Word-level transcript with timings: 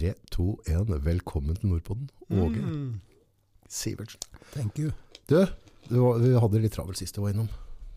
3, 0.00 0.14
2, 0.32 0.44
1. 0.66 0.90
Velkommen 1.04 1.56
til 1.56 1.68
Nordpodden. 1.68 2.06
Åge 2.30 2.60
Mm. 2.62 3.00
Sivertsen. 3.68 4.20
Thank 4.52 4.78
you. 4.78 4.92
Du, 5.28 5.46
du, 5.90 6.00
var- 6.00 6.18
vi 6.18 6.32
hadde 6.32 6.52
det 6.54 6.62
litt 6.62 6.72
travelt 6.72 6.96
sist 6.96 7.14
du 7.14 7.20
var 7.20 7.30
innom. 7.34 7.48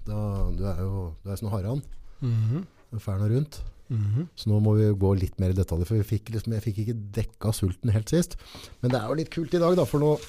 Da, 0.06 0.52
du 0.52 0.66
er 0.66 0.82
jo 0.82 1.16
du 1.24 1.30
er 1.32 1.38
sånn 1.40 1.52
harran. 1.52 1.82
Mm 2.20 2.66
Du 2.92 2.98
er 2.98 3.18
rundt. 3.18 3.32
rundt. 3.32 3.64
-hmm. 3.90 4.28
Så 4.36 4.50
nå 4.50 4.60
må 4.60 4.76
vi 4.76 4.94
gå 5.00 5.14
litt 5.18 5.40
mer 5.40 5.50
i 5.50 5.54
detalj, 5.54 5.86
for 5.86 5.96
vi 5.96 6.04
fikk 6.04 6.30
liksom, 6.30 6.54
jeg 6.54 6.62
fikk 6.62 6.78
ikke 6.78 7.12
dekka 7.12 7.54
sulten 7.54 7.90
helt 7.90 8.10
sist. 8.10 8.36
Men 8.82 8.92
det 8.92 9.00
er 9.00 9.08
jo 9.08 9.14
litt 9.14 9.30
kult 9.30 9.54
i 9.54 9.60
dag, 9.60 9.76
da, 9.76 9.84
for 9.86 10.00
nå 10.00 10.20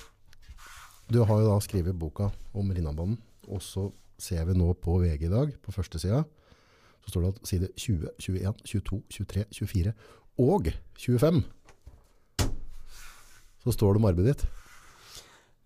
Du 1.10 1.24
har 1.24 1.40
jo 1.40 1.48
da 1.48 1.60
skrevet 1.60 1.98
boka 1.98 2.32
om 2.54 2.70
Rinnanbanen, 2.70 3.18
og 3.48 3.60
så 3.60 3.92
ser 4.18 4.44
vi 4.44 4.54
nå 4.54 4.72
på 4.74 5.00
VG 5.02 5.22
i 5.26 5.28
dag, 5.28 5.52
på 5.62 5.72
første 5.72 5.98
sida, 5.98 6.24
så 7.04 7.08
står 7.10 7.20
det 7.20 7.28
at 7.28 7.46
side 7.48 7.68
20, 7.76 8.08
21, 8.18 8.54
22, 8.64 9.02
23, 9.10 9.44
24 9.52 9.92
og 10.38 10.72
25 10.96 11.44
så 13.64 13.74
står 13.74 13.94
det 13.94 14.02
om 14.02 14.08
arbeidet 14.10 14.34
ditt. 14.34 14.46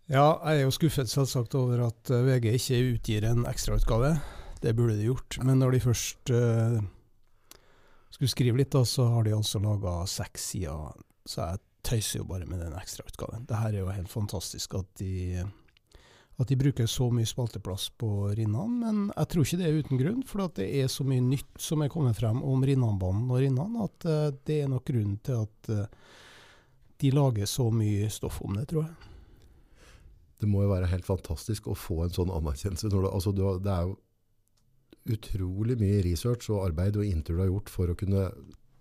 Ja, 0.08 0.38
jeg 0.40 0.62
er 0.62 0.64
jo 0.64 0.72
skuffet 0.72 1.10
selvsagt 1.12 1.52
over 1.58 1.82
at 1.90 2.10
eh, 2.14 2.24
VG 2.24 2.54
ikke 2.56 2.78
utgir 2.94 3.26
en 3.28 3.42
ekstrautgave. 3.50 4.14
Det 4.62 4.72
burde 4.76 4.96
de 4.96 5.10
gjort. 5.10 5.36
Men 5.44 5.60
når 5.60 5.76
de 5.76 5.80
først 5.84 6.32
uh, 6.32 6.78
skulle 8.08 8.32
skrive 8.32 8.58
litt, 8.58 8.72
da, 8.72 8.86
så 8.88 9.04
har 9.12 9.26
de 9.26 9.36
altså 9.36 9.60
laga 9.62 10.00
seks 10.08 10.48
sider. 10.54 10.96
Så 11.28 11.44
jeg 11.44 11.60
tøyser 11.86 12.22
jo 12.22 12.28
bare 12.30 12.48
med 12.48 12.62
den 12.64 12.76
ekstrautgaven. 12.78 13.44
Det 13.48 13.60
her 13.60 13.74
er 13.74 13.82
jo 13.82 13.92
helt 13.92 14.10
fantastisk 14.10 14.78
at 14.80 14.88
de, 14.98 15.44
at 16.40 16.48
de 16.48 16.58
bruker 16.58 16.88
så 16.90 17.10
mye 17.12 17.28
spalteplass 17.28 17.90
på 18.00 18.30
Rinnan. 18.32 18.78
Men 18.80 19.02
jeg 19.12 19.30
tror 19.30 19.44
ikke 19.44 19.60
det 19.60 19.68
er 19.68 19.82
uten 19.82 20.00
grunn, 20.00 20.22
for 20.26 20.48
det 20.56 20.70
er 20.80 20.88
så 20.92 21.04
mye 21.06 21.24
nytt 21.24 21.60
som 21.68 21.84
er 21.84 21.92
kommet 21.92 22.16
frem 22.18 22.40
om 22.40 22.64
Rinnanbanen 22.64 23.28
og 23.28 23.44
Rinnan, 23.44 23.76
at 23.84 24.08
uh, 24.08 24.30
det 24.48 24.62
er 24.62 24.72
nok 24.72 24.88
grunnen 24.88 25.20
til 25.20 25.44
at 25.44 25.70
eh, 25.76 26.16
de 26.98 27.12
lager 27.14 27.46
så 27.46 27.68
mye 27.70 28.08
stoff 28.10 28.40
om 28.42 28.56
det, 28.58 28.68
tror 28.72 28.86
jeg. 28.86 29.14
Det 30.38 30.48
må 30.50 30.62
jo 30.64 30.72
være 30.72 30.90
helt 30.90 31.06
fantastisk 31.06 31.66
å 31.70 31.76
få 31.78 32.04
en 32.04 32.14
sånn 32.14 32.30
anerkjennelse. 32.30 32.90
Du, 32.90 33.00
altså 33.06 33.32
du, 33.34 33.42
det 33.62 33.74
er 33.74 33.88
jo 33.88 33.96
utrolig 35.14 35.78
mye 35.80 36.02
research 36.04 36.50
og 36.52 36.66
arbeid 36.66 36.98
og 36.98 37.06
intervju 37.06 37.38
du 37.38 37.44
har 37.44 37.52
gjort 37.52 37.72
for 37.72 37.90
å 37.90 37.96
kunne 37.98 38.28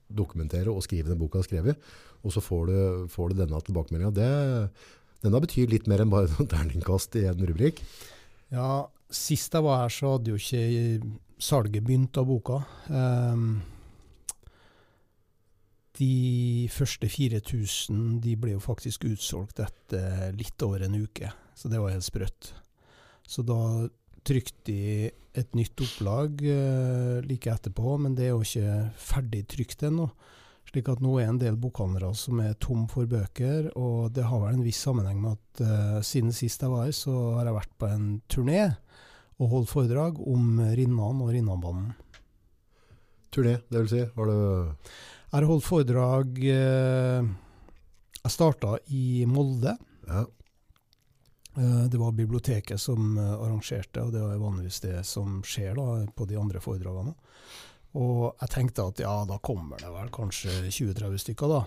dokumentere 0.07 0.71
og 0.71 0.83
skrive 0.85 1.11
den 1.11 1.19
boka 1.19 1.37
du 1.37 1.43
har 1.43 1.47
skrevet, 1.47 1.87
og 2.23 2.33
så 2.33 2.43
får 2.43 2.69
du, 2.69 2.77
får 3.11 3.31
du 3.31 3.41
denne 3.41 3.61
tilbakemeldinga. 3.69 4.11
Det, 4.15 4.91
denne 5.25 5.41
betyr 5.43 5.71
litt 5.71 5.87
mer 5.89 6.03
enn 6.03 6.13
bare 6.13 6.29
noen 6.33 6.51
terningkast 6.51 7.17
i 7.19 7.25
en 7.31 7.47
rubrikk. 7.49 7.81
Ja, 8.53 8.87
sist 9.13 9.55
jeg 9.55 9.65
var 9.65 9.83
her 9.83 9.93
så 9.93 10.15
hadde 10.15 10.33
jo 10.33 10.39
ikke 10.39 11.17
salget 11.43 11.85
begynt 11.85 12.17
av 12.19 12.29
boka. 12.29 12.61
Um, 12.89 13.59
de 15.97 16.13
første 16.71 17.09
4000 17.11 18.19
de 18.23 18.35
ble 18.39 18.55
jo 18.55 18.63
faktisk 18.63 19.07
utsolgt 19.09 19.61
etter 19.63 20.33
litt 20.37 20.61
over 20.65 20.85
en 20.85 20.97
uke, 20.97 21.31
så 21.57 21.71
det 21.71 21.81
var 21.81 21.93
helt 21.93 22.07
sprøtt. 22.07 22.51
Så 23.27 23.43
da 23.45 23.87
trykte 24.27 24.71
de 24.71 25.11
et 25.37 25.53
nytt 25.55 25.79
opplag 25.83 26.41
eh, 26.41 27.19
like 27.27 27.51
etterpå, 27.51 27.97
men 28.01 28.15
det 28.17 28.27
er 28.27 28.33
jo 28.33 28.43
ikke 28.43 28.89
ferdig 28.99 29.43
trykt 29.51 29.85
ennå. 29.87 30.09
Slik 30.67 30.89
at 30.91 31.03
nå 31.03 31.13
er 31.21 31.29
en 31.29 31.39
del 31.39 31.55
bokhandlere 31.59 32.09
som 32.17 32.41
er 32.43 32.57
tom 32.59 32.87
for 32.91 33.07
bøker, 33.07 33.69
og 33.79 34.11
det 34.15 34.25
har 34.27 34.41
vel 34.41 34.57
en 34.57 34.65
viss 34.65 34.81
sammenheng 34.83 35.21
med 35.23 35.37
at 35.37 35.61
eh, 35.63 35.99
siden 36.03 36.33
sist 36.35 36.63
jeg 36.63 36.73
var 36.73 36.87
her, 36.87 36.95
så 36.95 37.13
har 37.37 37.47
jeg 37.47 37.59
vært 37.59 37.77
på 37.79 37.91
en 37.91 38.09
turné 38.27 38.63
og 39.37 39.53
holdt 39.53 39.71
foredrag 39.71 40.19
om 40.25 40.57
Rinnan 40.59 41.21
og 41.21 41.31
Rinnanbanen. 41.31 41.93
Turné, 43.31 43.59
det 43.69 43.83
vil 43.83 43.91
si. 43.91 44.03
Har 44.15 44.31
du 44.31 44.37
Jeg 45.27 45.35
har 45.41 45.49
holdt 45.49 45.67
foredrag 45.67 46.37
eh, 46.39 47.27
Jeg 48.23 48.31
starta 48.31 48.77
i 48.95 49.25
Molde. 49.27 49.75
ja, 50.07 50.25
Eh, 51.57 51.83
det 51.83 51.97
var 51.97 52.11
biblioteket 52.11 52.81
som 52.81 53.17
eh, 53.17 53.33
arrangerte, 53.33 54.03
og 54.03 54.13
det 54.13 54.21
er 54.21 54.37
vanligvis 54.41 54.81
det 54.83 54.99
som 55.09 55.39
skjer 55.45 55.73
da, 55.77 56.03
på 56.13 56.27
de 56.29 56.37
andre 56.37 56.61
foredragene. 56.61 57.15
Og 57.97 58.27
jeg 58.43 58.51
tenkte 58.53 58.85
at 58.91 59.01
ja, 59.01 59.15
da 59.25 59.39
kommer 59.41 59.81
det 59.81 59.89
vel 59.89 60.11
kanskje 60.13 60.67
20-30 60.67 61.23
stykker, 61.23 61.55
da. 61.55 61.63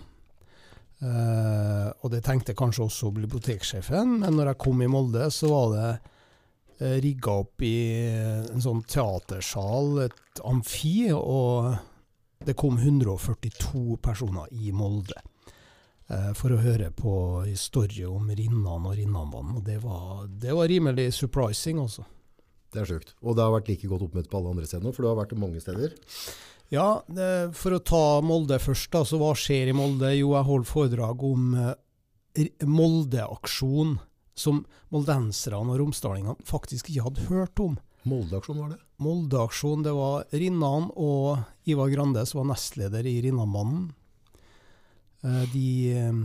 Eh, 1.01 1.89
og 2.05 2.15
det 2.15 2.23
tenkte 2.23 2.55
kanskje 2.55 2.87
også 2.87 3.11
biblioteksjefen, 3.19 4.21
men 4.23 4.39
når 4.39 4.53
jeg 4.53 4.63
kom 4.63 4.85
i 4.85 4.91
Molde, 4.91 5.27
så 5.35 5.51
var 5.51 5.75
det 5.75 5.91
eh, 5.91 6.99
rigga 7.03 7.41
opp 7.43 7.67
i 7.67 7.77
en 8.47 8.63
sånn 8.63 8.85
teatersal, 8.87 10.05
et 10.07 10.45
amfi, 10.47 11.11
og 11.17 11.73
det 12.45 12.55
kom 12.55 12.79
142 12.79 13.97
personer 13.97 14.47
i 14.51 14.73
Molde 14.73 15.19
eh, 16.09 16.31
for 16.37 16.55
å 16.55 16.61
høre 16.63 16.89
på 16.97 17.15
historie 17.45 18.09
om 18.09 18.31
Rinnan 18.33 18.87
og 18.89 18.97
Rinnanbanen. 18.97 19.59
Og 19.61 19.67
det 19.67 19.77
var, 19.85 20.25
det 20.25 20.55
var 20.57 20.71
rimelig 20.71 21.11
surprising, 21.19 21.83
altså. 21.83 22.07
det 22.73 22.83
er 22.83 22.89
sjukt. 22.95 23.13
Og 23.21 23.37
det 23.37 23.45
har 23.45 23.53
vært 23.59 23.69
like 23.69 23.91
godt 23.91 24.07
oppmøte 24.09 24.33
på 24.33 24.41
alle 24.41 24.55
andre 24.55 24.71
steder 24.71 24.89
nå, 24.89 24.95
for 24.97 25.05
du 25.05 25.11
har 25.11 25.21
vært 25.21 25.37
mange 25.41 25.61
steder. 25.61 25.99
Ja, 26.73 26.89
det, 27.11 27.29
for 27.59 27.77
å 27.77 27.83
ta 27.85 28.05
Molde 28.25 28.61
først, 28.63 28.89
da, 28.95 29.05
så 29.05 29.21
hva 29.21 29.35
skjer 29.37 29.73
i 29.73 29.77
Molde? 29.77 30.15
Jo, 30.15 30.33
jeg 30.39 30.49
holder 30.49 30.71
foredrag 30.71 31.25
om 31.27 31.53
eh, 31.61 32.51
Molde-aksjon, 32.65 33.99
som 34.39 34.65
moldenserne 34.95 35.75
og 35.75 35.81
romsdalingene 35.83 36.49
faktisk 36.49 36.89
ikke 36.89 37.11
hadde 37.11 37.29
hørt 37.29 37.61
om. 37.61 37.77
Moldeaksjon 38.09 38.59
var 38.59 38.71
det. 38.73 38.79
Molde-aksjon, 39.01 39.83
det 39.85 39.93
var 39.97 40.25
Rinnan 40.33 40.91
og 40.97 41.69
Ivar 41.69 41.91
Grande 41.93 42.25
som 42.29 42.43
var 42.43 42.55
nestleder 42.55 43.07
i 43.09 43.19
Rinnanbanen. 43.25 43.91
Eh, 45.25 45.45
De 45.53 45.67
eh, 45.93 46.21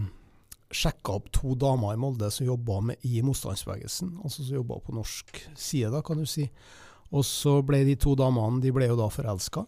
sjekka 0.72 1.18
opp 1.19 1.31
to 1.36 1.56
damer 1.59 1.96
i 1.96 2.00
Molde 2.00 2.31
som 2.31 2.47
jobba 2.47 2.96
i 3.08 3.22
motstandsbevegelsen, 3.24 4.18
altså 4.24 4.44
som 4.44 4.59
jobba 4.59 4.80
på 4.84 4.96
norsk 4.96 5.41
side, 5.56 5.91
da, 5.91 6.02
kan 6.03 6.19
du 6.19 6.28
si. 6.30 6.47
Og 7.12 7.24
så 7.28 7.59
ble 7.63 7.84
de 7.88 7.96
to 8.00 8.16
damene 8.19 8.63
de 8.63 8.74
ble 8.75 8.90
jo 8.90 8.97
da 9.00 9.07
forelska 9.13 9.66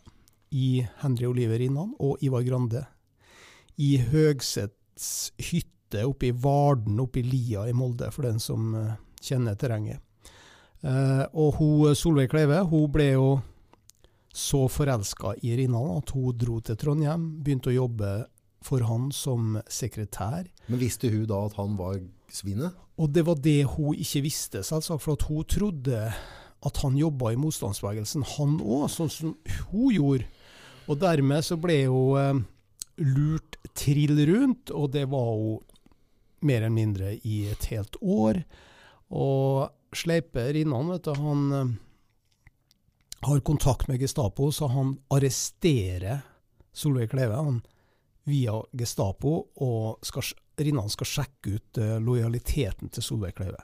i 0.56 0.82
Henry 1.04 1.28
Oliver 1.28 1.60
Rinnan 1.60 1.94
og 2.00 2.24
Ivar 2.24 2.44
Grande. 2.48 2.86
I 3.78 3.98
Høgsets 4.10 5.32
hytte 5.52 6.04
oppe 6.08 6.32
i 6.32 6.36
Varden, 6.36 7.00
oppe 7.00 7.22
i 7.22 7.28
Lia 7.28 7.68
i 7.70 7.76
Molde, 7.78 8.10
for 8.12 8.28
den 8.28 8.40
som 8.44 8.74
eh, 8.76 8.96
kjenner 9.22 9.56
terrenget. 9.60 10.02
Eh, 10.88 11.26
og 11.36 11.58
hun, 11.60 11.96
Solveig 11.98 12.32
Kleive 12.32 12.62
hun 12.70 12.88
ble 12.94 13.12
jo 13.12 13.30
så 14.38 14.68
forelska 14.70 15.34
i 15.44 15.56
Rinnan 15.58 15.98
at 15.98 16.14
hun 16.14 16.36
dro 16.38 16.60
til 16.62 16.78
Trondheim, 16.80 17.30
begynte 17.44 17.72
å 17.72 17.80
jobbe 17.80 18.12
for 18.64 18.84
han 18.86 19.10
som 19.16 19.58
sekretær. 19.72 20.48
Men 20.68 20.82
visste 20.82 21.10
hun 21.12 21.26
da 21.30 21.44
at 21.48 21.58
han 21.58 21.78
var 21.80 22.00
svinet? 22.34 22.76
Og 22.98 23.12
det 23.14 23.24
var 23.28 23.40
det 23.42 23.62
hun 23.76 23.98
ikke 23.98 24.24
visste, 24.26 24.64
selvsagt, 24.66 25.04
for 25.04 25.18
at 25.18 25.26
hun 25.30 25.48
trodde 25.50 26.02
at 26.68 26.82
han 26.82 26.98
jobba 26.98 27.32
i 27.34 27.40
motstandsbevegelsen, 27.40 28.26
han 28.36 28.58
òg, 28.64 28.88
sånn 28.92 29.12
som 29.14 29.36
hun 29.72 29.90
gjorde. 29.94 30.30
Og 30.88 31.00
dermed 31.02 31.46
så 31.46 31.58
ble 31.62 31.82
hun 31.86 32.22
eh, 32.22 32.46
lurt 33.04 33.60
trill 33.78 34.16
rundt, 34.30 34.72
og 34.74 34.94
det 34.96 35.06
var 35.12 35.34
hun 35.34 35.60
mer 36.48 36.64
eller 36.64 36.74
mindre 36.74 37.16
i 37.26 37.48
et 37.52 37.70
helt 37.74 37.98
år. 38.02 38.42
Og 39.14 39.70
Sleipe 39.96 40.44
Rinnan, 40.54 40.90
vet 40.92 41.08
du, 41.08 41.14
han 41.16 41.52
eh, 41.52 41.76
har 43.28 43.40
kontakt 43.40 43.88
med 43.88 44.02
Gestapo, 44.02 44.52
så 44.52 44.68
han 44.68 44.98
arresterer 45.14 46.26
Solveig 46.74 47.12
Kleve 47.12 47.36
han, 47.36 47.62
via 48.28 48.58
Gestapo, 48.72 49.38
og 49.56 50.06
skal, 50.06 50.26
Rinnan 50.60 50.92
skal 50.92 51.10
sjekke 51.10 51.56
ut 51.56 51.80
uh, 51.82 51.96
lojaliteten 52.04 52.92
til 52.94 53.06
Solveig 53.06 53.38
Kleve. 53.38 53.64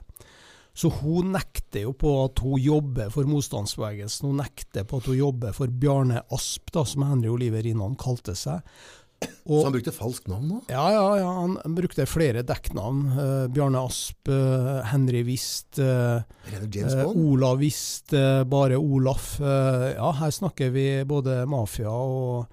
Så 0.74 0.90
hun 0.90 1.30
nekter 1.36 1.84
jo 1.84 1.92
på 1.94 2.10
at 2.24 2.40
hun 2.42 2.58
jobber 2.58 3.12
for 3.14 3.28
motstandsbevegelsen, 3.30 4.32
hun 4.32 4.40
nekter 4.42 4.86
på 4.88 4.98
at 4.98 5.10
hun 5.10 5.20
jobber 5.20 5.54
for 5.54 5.70
Bjarne 5.70 6.24
Asp, 6.34 6.72
da, 6.74 6.82
som 6.88 7.04
Henry 7.06 7.30
Oliver 7.30 7.62
Rinnan 7.62 7.94
kalte 8.00 8.34
seg. 8.38 8.64
Så 9.44 9.60
han 9.66 9.74
brukte 9.74 9.92
falskt 9.94 10.28
navn 10.30 10.52
òg? 10.56 10.70
Ja, 10.72 10.84
ja, 10.94 11.04
ja, 11.20 11.30
han 11.40 11.56
brukte 11.76 12.06
flere 12.08 12.44
dekknavn. 12.46 13.02
Uh, 13.12 13.44
Bjarne 13.52 13.82
Asp, 13.84 14.30
uh, 14.32 14.80
Henry 14.88 15.24
Wist, 15.28 15.80
uh? 15.82 16.22
Olav 17.10 17.60
Wist, 17.60 18.14
bare 18.50 18.78
Olaf. 18.80 19.34
Ja, 19.40 20.10
her 20.20 20.32
snakker 20.32 20.72
vi 20.74 20.86
både 21.08 21.42
mafia 21.50 21.92
og, 21.92 22.48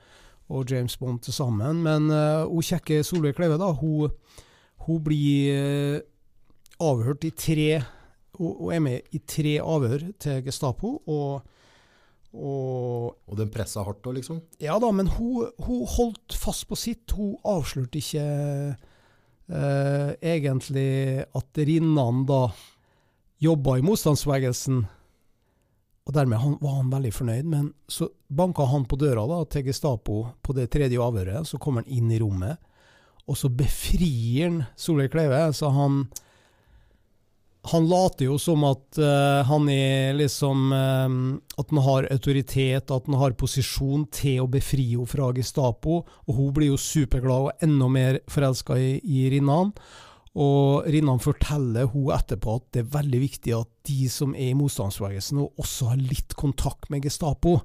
og 0.51 0.71
James 0.71 0.97
Bond 0.99 1.23
til 1.25 1.35
sammen. 1.35 1.83
Men 1.85 2.11
hun 2.11 2.65
kjekke 2.65 3.01
Solveig 3.07 3.37
Kleve, 3.37 3.59
da, 3.61 3.71
hun, 3.77 4.11
hun 4.87 5.01
blir 5.05 6.01
avhørt 6.81 7.27
i 7.29 7.33
tre 7.37 7.71
hun 8.41 8.71
er 8.73 8.81
med 8.81 9.13
i 9.13 9.19
tre 9.27 9.57
avhør 9.61 10.07
til 10.21 10.43
Gestapo. 10.45 11.01
og 11.05 11.41
og 12.31 13.17
Og 13.27 13.37
den 13.39 13.49
pressa 13.51 13.83
hardt 13.83 14.05
òg, 14.07 14.15
liksom? 14.19 14.41
ja 14.59 14.77
da, 14.79 14.91
men 14.91 15.07
hun, 15.07 15.49
hun 15.65 15.85
holdt 15.87 16.35
fast 16.35 16.67
på 16.69 16.77
sitt. 16.79 17.11
Hun 17.11 17.35
avslørte 17.47 17.99
ikke 17.99 18.25
eh, 19.51 20.11
egentlig 20.21 21.25
at 21.27 21.61
Rinnan 21.67 22.25
da 22.29 22.45
jobba 23.41 23.77
i 23.77 23.85
motstandsbevegelsen. 23.85 24.81
Og 26.07 26.15
dermed 26.15 26.41
han, 26.41 26.57
var 26.61 26.79
han 26.79 26.91
veldig 26.91 27.13
fornøyd. 27.13 27.47
Men 27.51 27.69
så 27.87 28.09
banka 28.27 28.65
han 28.69 28.87
på 28.89 28.99
døra 29.01 29.25
da 29.29 29.43
til 29.51 29.67
Gestapo 29.69 30.23
på 30.41 30.55
det 30.57 30.69
tredje 30.73 31.01
avhøret. 31.01 31.47
Så 31.47 31.59
kommer 31.61 31.83
han 31.83 31.93
inn 31.93 32.11
i 32.11 32.19
rommet, 32.21 32.59
og 33.27 33.37
så 33.37 33.51
befrir 33.53 34.45
han 34.47 34.63
Solveig 34.75 35.11
Kleive. 35.13 35.43
Så 35.55 35.71
han 35.71 36.05
han 37.63 37.85
later 37.85 38.25
jo 38.25 38.39
som 38.41 38.63
at 38.65 38.97
uh, 38.97 39.45
han 39.45 39.67
er 39.69 40.15
liksom 40.17 40.71
uh, 40.73 41.09
At 41.61 41.69
han 41.69 41.81
har 41.85 42.07
autoritet, 42.09 42.89
at 42.89 43.09
han 43.09 43.19
har 43.21 43.37
posisjon 43.37 44.07
til 44.09 44.41
å 44.41 44.49
befri 44.49 44.95
henne 44.95 45.09
fra 45.09 45.29
Gestapo. 45.35 46.01
Og 46.25 46.39
hun 46.39 46.53
blir 46.55 46.71
jo 46.71 46.79
superglad 46.81 47.51
og 47.51 47.65
enda 47.65 47.89
mer 47.91 48.21
forelska 48.31 48.79
i, 48.81 48.95
i 49.05 49.27
Rinnan. 49.33 49.75
Og 50.41 50.87
Rinnan 50.89 51.21
forteller 51.21 51.89
hun 51.91 52.09
etterpå 52.15 52.57
at 52.57 52.69
det 52.73 52.85
er 52.85 52.93
veldig 52.97 53.19
viktig 53.27 53.53
at 53.57 53.69
de 53.89 54.07
som 54.09 54.33
er 54.33 54.53
i 54.53 54.57
motstandsbevegelsen, 54.57 55.43
også 55.59 55.91
har 55.91 56.01
litt 56.01 56.33
kontakt 56.39 56.89
med 56.89 57.05
Gestapo. 57.05 57.59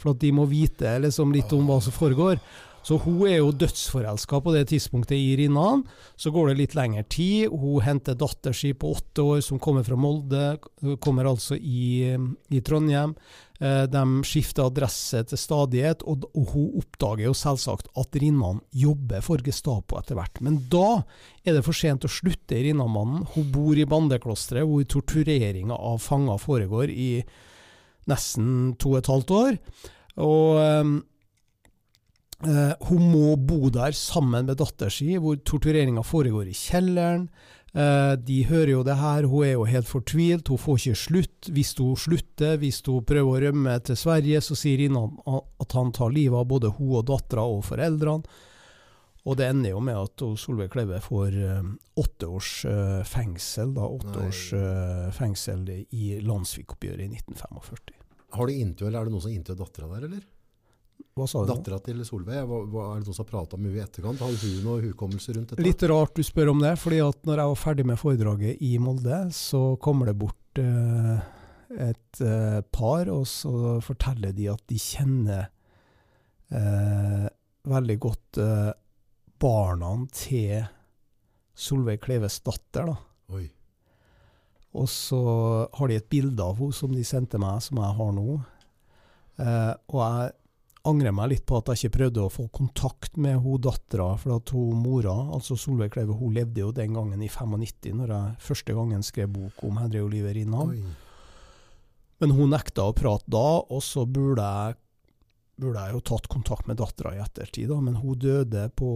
For 0.00 0.14
at 0.14 0.22
de 0.22 0.30
må 0.34 0.46
vite 0.50 0.96
liksom, 1.02 1.34
litt 1.34 1.52
om 1.54 1.68
hva 1.68 1.82
som 1.84 1.94
foregår. 1.94 2.40
Så 2.84 2.98
hun 3.00 3.22
er 3.24 3.38
jo 3.38 3.52
dødsforelska 3.56 4.42
på 4.44 4.52
det 4.52 4.66
tidspunktet 4.68 5.16
i 5.16 5.36
Rinnan. 5.40 5.86
Så 6.20 6.32
går 6.34 6.50
det 6.50 6.58
litt 6.58 6.74
lengre 6.76 7.04
tid. 7.08 7.48
Hun 7.48 7.80
henter 7.84 8.16
datter 8.20 8.52
si 8.56 8.74
på 8.76 8.92
åtte 8.92 9.24
år 9.24 9.40
som 9.44 9.60
kommer 9.62 9.86
fra 9.86 9.96
Molde, 9.96 10.58
kommer 11.00 11.30
altså 11.30 11.56
i, 11.56 12.12
i 12.52 12.60
Trondheim. 12.60 13.14
Eh, 13.62 13.84
de 13.88 14.02
skifter 14.28 14.66
adresse 14.66 15.22
til 15.30 15.40
stadighet, 15.40 16.04
og, 16.04 16.26
hun 16.34 16.74
oppdager 16.82 17.24
jo 17.28 17.32
selvsagt 17.38 17.88
at 17.96 18.20
Rinnan 18.20 18.60
jobber 18.76 19.24
for 19.24 19.40
Gestapo 19.46 19.96
etter 20.00 20.18
hvert. 20.18 20.42
Men 20.44 20.60
da 20.68 21.00
er 21.46 21.56
det 21.56 21.64
for 21.64 21.76
sent 21.76 22.04
å 22.04 22.12
slutte 22.12 22.58
i 22.58 22.66
Rinnamannen. 22.68 23.24
Hun 23.32 23.48
bor 23.54 23.80
i 23.80 23.88
bandeklosteret 23.88 24.68
hvor 24.68 24.84
tortureringa 24.84 25.78
av 25.78 26.04
fanger 26.04 26.36
foregår 26.42 26.92
i 26.92 27.10
nesten 28.12 28.74
to 28.76 28.92
og 28.92 29.00
et 29.00 29.12
halvt 29.14 29.36
år. 29.40 29.60
Og 30.28 30.60
eh, 30.60 30.94
Uh, 30.94 31.00
hun 32.88 33.10
må 33.12 33.34
bo 33.40 33.70
der 33.72 33.96
sammen 33.96 34.48
med 34.48 34.58
datteren 34.60 34.92
sin, 34.92 35.18
hvor 35.22 35.38
tortureringa 35.46 36.02
foregår 36.04 36.50
i 36.50 36.56
kjelleren. 36.56 37.28
Uh, 37.74 38.14
de 38.22 38.44
hører 38.46 38.70
jo 38.70 38.82
det 38.86 38.94
her, 39.00 39.26
hun 39.26 39.42
er 39.42 39.56
jo 39.56 39.64
helt 39.66 39.88
fortvilt, 39.90 40.46
hun 40.52 40.60
får 40.62 40.76
ikke 40.78 40.98
slutt. 41.00 41.48
Hvis 41.50 41.72
hun 41.80 41.96
slutter, 41.98 42.58
hvis 42.62 42.78
hun 42.86 43.02
prøver 43.02 43.26
å 43.26 43.40
rømme 43.48 43.74
til 43.82 43.98
Sverige, 43.98 44.42
så 44.46 44.54
sier 44.58 44.84
Innan 44.84 45.16
at 45.26 45.74
han 45.74 45.90
tar 45.94 46.14
livet 46.14 46.38
av 46.38 46.46
både 46.52 46.70
hun 46.76 47.00
og 47.00 47.08
dattera 47.10 47.42
og 47.50 47.64
foreldrene. 47.66 48.38
Og 49.24 49.38
det 49.40 49.48
ender 49.48 49.72
jo 49.72 49.80
med 49.80 49.96
at 49.96 50.22
Solveig 50.38 50.70
Kleve 50.70 51.00
får 51.02 51.34
uh, 51.34 51.72
åtte 51.98 52.28
års 52.28 52.52
fengsel, 53.10 53.74
da, 53.74 53.88
åtte 53.88 54.14
Nei. 54.20 54.28
års 54.28 55.16
fengsel 55.16 55.66
i 55.72 56.18
landssvikoppgjøret 56.22 57.08
i 57.08 57.10
1945. 57.24 57.98
Har 58.34 58.46
du 58.46 58.54
inntil, 58.54 58.86
eller 58.86 59.00
Er 59.00 59.08
det 59.08 59.14
noen 59.16 59.24
som 59.24 59.34
inntil 59.34 59.58
dattera 59.58 59.90
der, 59.96 60.06
eller? 60.10 60.22
Hva 61.14 61.26
sa 61.30 61.44
du? 61.44 61.50
Dattera 61.52 61.78
til 61.78 62.00
Solveig, 62.06 62.40
hva, 62.50 62.60
hva, 62.66 62.84
er 62.90 63.02
det 63.02 63.06
noen 63.06 63.14
som 63.14 63.22
har 63.22 63.30
prata 63.30 63.58
med 63.58 63.70
henne 63.70 63.78
i 63.78 63.84
etterkant? 63.84 64.22
Har 64.24 64.34
hun 64.34 64.64
noe 64.66 64.82
hukommelse 64.82 65.36
rundt 65.36 65.52
dette? 65.52 65.62
Litt 65.62 65.84
rart 65.86 66.18
du 66.18 66.26
spør 66.26 66.50
om 66.50 66.62
det, 66.64 66.74
fordi 66.82 66.98
at 67.04 67.20
når 67.28 67.42
jeg 67.42 67.52
var 67.52 67.60
ferdig 67.60 67.86
med 67.86 68.00
foredraget 68.00 68.64
i 68.66 68.72
Molde, 68.82 69.20
så 69.36 69.62
kommer 69.84 70.10
det 70.10 70.16
bort 70.18 70.62
eh, 70.62 71.22
et 71.86 72.22
eh, 72.26 72.60
par, 72.74 73.12
og 73.14 73.28
så 73.30 73.78
forteller 73.86 74.34
de 74.34 74.50
at 74.50 74.66
de 74.70 74.80
kjenner 74.82 75.46
eh, 76.50 77.26
veldig 77.70 77.98
godt 78.02 78.42
eh, 78.42 78.70
barna 79.44 79.94
til 80.18 80.66
Solveig 81.54 82.02
Kleves 82.02 82.42
datter. 82.42 82.90
da. 82.90 82.98
Oi. 83.38 83.46
Og 84.74 84.90
så 84.90 85.22
har 85.78 85.90
de 85.90 86.02
et 86.02 86.10
bilde 86.10 86.42
av 86.42 86.58
henne 86.58 86.74
som 86.74 86.94
de 86.94 87.04
sendte 87.06 87.38
meg, 87.38 87.62
som 87.62 87.78
jeg 87.78 87.98
har 88.00 88.16
nå. 88.18 88.40
Eh, 89.38 89.74
og 89.94 90.00
jeg 90.02 90.32
angrer 90.84 91.14
meg 91.16 91.30
litt 91.32 91.44
på 91.48 91.56
at 91.58 91.70
jeg 91.72 91.84
ikke 91.86 91.96
prøvde 91.98 92.24
å 92.24 92.32
få 92.32 92.46
kontakt 92.52 93.16
med 93.20 93.38
hun 93.40 93.60
dattera, 93.64 94.10
for 94.20 94.36
at 94.36 94.52
hun 94.52 94.82
mora, 94.84 95.14
altså 95.32 95.56
Solveig 95.56 95.94
Kleve, 95.94 96.16
hun 96.18 96.34
levde 96.36 96.60
jo 96.60 96.72
den 96.76 96.96
gangen 96.96 97.22
i 97.24 97.30
95, 97.32 97.94
når 98.02 98.12
jeg 98.12 98.38
første 98.50 98.76
gangen 98.76 99.04
skrev 99.06 99.32
bok 99.32 99.64
om 99.64 99.80
Henry 99.80 100.02
Oliver 100.04 100.36
Rinnan. 100.36 100.74
Men 102.20 102.34
hun 102.36 102.52
nekta 102.52 102.88
å 102.90 102.96
prate 102.96 103.30
da, 103.32 103.46
og 103.64 103.80
så 103.84 104.04
burde 104.04 104.44
jeg, 104.44 104.76
burde 105.64 105.86
jeg 105.86 105.96
jo 105.96 106.02
tatt 106.10 106.28
kontakt 106.32 106.68
med 106.68 106.78
dattera 106.82 107.14
i 107.16 107.22
ettertid, 107.24 107.72
da, 107.72 107.80
men 107.80 107.96
hun 108.02 108.20
døde 108.20 108.66
på 108.76 108.90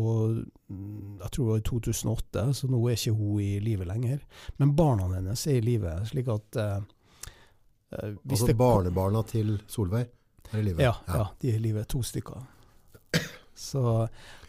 jeg 0.68 1.32
tror 1.32 1.40
det 1.40 1.48
var 1.48 1.62
i 1.62 1.66
2008, 1.70 2.46
så 2.60 2.68
nå 2.68 2.82
er 2.84 3.00
ikke 3.00 3.16
hun 3.16 3.40
i 3.40 3.50
live 3.64 3.88
lenger. 3.88 4.20
Men 4.60 4.76
barna 4.76 5.08
hennes 5.14 5.48
er 5.48 5.62
i 5.62 5.64
live, 5.64 5.96
slik 6.12 6.28
at 6.36 6.60
eh, 6.60 6.78
eh 7.96 8.14
Altså 8.28 8.52
barnebarna 8.52 9.24
til 9.24 9.56
Solveig? 9.64 10.12
Er 10.52 10.62
i 10.62 10.66
livet? 10.70 10.82
Ja, 10.84 10.94
ja. 11.06 11.20
ja, 11.22 11.26
de 11.42 11.52
er 11.52 11.58
i 11.58 11.64
livet. 11.68 11.88
To 11.92 12.02
stykker. 12.06 12.44
Så 13.58 13.82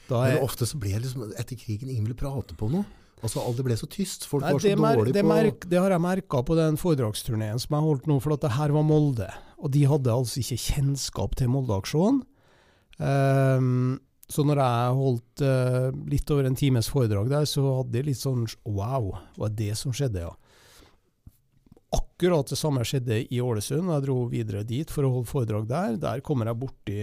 da 0.10 0.24
er 0.26 0.38
Men 0.38 0.46
ofte 0.46 0.68
så 0.70 0.80
ble 0.82 0.96
det 0.96 1.04
liksom 1.06 1.30
etter 1.38 1.58
krigen 1.60 1.90
ingen 1.90 2.08
ville 2.08 2.18
prate 2.18 2.58
på 2.58 2.70
noe. 2.72 2.86
Altså, 3.20 3.44
Det 3.56 3.66
ble 3.68 3.76
så 3.76 3.88
tyst. 3.92 4.26
Folk 4.30 4.46
Nei, 4.46 4.54
var 4.56 4.64
så 4.64 4.76
dårlige 4.80 5.18
det, 5.18 5.26
merk, 5.28 5.66
det 5.68 5.80
har 5.82 5.92
jeg 5.92 6.04
merka 6.04 6.42
på 6.46 6.56
den 6.56 6.80
foredragsturneen 6.80 7.60
som 7.60 7.76
jeg 7.76 7.88
holdt 7.88 8.08
nå, 8.08 8.20
for 8.24 8.36
at 8.38 8.46
det 8.46 8.54
her 8.56 8.74
var 8.76 8.86
Molde. 8.88 9.28
Og 9.60 9.74
de 9.76 9.84
hadde 9.92 10.14
altså 10.14 10.40
ikke 10.40 10.60
kjennskap 10.70 11.36
til 11.40 11.52
Molde-aksjonen. 11.52 12.22
Um, 13.00 14.00
så 14.30 14.44
når 14.46 14.62
jeg 14.62 14.96
holdt 15.00 15.44
uh, 15.44 15.90
litt 16.12 16.32
over 16.32 16.48
en 16.48 16.58
times 16.60 16.90
foredrag 16.92 17.32
der, 17.32 17.48
så 17.50 17.64
hadde 17.80 17.96
de 17.96 18.06
litt 18.12 18.20
sånn 18.20 18.46
Wow, 18.68 19.12
var 19.40 19.52
det 19.58 19.74
som 19.80 19.96
skjedde, 19.96 20.28
ja? 20.28 20.34
Akkurat 21.96 22.52
det 22.52 22.58
samme 22.60 22.84
skjedde 22.86 23.24
i 23.34 23.40
Ålesund. 23.42 23.90
Jeg 23.90 24.06
dro 24.06 24.18
videre 24.30 24.66
dit 24.68 24.92
for 24.92 25.08
å 25.08 25.14
holde 25.14 25.30
foredrag 25.30 25.68
der. 25.70 25.98
Der 25.98 26.22
kommer 26.26 26.50
jeg 26.50 26.62
borti 26.62 27.00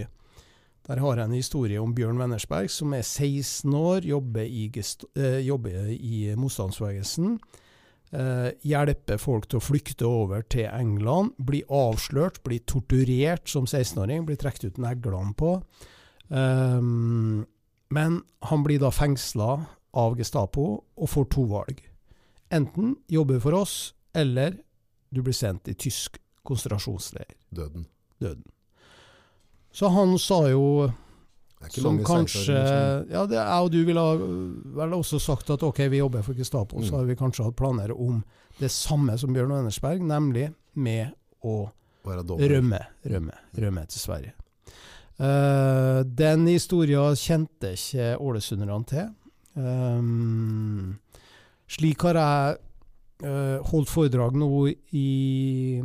Der 0.87 1.01
har 1.03 1.17
jeg 1.17 1.27
en 1.27 1.35
historie 1.35 1.81
om 1.81 1.91
Bjørn 1.91 2.15
Wennersberg, 2.21 2.69
som 2.71 2.93
er 2.95 3.01
16 3.03 3.73
år, 3.75 4.05
jobber 4.07 4.45
i, 4.47 4.71
eh, 5.17 5.39
jobber 5.43 5.89
i 5.91 6.33
motstandsbevegelsen. 6.39 7.39
Eh, 8.13 8.51
hjelper 8.63 9.19
folk 9.19 9.49
til 9.49 9.59
å 9.59 9.65
flykte 9.65 10.07
over 10.07 10.45
til 10.47 10.69
England. 10.71 11.33
Blir 11.43 11.67
avslørt, 11.67 12.41
blir 12.43 12.59
torturert 12.59 13.49
som 13.49 13.65
16-åring, 13.65 14.25
blir 14.25 14.37
trukket 14.37 14.63
ut 14.63 14.77
neglene 14.77 15.35
på. 15.35 15.61
Um, 16.29 17.45
men 17.91 18.21
han 18.43 18.63
blir 18.63 18.79
da 18.79 18.91
fengsla 18.91 19.67
av 19.93 20.15
Gestapo 20.19 20.83
og 20.95 21.09
får 21.09 21.29
to 21.35 21.43
valg. 21.51 21.83
Enten 22.51 22.95
jobbe 23.11 23.41
for 23.43 23.59
oss, 23.59 23.93
eller 24.15 24.55
du 25.17 25.25
blir 25.25 25.35
sendt 25.35 25.67
i 25.71 25.75
tysk 25.75 26.19
konsentrasjonsleir. 26.47 27.33
Døden. 27.49 27.85
Døden. 28.21 28.45
Så 29.73 29.91
han 29.93 30.15
sa 30.19 30.39
jo 30.49 30.91
som 31.69 31.97
kanskje 32.05 32.53
Ja, 33.09 33.25
det, 33.25 33.37
jeg 33.37 33.61
og 33.63 33.71
du 33.73 33.79
ville 33.85 34.03
vel 34.77 34.93
også 34.97 35.19
sagt 35.21 35.49
at 35.53 35.63
ok, 35.65 35.83
vi 35.91 36.01
jobber 36.01 36.25
for 36.25 36.37
Gestapo, 36.37 36.79
mm. 36.79 36.87
så 36.87 36.99
har 36.99 37.07
vi 37.09 37.17
kanskje 37.17 37.47
hatt 37.47 37.57
planer 37.57 37.93
om 37.93 38.21
det 38.59 38.69
samme 38.73 39.17
som 39.17 39.33
Bjørn 39.33 39.53
Wennersberg, 39.53 40.01
nemlig 40.05 40.51
med 40.73 41.13
å 41.45 41.67
rømme, 42.07 42.79
rømme, 43.03 43.39
rømme 43.57 43.85
til 43.91 43.99
Sverige. 44.01 44.33
Uh, 45.17 46.05
den 46.05 46.45
historien 46.47 47.17
kjente 47.17 47.73
ikke 47.73 48.13
ålesunderne 48.21 48.77
til. 48.89 49.09
Um, 49.57 50.97
slik 51.67 52.05
har 52.05 52.21
jeg 52.21 52.57
holdt 53.17 53.89
foredrag 53.89 54.35
nå 54.37 54.49
i 54.93 55.81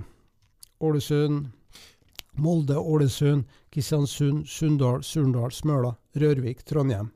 Ålesund, 0.83 1.47
Molde, 2.33 2.77
Ålesund, 2.77 3.45
Kristiansund, 3.73 4.49
Sunndal, 4.49 5.03
Surndal, 5.05 5.53
Smøla, 5.53 5.95
Rørvik, 6.19 6.65
Trondheim. 6.69 7.11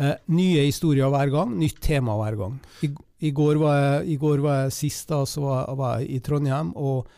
Uh, 0.00 0.14
nye 0.32 0.64
historier 0.64 1.10
hver 1.12 1.32
gang, 1.32 1.54
nytt 1.60 1.80
tema 1.84 2.16
hver 2.16 2.36
gang. 2.40 2.58
I, 2.84 2.88
i, 3.28 3.32
går, 3.36 3.58
var 3.60 3.78
jeg, 3.78 4.06
i 4.14 4.16
går 4.20 4.40
var 4.44 4.62
jeg 4.64 4.76
sist, 4.76 5.08
da, 5.10 5.22
så 5.28 5.44
var, 5.44 5.66
var, 5.76 5.98
jeg 6.00 6.16
i 6.16 6.22
Trondheim, 6.24 6.72
og 6.76 7.10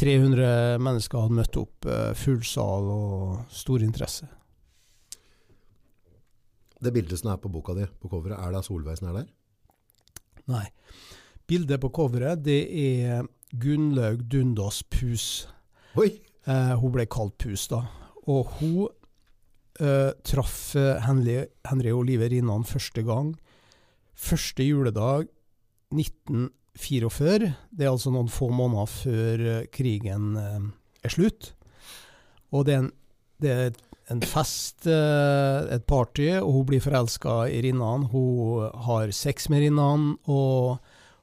300 0.00 0.80
mennesker 0.80 1.26
hadde 1.26 1.36
møtt 1.36 1.58
opp. 1.60 1.88
Uh, 1.88 2.12
full 2.16 2.40
sal 2.48 2.88
og 2.92 3.52
stor 3.52 3.84
interesse. 3.84 4.28
Det 6.82 6.90
bildet 6.90 7.20
som 7.20 7.34
er 7.34 7.42
på 7.42 7.52
boka 7.52 7.76
di, 7.76 7.84
på 8.00 8.10
coveret, 8.10 8.40
er 8.40 8.56
det 8.56 8.64
Solveig 8.66 8.96
som 8.98 9.12
er 9.12 9.20
der? 9.20 9.28
Nei. 10.50 10.64
Bildet 11.48 11.82
på 11.82 11.90
coveret 11.92 12.44
det 12.44 12.62
er 12.70 13.26
Gunnlaug 13.52 14.24
Dundas 14.30 14.82
Pus. 14.82 15.46
Eh, 15.98 16.74
hun 16.80 16.94
ble 16.94 17.06
kalt 17.10 17.36
Pus, 17.42 17.66
da. 17.70 17.82
Og 18.30 18.48
hun 18.58 18.88
eh, 19.80 20.10
traff 20.24 20.72
Henry, 21.06 21.42
Henry 21.68 21.92
Oliver 21.92 22.32
Rinnan 22.32 22.64
første 22.68 23.04
gang. 23.06 23.34
Første 24.14 24.64
juledag 24.64 25.28
1944. 25.92 27.52
Det 27.70 27.86
er 27.86 27.92
altså 27.92 28.12
noen 28.14 28.30
få 28.32 28.50
måneder 28.52 28.90
før 28.90 29.46
eh, 29.54 29.64
krigen 29.72 30.36
eh, 30.40 30.68
er 31.04 31.14
slutt. 31.14 31.52
Og 32.52 32.66
det 32.68 32.74
er 32.74 32.84
en, 32.84 32.92
det 33.42 33.52
er 33.52 33.70
en 34.12 34.22
fest, 34.24 34.86
eh, 34.90 35.68
et 35.74 35.84
party, 35.88 36.28
og 36.40 36.50
hun 36.58 36.66
blir 36.68 36.84
forelska 36.84 37.42
i 37.52 37.62
Rinnan. 37.64 38.08
Hun 38.12 38.68
har 38.86 39.12
sex 39.16 39.48
med 39.52 39.66
Rinnan. 39.66 40.16
og 40.26 40.78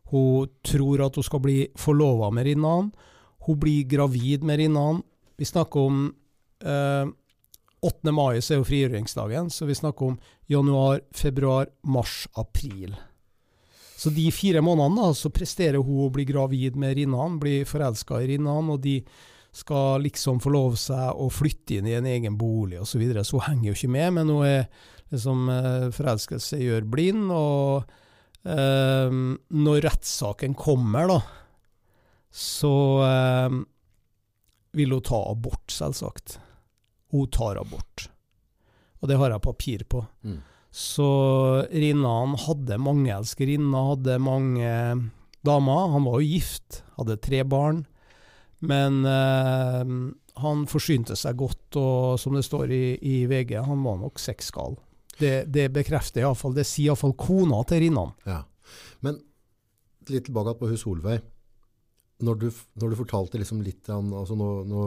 hun 0.09 0.49
tror 0.65 1.05
at 1.05 1.15
hun 1.19 1.25
skal 1.25 1.41
bli 1.43 1.59
forlova 1.77 2.31
med 2.33 2.47
Rinnan. 2.49 2.91
Hun 3.45 3.59
blir 3.59 3.87
gravid 3.89 4.43
med 4.43 4.59
Rinnan. 4.61 5.03
Vi 5.37 5.45
snakker 5.45 5.79
om 5.79 6.01
eh, 6.63 7.05
8. 7.81 8.11
mai 8.11 8.41
så 8.41 8.55
er 8.55 8.59
jo 8.59 8.67
frigjøringsdagen, 8.67 9.51
så 9.53 9.67
vi 9.69 9.77
snakker 9.77 10.11
om 10.11 10.17
januar, 10.51 10.99
februar, 11.15 11.69
mars, 11.87 12.27
april. 12.35 12.97
Så 13.99 14.11
de 14.15 14.29
fire 14.31 14.61
månedene 14.63 15.09
da, 15.09 15.15
så 15.15 15.31
presterer 15.31 15.79
hun 15.83 16.05
å 16.05 16.11
bli 16.13 16.25
gravid 16.27 16.77
med 16.79 16.97
Rinnan, 16.97 17.39
bli 17.39 17.61
forelska 17.67 18.21
i 18.23 18.33
Rinnan, 18.33 18.71
og 18.71 18.81
de 18.83 18.99
skal 19.55 20.03
liksom 20.03 20.39
få 20.43 20.51
lov 20.53 20.75
seg 20.79 21.17
å 21.19 21.29
flytte 21.33 21.79
inn 21.79 21.87
i 21.89 21.97
en 21.97 22.07
egen 22.07 22.37
bolig 22.37 22.79
osv. 22.79 22.93
Så, 22.93 23.01
videre. 23.01 23.23
så 23.25 23.39
hun 23.39 23.47
henger 23.47 23.71
jo 23.71 23.77
ikke 23.77 23.95
med, 23.95 24.13
men 24.19 24.31
hun 24.31 24.45
er 24.47 24.67
liksom 25.13 25.49
eh, 25.51 25.87
forelskelse 25.95 26.59
gjør 26.61 26.87
blind. 26.91 27.31
Og 27.33 27.89
når 28.45 29.81
rettssaken 29.83 30.53
kommer, 30.57 31.09
da, 31.11 31.17
så 32.31 33.03
eh, 33.03 33.57
vil 34.77 34.93
hun 34.93 35.05
ta 35.05 35.19
abort, 35.31 35.71
selvsagt. 35.73 36.37
Hun 37.11 37.29
tar 37.33 37.59
abort. 37.61 38.09
Og 39.01 39.09
det 39.09 39.17
har 39.17 39.33
jeg 39.33 39.45
papir 39.45 39.85
på. 39.89 40.03
Mm. 40.23 40.39
Så 40.69 41.09
Rinnan 41.71 42.35
hadde 42.37 42.77
mange 42.81 43.13
elskerinner, 43.15 43.95
hadde 43.95 44.19
mange 44.21 44.73
damer. 45.45 45.93
Han 45.95 46.05
var 46.05 46.19
jo 46.19 46.35
gift, 46.35 46.83
hadde 46.99 47.17
tre 47.23 47.41
barn. 47.47 47.85
Men 48.59 49.01
eh, 49.07 49.95
han 50.43 50.67
forsynte 50.69 51.17
seg 51.17 51.39
godt, 51.39 51.79
og 51.79 52.19
som 52.21 52.35
det 52.37 52.45
står 52.45 52.75
i, 52.75 52.83
i 53.01 53.23
VG, 53.31 53.57
han 53.65 53.81
var 53.87 53.97
nok 54.03 54.21
sexgal. 54.21 54.77
Det, 55.19 55.33
det 55.51 55.67
bekrefter 55.75 56.23
iallfall, 56.23 56.55
det 56.55 56.67
sier 56.67 56.93
iallfall 56.93 57.15
kona 57.19 57.59
til 57.67 57.83
Rinnan. 57.83 58.13
Ja. 58.27 58.43
Men 59.05 59.19
litt 60.09 60.29
tilbake 60.29 60.55
på 60.59 60.69
hun 60.69 60.79
Solveig. 60.79 61.19
Når 62.25 62.39
du, 62.39 62.47
når 62.81 62.91
du 62.91 62.99
fortalte 62.99 63.39
liksom 63.39 63.61
litt 63.63 63.87
altså 63.87 64.35
nå, 64.35 64.47
nå, 64.67 64.81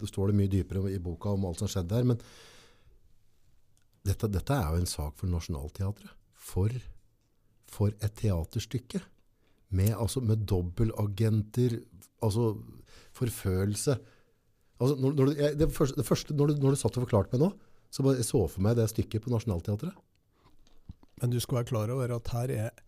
Det 0.00 0.08
står 0.10 0.30
det 0.30 0.38
mye 0.40 0.50
dypere 0.50 0.90
i 0.90 0.98
boka 1.02 1.30
om 1.30 1.44
alt 1.46 1.60
som 1.62 1.70
skjedde 1.70 1.94
der, 1.94 2.06
men 2.06 2.18
dette, 4.08 4.30
dette 4.30 4.54
er 4.54 4.72
jo 4.72 4.82
en 4.82 4.88
sak 4.88 5.16
for 5.18 5.30
Nationaltheatret. 5.30 6.14
For, 6.48 6.72
for 7.68 7.92
et 7.92 8.14
teaterstykke. 8.18 9.02
Med, 9.76 9.92
altså, 10.00 10.22
med 10.24 10.46
dobbeltagenter, 10.48 11.74
altså 12.24 12.54
forfølelse. 13.18 13.98
Altså, 14.78 14.94
når, 14.96 15.16
når, 15.18 15.24
du, 15.26 15.32
jeg, 15.42 15.58
det 15.60 15.68
første, 15.74 15.98
det 15.98 16.06
første 16.06 16.34
når, 16.34 16.46
du, 16.46 16.62
når, 16.62 16.76
du, 16.76 16.80
satt 16.80 16.96
og 16.96 17.04
forklarte 17.04 17.34
meg 17.34 17.42
nå, 17.42 17.50
så 17.90 18.04
jeg 18.12 18.26
så 18.28 18.42
for 18.50 18.64
meg 18.64 18.76
det 18.78 18.88
stykket 18.92 19.24
på 19.24 19.32
Nationaltheatret. 19.32 19.96
Men 21.20 21.32
du 21.32 21.40
skal 21.42 21.60
være 21.60 21.70
klar 21.72 21.92
over 21.94 22.12
at 22.14 22.30
her 22.34 22.52
er 22.54 22.84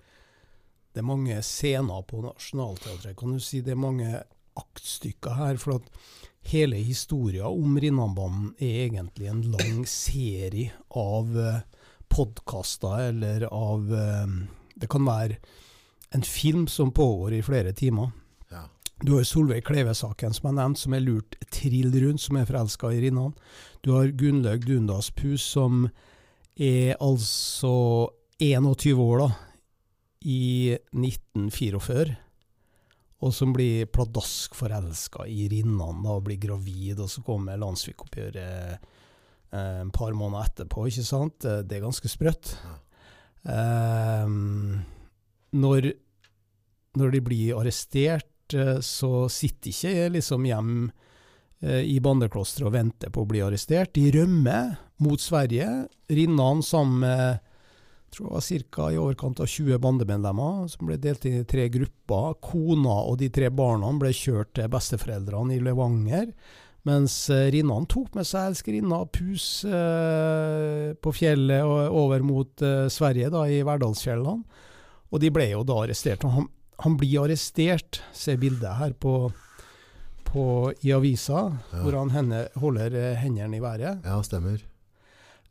det 0.95 1.07
mange 1.07 1.39
scener 1.47 2.03
på 2.07 2.23
Nationaltheatret. 2.25 3.17
Kan 3.19 3.35
du 3.35 3.43
si 3.43 3.63
det 3.65 3.75
er 3.75 3.81
mange 3.81 4.11
aktstykker 4.59 5.39
her? 5.39 5.59
For 5.63 5.79
at 5.79 5.89
hele 6.51 6.81
historia 6.83 7.49
om 7.49 7.79
Rinnanbanen 7.81 8.53
er 8.59 8.87
egentlig 8.87 9.31
en 9.31 9.43
lang 9.55 9.85
serie 9.89 10.75
av 10.97 11.31
uh, 11.37 11.63
podkaster, 12.11 13.11
eller 13.11 13.47
av 13.51 13.91
uh, 13.93 14.39
Det 14.81 14.89
kan 14.89 15.05
være 15.05 15.37
en 16.17 16.23
film 16.23 16.67
som 16.67 16.91
pågår 16.93 17.37
i 17.37 17.43
flere 17.43 17.73
timer. 17.77 18.11
Du 19.01 19.15
har 19.17 19.25
Solveig 19.25 19.65
Kleve-saken, 19.65 20.35
som 20.37 20.51
er 20.51 20.57
nevnt, 20.59 20.79
som 20.83 20.93
er 20.93 21.01
lurt 21.01 21.37
trill 21.49 21.95
rundt, 22.03 22.21
som 22.21 22.37
er 22.37 22.49
forelska 22.49 22.91
i 22.93 22.99
Rinnan. 23.07 23.33
Du 23.81 23.95
har 23.95 24.11
Gunnlaug 24.13 24.67
Dundas 24.67 25.09
Pus, 25.17 25.41
som 25.55 25.87
er 26.61 26.99
altså 27.01 27.73
21 28.45 29.01
år, 29.01 29.23
da, 29.23 29.29
i 30.29 30.75
1944. 30.93 32.19
Og 33.25 33.33
som 33.37 33.55
blir 33.57 33.89
pladask 33.89 34.57
forelska 34.57 35.25
i 35.29 35.47
Rinnan 35.49 36.03
da, 36.05 36.19
og 36.19 36.27
blir 36.29 36.41
gravid, 36.41 37.01
og 37.01 37.09
så 37.09 37.25
kommer 37.25 37.61
landsvikoppgjøret 37.61 38.75
eh, 38.77 39.81
et 39.81 39.95
par 39.97 40.13
måneder 40.13 40.51
etterpå, 40.51 40.85
ikke 40.91 41.07
sant. 41.09 41.41
Det 41.41 41.79
er 41.79 41.87
ganske 41.87 42.13
sprøtt. 42.13 42.53
Um, 43.49 44.83
når, 45.57 45.89
når 47.01 47.17
de 47.17 47.23
blir 47.25 47.57
arrestert, 47.57 48.29
så 48.85 49.29
sitter 49.31 49.71
ikke 49.71 49.93
jeg 49.95 50.13
liksom 50.17 50.47
hjemme 50.49 50.91
i 51.61 51.99
bandeklosteret 52.01 52.71
og 52.71 52.73
venter 52.73 53.11
på 53.13 53.21
å 53.21 53.29
bli 53.29 53.43
arrestert. 53.45 53.93
De 53.93 54.07
rømmer 54.15 54.79
mot 55.05 55.21
Sverige. 55.21 55.67
Rinnan 56.09 56.63
sammen 56.65 57.03
med 57.05 57.51
tror 58.11 58.27
det 58.27 58.35
var 58.35 58.71
ca. 58.71 58.93
i 58.93 58.99
overkant 58.99 59.41
av 59.41 59.47
20 59.47 59.79
bandemedlemmer, 59.79 60.67
som 60.69 60.89
ble 60.89 60.99
delt 61.01 61.25
inn 61.29 61.41
i 61.41 61.47
tre 61.49 61.69
grupper. 61.73 62.35
Kona 62.43 62.97
og 63.07 63.21
de 63.21 63.31
tre 63.33 63.51
barna 63.55 63.93
ble 63.99 64.13
kjørt 64.15 64.55
til 64.59 64.71
besteforeldrene 64.73 65.57
i 65.57 65.63
Levanger. 65.63 66.33
Mens 66.89 67.15
Rinnan 67.29 67.87
tok 67.93 68.15
med 68.17 68.25
seg 68.25 68.51
elskerinna 68.51 69.03
Pus 69.13 69.67
eh, 69.69 70.95
på 70.97 71.13
fjellet 71.13 71.61
og 71.67 71.99
over 72.07 72.25
mot 72.25 72.65
eh, 72.65 72.87
Sverige, 72.93 73.29
da, 73.33 73.45
i 73.47 73.61
Verdalsfjellene. 73.67 74.65
Og 75.11 75.21
de 75.21 75.31
ble 75.35 75.51
jo 75.51 75.65
da 75.67 75.77
arrestert. 75.83 76.25
Og 76.25 76.35
Han, 76.39 76.49
han 76.81 76.97
blir 77.01 77.23
arrestert, 77.25 78.01
se 78.17 78.37
bildet 78.41 78.77
her 78.79 78.93
på, 78.97 79.15
på 80.25 80.45
i 80.87 80.93
avisa, 80.97 81.43
Ja. 81.73 81.83
hvor 81.85 81.97
han 81.99 82.11
henne, 82.15 82.45
holder 82.57 82.95
eh, 82.97 83.17
hendene 83.21 83.57
i 83.59 83.61
været. 83.65 84.05
Ja, 84.05 84.21
stemmer. 84.25 84.63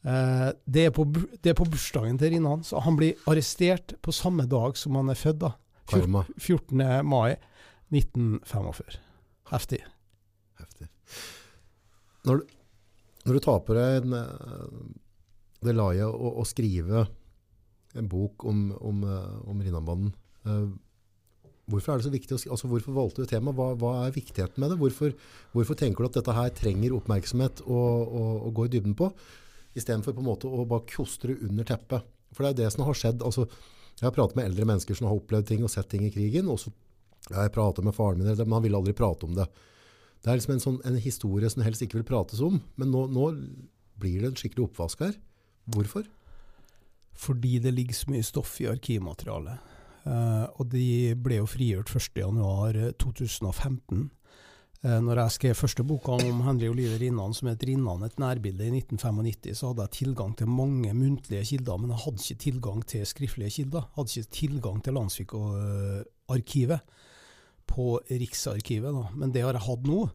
Eh, 0.04 0.50
det, 0.66 0.86
er 0.88 0.94
på, 0.96 1.06
det 1.12 1.52
er 1.52 1.58
på 1.60 1.68
bursdagen 1.70 2.18
til 2.18 2.32
Rinnan, 2.34 2.64
så 2.64 2.80
han 2.82 2.96
blir 2.98 3.18
arrestert 3.28 3.94
på 4.02 4.14
samme 4.16 4.46
dag 4.50 4.78
som 4.80 4.96
han 4.96 5.10
er 5.12 5.20
født. 5.20 5.40
da. 5.44 5.54
Fjor- 5.90 6.06
Karma. 6.06 6.24
14. 6.38 6.84
mai 7.06 7.36
1945. 7.92 9.00
Heftig. 9.52 9.80
Heftig. 10.60 10.88
Når 12.26 12.42
du, 12.42 12.44
når 13.26 13.34
du 13.34 13.40
tar 13.44 13.60
på 13.66 13.76
deg 13.78 14.06
eh, 14.14 14.68
det 15.66 15.74
laget 15.76 16.06
å, 16.08 16.34
å 16.40 16.46
skrive 16.48 17.06
en 17.98 18.08
bok 18.12 18.46
om, 18.48 18.70
om, 18.86 19.04
eh, 19.04 19.50
om 19.50 19.62
Rinnanbanen, 19.66 20.14
eh, 20.46 20.68
hvorfor 21.70 21.94
er 21.94 22.00
det 22.00 22.08
så 22.08 22.14
viktig 22.14 22.38
altså 22.52 22.70
hvorfor 22.70 22.96
valgte 22.96 23.24
du 23.24 23.30
temaet? 23.30 23.58
Hva, 23.58 23.72
hva 23.80 23.94
er 24.06 24.16
viktigheten 24.16 24.62
med 24.62 24.74
det? 24.74 24.80
Hvorfor, 24.82 25.14
hvorfor 25.54 25.78
tenker 25.80 26.04
du 26.04 26.10
at 26.10 26.20
dette 26.20 26.36
her 26.36 26.54
trenger 26.58 26.96
oppmerksomhet 26.98 27.64
å, 27.66 27.80
å, 27.80 28.24
å 28.50 28.54
gå 28.56 28.68
i 28.68 28.74
dybden 28.76 28.96
på, 29.00 29.10
istedenfor 29.78 30.16
på 30.18 30.24
en 30.24 30.30
måte 30.32 30.50
å 30.50 30.68
bare 30.70 30.88
kostre 30.90 31.38
under 31.46 31.68
teppet? 31.70 32.06
For 32.36 32.46
det 32.46 32.52
er 32.52 32.60
det 32.64 32.74
som 32.76 32.86
har 32.86 32.98
skjedd. 32.98 33.24
Altså, 33.26 33.48
jeg 34.00 34.06
har 34.06 34.16
pratet 34.16 34.38
med 34.38 34.50
eldre 34.50 34.68
mennesker 34.70 34.98
som 34.98 35.10
har 35.10 35.18
opplevd 35.18 35.50
ting 35.50 35.66
og 35.66 35.72
sett 35.74 35.90
ting 35.92 36.06
i 36.06 36.14
krigen, 36.14 36.50
og 36.52 36.62
så 36.62 36.74
jeg 37.28 37.38
har 37.38 37.52
pratet 37.54 37.86
med 37.86 37.96
faren 37.98 38.22
min, 38.22 38.30
men 38.30 38.56
han 38.56 38.64
ville 38.64 38.80
aldri 38.80 38.96
prate 38.98 39.28
om 39.28 39.36
det. 39.38 39.46
Det 40.24 40.32
er 40.32 40.40
liksom 40.40 40.56
en, 40.56 40.64
sånn, 40.64 40.80
en 40.88 41.00
historie 41.00 41.50
som 41.52 41.64
helst 41.64 41.84
ikke 41.86 42.00
vil 42.00 42.08
prates 42.08 42.42
om, 42.44 42.60
men 42.80 42.94
nå, 42.94 43.06
nå 43.12 43.28
blir 44.00 44.24
det 44.24 44.32
en 44.32 44.40
skikkelig 44.40 44.70
oppvask 44.70 45.04
her. 45.04 45.14
Hvorfor? 45.70 46.08
Fordi 47.20 47.60
det 47.64 47.74
ligger 47.76 47.98
så 47.98 48.12
mye 48.14 48.26
stoff 48.26 48.56
i 48.64 48.70
arkivmaterialet. 48.72 49.76
Eh, 50.06 50.46
og 50.60 50.70
de 50.72 51.16
ble 51.20 51.36
jo 51.42 51.46
frigjort 51.50 51.90
1.1.2015. 51.92 54.10
Uh, 54.80 55.02
når 55.04 55.20
jeg 55.20 55.36
skrev 55.36 55.58
første 55.60 55.84
boka 55.84 56.16
om 56.24 56.38
Henry 56.46 56.70
Oliver 56.72 56.96
Rinnan, 57.02 57.34
som 57.36 57.50
het 57.50 57.64
'Rinnan 57.68 58.06
et 58.06 58.16
nærbilde' 58.16 58.64
i 58.64 58.72
1995, 58.72 59.60
så 59.60 59.68
hadde 59.68 59.82
jeg 59.82 59.92
tilgang 59.92 60.38
til 60.38 60.48
mange 60.48 60.94
muntlige 60.94 61.46
kilder, 61.46 61.78
men 61.78 61.90
jeg 61.92 62.00
hadde 62.00 62.24
ikke 62.24 62.40
tilgang 62.40 62.88
til 62.88 63.06
skriftlige 63.06 63.50
kilder. 63.50 63.82
Jeg 63.82 63.90
hadde 63.96 64.10
ikke 64.16 64.32
tilgang 64.32 64.84
til 64.84 64.94
Landsvik-arkivet 64.94 66.80
på 67.68 68.00
Riksarkivet, 68.08 68.94
da. 68.94 69.04
men 69.16 69.34
det 69.34 69.42
har 69.44 69.52
jeg 69.52 69.68
hatt 69.68 69.84
nå. 69.84 70.10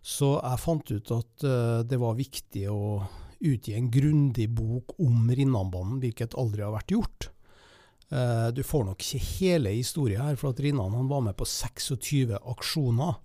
Så 0.00 0.40
jeg 0.40 0.64
fant 0.64 0.90
ut 0.90 1.10
at 1.10 1.44
eh, 1.44 1.82
det 1.84 2.00
var 2.00 2.14
viktig 2.16 2.70
å 2.70 3.04
utgi 3.42 3.74
en 3.76 3.90
grundig 3.92 4.48
bok 4.48 4.96
om 5.02 5.28
Rinnanbanen, 5.28 6.00
hvilket 6.00 6.34
aldri 6.38 6.62
har 6.64 6.72
vært 6.72 6.94
gjort. 6.94 7.35
Eh, 8.12 8.48
du 8.54 8.62
får 8.62 8.84
nok 8.86 9.02
ikke 9.02 9.22
hele 9.40 9.72
historien 9.74 10.22
her, 10.22 10.36
for 10.38 10.52
at 10.54 10.60
Rinnan 10.62 10.94
han 10.94 11.08
var 11.10 11.24
med 11.26 11.36
på 11.38 11.46
26 11.48 12.36
aksjoner. 12.38 13.16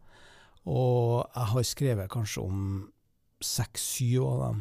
Og 0.70 1.28
jeg 1.36 1.48
har 1.54 1.64
skrevet 1.68 2.10
kanskje 2.14 2.44
om 2.46 2.66
seks-syv 3.42 4.26
av 4.28 4.42
dem. 4.44 4.60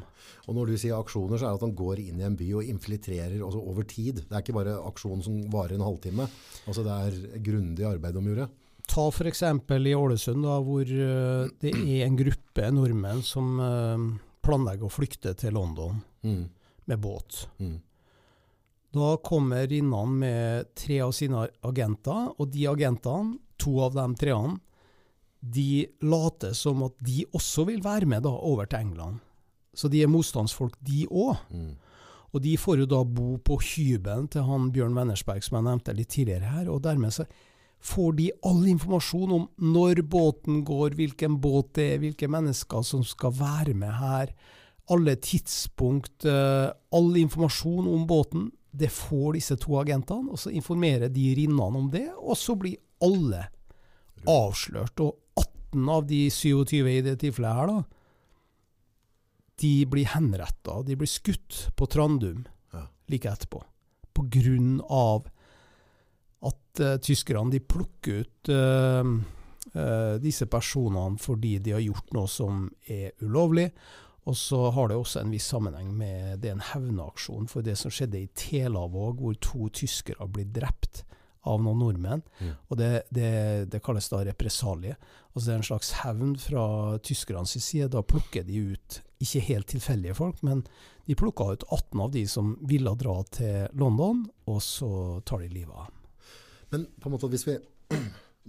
Og 0.49 0.57
når 0.57 0.71
du 0.71 0.77
sier 0.81 0.97
aksjoner, 0.97 1.37
så 1.37 1.47
er 1.47 1.53
det 1.53 1.59
at 1.61 1.65
han 1.67 1.75
går 1.77 2.01
inn 2.01 2.21
i 2.23 2.25
en 2.27 2.37
by 2.39 2.47
og 2.57 2.69
infiltrerer 2.73 3.37
altså 3.45 3.61
over 3.61 3.85
tid. 3.89 4.23
Det 4.25 4.33
er 4.33 4.41
ikke 4.45 4.57
bare 4.57 4.79
aksjon 4.89 5.21
som 5.25 5.37
varer 5.53 5.77
en 5.77 5.85
halvtime. 5.85 6.27
Altså 6.67 6.85
det 6.87 6.97
er 6.97 7.43
grundig 7.45 7.85
arbeid 7.89 8.17
de 8.17 8.23
gjorde. 8.31 8.49
Ta 8.91 9.05
f.eks. 9.13 9.43
i 9.45 9.93
Ålesund, 9.95 10.43
da, 10.43 10.57
hvor 10.65 10.81
eh, 10.89 11.53
det 11.63 11.75
er 11.77 12.07
en 12.09 12.17
gruppe 12.19 12.71
nordmenn 12.75 13.21
som 13.23 13.53
eh, 13.63 14.07
planlegger 14.43 14.89
å 14.89 14.93
flykte 14.95 15.37
til 15.39 15.55
London 15.59 16.01
Mm. 16.21 16.51
med 16.85 16.99
båt. 17.01 17.47
Mm. 17.63 17.79
Da 18.95 19.17
kommer 19.23 19.67
Rinnan 19.71 20.19
med 20.19 20.73
tre 20.75 20.99
av 21.05 21.13
sine 21.15 21.47
agenter, 21.67 22.33
og 22.39 22.51
de 22.51 22.67
agentene, 22.71 23.39
to 23.61 23.77
av 23.85 23.95
de 23.95 24.07
treene, 24.19 24.59
de 25.41 25.87
later 26.05 26.53
som 26.57 26.83
at 26.85 26.97
de 27.05 27.23
også 27.37 27.65
vil 27.69 27.81
være 27.85 28.09
med 28.09 28.25
da 28.27 28.33
over 28.33 28.69
til 28.69 28.83
England. 28.89 29.21
Så 29.77 29.89
de 29.89 30.03
er 30.03 30.11
motstandsfolk, 30.11 30.75
de 30.85 31.07
òg. 31.07 31.39
Mm. 31.55 31.77
Og 32.31 32.43
de 32.45 32.57
får 32.61 32.83
jo 32.83 32.89
da 32.91 33.01
bo 33.07 33.37
på 33.43 33.57
hybelen 33.65 34.29
til 34.31 34.45
han 34.47 34.69
Bjørn 34.75 34.97
Wennersberg, 34.99 35.43
som 35.43 35.59
jeg 35.59 35.67
nevnte 35.67 35.95
litt 35.97 36.13
tidligere 36.13 36.53
her. 36.53 36.69
Og 36.71 36.83
dermed 36.85 37.15
så 37.15 37.27
får 37.81 38.13
de 38.19 38.29
all 38.47 38.67
informasjon 38.71 39.35
om 39.39 39.47
når 39.73 40.03
båten 40.13 40.63
går, 40.67 40.95
hvilken 40.99 41.41
båt 41.43 41.73
det 41.79 41.87
er, 41.95 42.03
hvilke 42.05 42.29
mennesker 42.31 42.85
som 42.87 43.07
skal 43.07 43.35
være 43.39 43.75
med 43.75 43.95
her. 44.03 44.35
alle 44.91 45.15
tidspunkt, 45.15 46.25
eh, 46.25 46.69
all 46.91 47.17
informasjon 47.17 47.87
om 47.87 48.07
båten, 48.07 48.51
det 48.71 48.91
får 48.93 49.39
disse 49.39 49.57
to 49.61 49.79
agentene. 49.81 50.31
Og 50.31 50.39
så 50.39 50.53
informerer 50.55 51.11
de 51.13 51.31
rinnene 51.39 51.83
om 51.83 51.89
det, 51.93 52.09
og 52.19 52.39
så 52.39 52.57
blir 52.59 52.79
alle 53.03 53.47
avslørt. 54.29 55.01
Og 55.03 55.17
18 55.41 55.89
av 55.89 56.07
de 56.07 56.21
27 56.31 56.77
i 56.91 57.01
det 57.07 57.17
tilfellet 57.23 57.59
her, 57.61 57.73
da, 57.73 57.83
de 59.61 59.75
blir 59.91 60.09
henretta. 60.15 60.81
De 60.87 60.97
blir 60.97 61.11
skutt 61.11 61.67
på 61.77 61.87
Trandum 61.91 62.47
Ja. 62.73 62.87
like 63.09 63.29
etterpå. 63.29 63.63
På 64.15 64.23
grunn 64.31 64.81
av 64.89 65.29
at 66.41 66.81
uh, 66.81 66.97
tyskerne 66.97 67.51
de 67.53 67.61
plukker 67.61 68.23
ut 68.23 68.49
uh, 68.49 69.05
uh, 69.75 70.15
disse 70.23 70.47
personene 70.49 71.21
fordi 71.21 71.59
de 71.59 71.75
har 71.77 71.85
gjort 71.85 72.15
noe 72.17 72.31
som 72.31 72.71
er 72.89 73.13
ulovlig. 73.21 73.69
Og 74.29 74.37
så 74.37 74.59
har 74.75 74.91
det 74.91 74.99
også 75.01 75.23
en 75.23 75.33
viss 75.33 75.47
sammenheng 75.49 75.93
med 75.97 76.43
det 76.43 76.51
er 76.51 76.59
en 76.59 76.67
hevnaksjon 76.73 77.49
for 77.49 77.65
det 77.65 77.77
som 77.81 77.93
skjedde 77.93 78.21
i 78.21 78.29
Telavåg, 78.37 79.23
hvor 79.23 79.39
to 79.41 79.71
tyskere 79.81 80.29
ble 80.29 80.45
drept 80.45 81.05
av 81.49 81.63
noen 81.65 81.81
nordmenn. 81.81 82.23
Mm. 82.39 82.53
Og 82.69 82.77
det, 82.77 82.91
det, 83.09 83.31
det 83.73 83.81
kalles 83.85 84.11
da 84.13 84.21
represalie. 84.29 84.97
Altså 85.33 85.47
det 85.47 85.55
er 85.55 85.61
en 85.63 85.69
slags 85.71 85.93
hevn 86.03 86.35
fra 86.41 86.65
tyskernes 87.07 87.57
side. 87.57 87.89
Da 87.95 88.05
plukker 88.05 88.45
de 88.45 88.61
ut 88.75 89.01
ikke 89.21 89.45
helt 89.49 89.69
tilfeldige 89.73 90.17
folk, 90.17 90.41
men 90.47 90.63
de 91.09 91.17
plukka 91.19 91.51
ut 91.53 91.65
18 91.69 92.03
av 92.05 92.13
de 92.15 92.25
som 92.29 92.55
ville 92.69 92.93
dra 93.01 93.17
til 93.33 93.73
London, 93.81 94.25
og 94.49 94.61
så 94.65 94.91
tar 95.29 95.43
de 95.45 95.51
livet 95.53 95.75
av 95.75 95.89
dem. 95.89 95.97
Men 96.71 96.87
på 97.01 97.09
en 97.09 97.17
måte 97.17 97.31
hvis 97.33 97.47
vi 97.49 97.57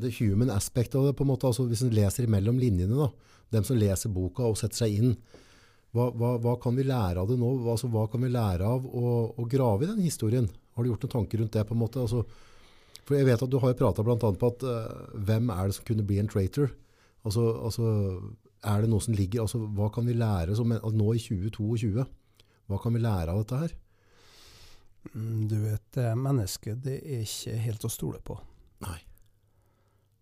det 0.02 0.14
human 0.20 0.52
aspect 0.54 0.96
av 0.96 1.08
det, 1.08 1.16
på 1.18 1.26
en 1.26 1.32
måte, 1.32 1.48
altså 1.50 1.66
hvis 1.70 1.84
en 1.86 1.96
leser 1.96 2.28
imellom 2.28 2.60
linjene, 2.60 2.96
da, 2.96 3.10
dem 3.52 3.66
som 3.68 3.80
leser 3.80 4.14
boka 4.14 4.48
og 4.48 4.60
setter 4.60 4.86
seg 4.86 5.00
inn, 5.00 5.16
hva, 5.92 6.08
hva, 6.16 6.36
hva 6.40 6.56
kan 6.62 6.78
vi 6.78 6.86
lære 6.88 7.20
av 7.20 7.28
det 7.28 7.38
nå? 7.40 7.50
Altså, 7.68 7.90
hva 7.92 8.06
kan 8.12 8.24
vi 8.24 8.32
lære 8.32 8.68
av 8.68 8.86
å, 8.88 9.10
å 9.36 9.48
grave 9.52 9.86
i 9.86 9.90
den 9.90 10.06
historien? 10.06 10.48
Har 10.76 10.84
du 10.84 10.92
gjort 10.92 11.04
noen 11.04 11.16
tanker 11.18 11.42
rundt 11.42 11.58
det? 11.58 11.66
på 11.68 11.76
en 11.76 11.82
måte? 11.82 12.06
Altså, 12.06 12.24
for 13.04 13.18
jeg 13.18 13.28
vet 13.28 13.44
at 13.44 13.52
du 13.52 13.58
har 13.60 13.76
prata 13.76 14.06
bl.a. 14.06 14.16
på 14.16 14.52
at 14.54 14.64
uh, 14.64 15.18
hvem 15.28 15.52
er 15.52 15.68
det 15.68 15.76
som 15.76 15.88
kunne 15.88 16.06
bli 16.08 16.22
en 16.22 16.32
traitor? 16.32 16.72
Altså, 17.28 17.44
altså, 17.68 17.92
er 18.72 18.84
det 18.84 18.92
noe 18.94 19.04
som 19.04 19.18
ligger, 19.18 19.44
altså, 19.44 19.66
Hva 19.76 19.92
kan 19.94 20.08
vi 20.08 20.16
lære 20.16 20.56
som, 20.56 20.72
altså, 20.78 20.96
nå 20.96 21.12
i 21.18 21.24
2022? 21.28 22.08
Hva 22.72 22.80
kan 22.80 22.96
vi 22.96 23.04
lære 23.04 23.36
av 23.36 23.44
dette 23.44 23.62
her? 23.66 23.78
Mm, 25.12 25.48
Du 25.52 25.58
vet, 25.66 26.02
mennesket 26.16 26.84
det 26.86 27.02
er 27.02 27.28
ikke 27.28 27.60
helt 27.68 27.88
å 27.88 27.92
stole 27.92 28.24
på. 28.24 28.40
Nei. 28.86 29.00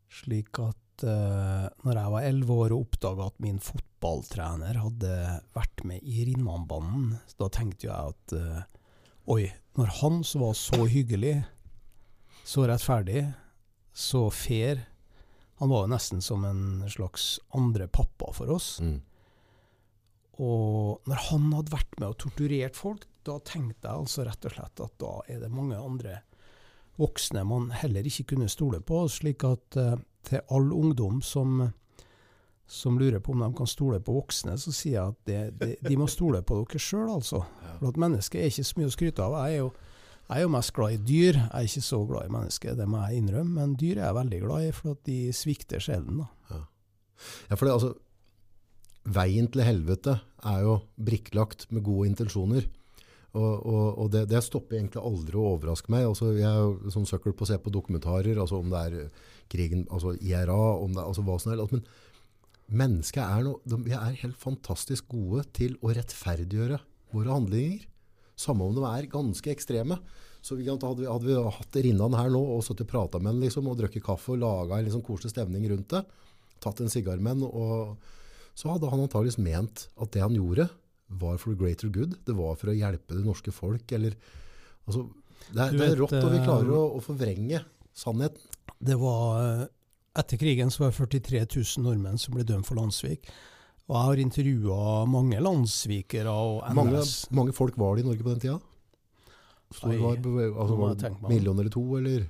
Slik 0.10 0.58
at 0.66 0.80
eh, 1.08 1.66
når 1.86 2.00
jeg 2.00 2.14
var 2.14 2.26
elleve 2.28 2.58
år 2.64 2.74
og 2.76 2.86
oppdaga 2.86 3.30
at 3.30 3.42
min 3.44 3.60
fotballtrener 3.64 4.80
hadde 4.84 5.16
vært 5.56 5.84
med 5.88 6.04
i 6.04 6.26
Rinnanbanen, 6.28 7.16
da 7.40 7.50
tenkte 7.54 7.90
jeg 7.90 8.14
at 8.14 8.36
uh, 8.36 8.62
oi, 9.32 9.50
når 9.80 9.94
han 10.02 10.22
som 10.28 10.46
var 10.46 10.56
så 10.60 10.86
hyggelig, 10.90 11.38
så 12.48 12.66
rettferdig, 12.70 13.28
så 13.94 14.30
fair 14.32 14.86
Han 15.60 15.68
var 15.74 15.84
jo 15.84 15.92
nesten 15.92 16.22
som 16.24 16.46
en 16.48 16.86
slags 16.88 17.34
andre 17.52 17.90
pappa 17.92 18.30
for 18.32 18.48
oss. 18.56 18.78
Mm. 18.80 19.02
Og 20.40 21.04
når 21.04 21.26
han 21.26 21.50
hadde 21.52 21.74
vært 21.74 21.98
med 22.00 22.14
og 22.14 22.20
torturert 22.24 22.80
folk, 22.80 23.04
da 23.28 23.36
tenkte 23.44 23.90
jeg 23.90 24.06
altså 24.06 24.24
rett 24.24 24.48
og 24.48 24.56
slett 24.56 24.84
at 24.86 24.94
da 25.04 25.12
er 25.28 25.42
det 25.44 25.52
mange 25.52 25.76
andre 25.76 26.22
voksne 27.00 27.44
man 27.48 27.70
heller 27.76 28.08
ikke 28.08 28.34
kunne 28.34 28.50
stole 28.52 28.80
på. 28.84 29.04
Slik 29.12 29.44
at 29.48 29.78
eh, 29.80 30.00
til 30.28 30.42
all 30.52 30.72
ungdom 30.76 31.22
som, 31.26 31.62
som 32.68 33.00
lurer 33.00 33.22
på 33.24 33.34
om 33.36 33.44
de 33.46 33.52
kan 33.58 33.70
stole 33.70 34.02
på 34.04 34.16
voksne, 34.18 34.58
så 34.60 34.74
sier 34.76 34.98
jeg 34.98 35.14
at 35.14 35.20
det, 35.30 35.44
det, 35.62 35.70
de 35.88 36.00
må 36.00 36.10
stole 36.12 36.42
på 36.46 36.60
dere 36.62 36.82
sjøl, 36.82 37.08
altså. 37.14 37.44
For 37.80 37.92
at 37.92 38.02
mennesket 38.02 38.42
er 38.42 38.52
ikke 38.52 38.68
så 38.68 38.82
mye 38.82 38.90
å 38.90 38.98
skryte 38.98 39.26
av. 39.26 39.38
Jeg 39.46 39.60
er 39.60 39.64
jo 39.64 39.72
jeg 40.30 40.44
er 40.44 40.46
jo 40.46 40.52
mest 40.54 40.74
glad 40.78 40.94
i 40.94 40.98
dyr. 41.02 41.38
Jeg 41.40 41.50
er 41.58 41.66
ikke 41.66 41.82
så 41.82 42.00
glad 42.06 42.28
i 42.28 42.34
mennesker, 42.36 42.76
det 42.78 42.86
må 42.86 43.00
jeg 43.02 43.18
innrømme. 43.24 43.54
Men 43.56 43.72
dyr 43.82 43.98
er 43.98 44.04
jeg 44.04 44.18
veldig 44.20 44.42
glad 44.44 44.66
i, 44.68 44.74
for 44.78 44.94
at 44.94 45.00
de 45.10 45.18
svikter 45.34 45.82
sjelen. 45.82 46.20
da. 46.22 46.60
Ja, 47.50 47.58
for 47.58 47.66
det, 47.66 47.74
altså, 47.74 47.94
veien 49.10 49.50
til 49.50 49.66
helvete 49.66 50.20
er 50.46 50.60
jo 50.68 50.76
brikklagt 51.02 51.66
med 51.74 51.84
gode 51.88 52.12
intensjoner. 52.12 52.68
Og, 53.38 53.66
og, 53.70 53.88
og 54.02 54.08
det, 54.14 54.24
det 54.32 54.42
stopper 54.42 54.80
egentlig 54.80 55.04
aldri 55.06 55.38
å 55.38 55.52
overraske 55.54 55.92
meg. 55.94 56.08
Altså, 56.10 56.32
jeg 56.34 56.50
er 56.50 56.94
sånn 56.94 57.08
søkkel 57.10 57.36
på 57.38 57.46
å 57.46 57.50
se 57.52 57.60
på 57.62 57.74
dokumentarer, 57.74 58.40
altså 58.42 58.62
om 58.62 58.72
det 58.74 58.80
er 58.88 59.26
krigen, 59.52 59.86
altså 59.94 60.16
IRA, 60.18 60.58
om 60.82 60.96
det 60.96 61.04
altså 61.04 61.26
hva 61.28 61.36
som 61.42 61.54
helst. 61.54 61.76
Men 61.76 61.86
mennesket 62.82 63.22
er, 63.22 63.46
no, 63.46 63.82
vi 63.86 63.94
er 63.98 64.18
helt 64.24 64.40
fantastisk 64.42 65.12
gode 65.14 65.46
til 65.58 65.78
å 65.86 65.94
rettferdiggjøre 65.94 66.82
våre 67.14 67.38
handlinger. 67.38 67.86
Samme 68.40 68.66
om 68.66 68.76
de 68.78 68.86
er 68.88 69.10
ganske 69.12 69.54
ekstreme. 69.54 70.00
Så 70.42 70.56
vi, 70.56 70.70
hadde, 70.70 70.94
vi, 70.96 71.08
hadde 71.10 71.28
vi 71.28 71.36
hatt 71.36 71.80
Rinnan 71.84 72.16
her 72.16 72.30
nå 72.32 72.40
og 72.56 72.62
sittet 72.64 72.86
og 72.88 72.94
prata 72.94 73.20
med 73.20 73.34
ham 73.34 73.42
liksom, 73.44 73.68
og 73.68 73.76
drukket 73.82 74.06
kaffe 74.06 74.34
og 74.36 74.42
laga 74.42 74.78
en 74.78 74.88
liksom 74.88 75.04
koselig 75.04 75.34
stemning 75.34 75.66
rundt 75.68 75.92
det, 75.92 76.06
tatt 76.64 76.80
en 76.80 76.92
sigar 76.92 77.20
med 77.20 77.44
ham, 77.44 77.98
så 78.56 78.72
hadde 78.72 78.88
han 78.92 79.04
antageligvis 79.04 79.40
ment 79.44 79.90
at 80.00 80.14
det 80.16 80.24
han 80.24 80.38
gjorde, 80.38 80.70
var 81.10 81.38
for 81.42 81.54
the 81.54 81.60
greater 81.60 81.90
good. 81.90 82.16
Det 82.26 82.36
var 82.38 82.56
for 82.60 82.72
å 82.72 82.78
hjelpe 82.78 83.18
det 83.18 83.26
norske 83.26 83.54
folk. 83.54 83.92
Eller, 83.96 84.16
altså, 84.86 85.08
det, 85.50 85.66
er, 85.66 85.76
det 85.76 85.88
er 85.88 86.00
rått, 86.00 86.16
og 86.20 86.32
vi 86.32 86.40
eh, 86.40 86.46
klarer 86.46 86.74
å, 86.78 86.82
å 87.00 87.04
forvrenge 87.04 87.64
sannheten. 87.98 88.58
Det 88.80 88.96
var 89.00 89.44
eh, 89.44 89.68
Etter 90.20 90.40
krigen 90.42 90.72
så 90.74 90.84
var 90.84 90.92
det 90.92 91.22
43 91.22 91.46
000 91.80 91.86
nordmenn 91.86 92.18
som 92.20 92.34
ble 92.36 92.44
dømt 92.44 92.68
for 92.68 92.80
landssvik. 92.80 93.30
Og 93.90 93.94
jeg 93.96 94.08
har 94.08 94.22
intervjua 94.22 94.80
mange 95.10 95.38
landssvikere 95.42 96.34
og 96.34 96.66
Mange, 96.76 97.00
NS. 97.00 97.14
mange 97.34 97.54
folk 97.56 97.78
var 97.80 97.96
det 97.96 98.04
i 98.04 98.08
Norge 98.10 98.26
på 98.26 98.34
den 98.34 98.42
tida? 98.44 98.58
Stor 99.70 99.94
Nei, 99.94 100.00
var, 100.02 100.20
altså, 100.50 100.76
var 100.82 100.98
det 100.98 101.12
million 101.30 101.62
eller 101.62 101.74
to, 101.74 101.84
eller 101.98 102.26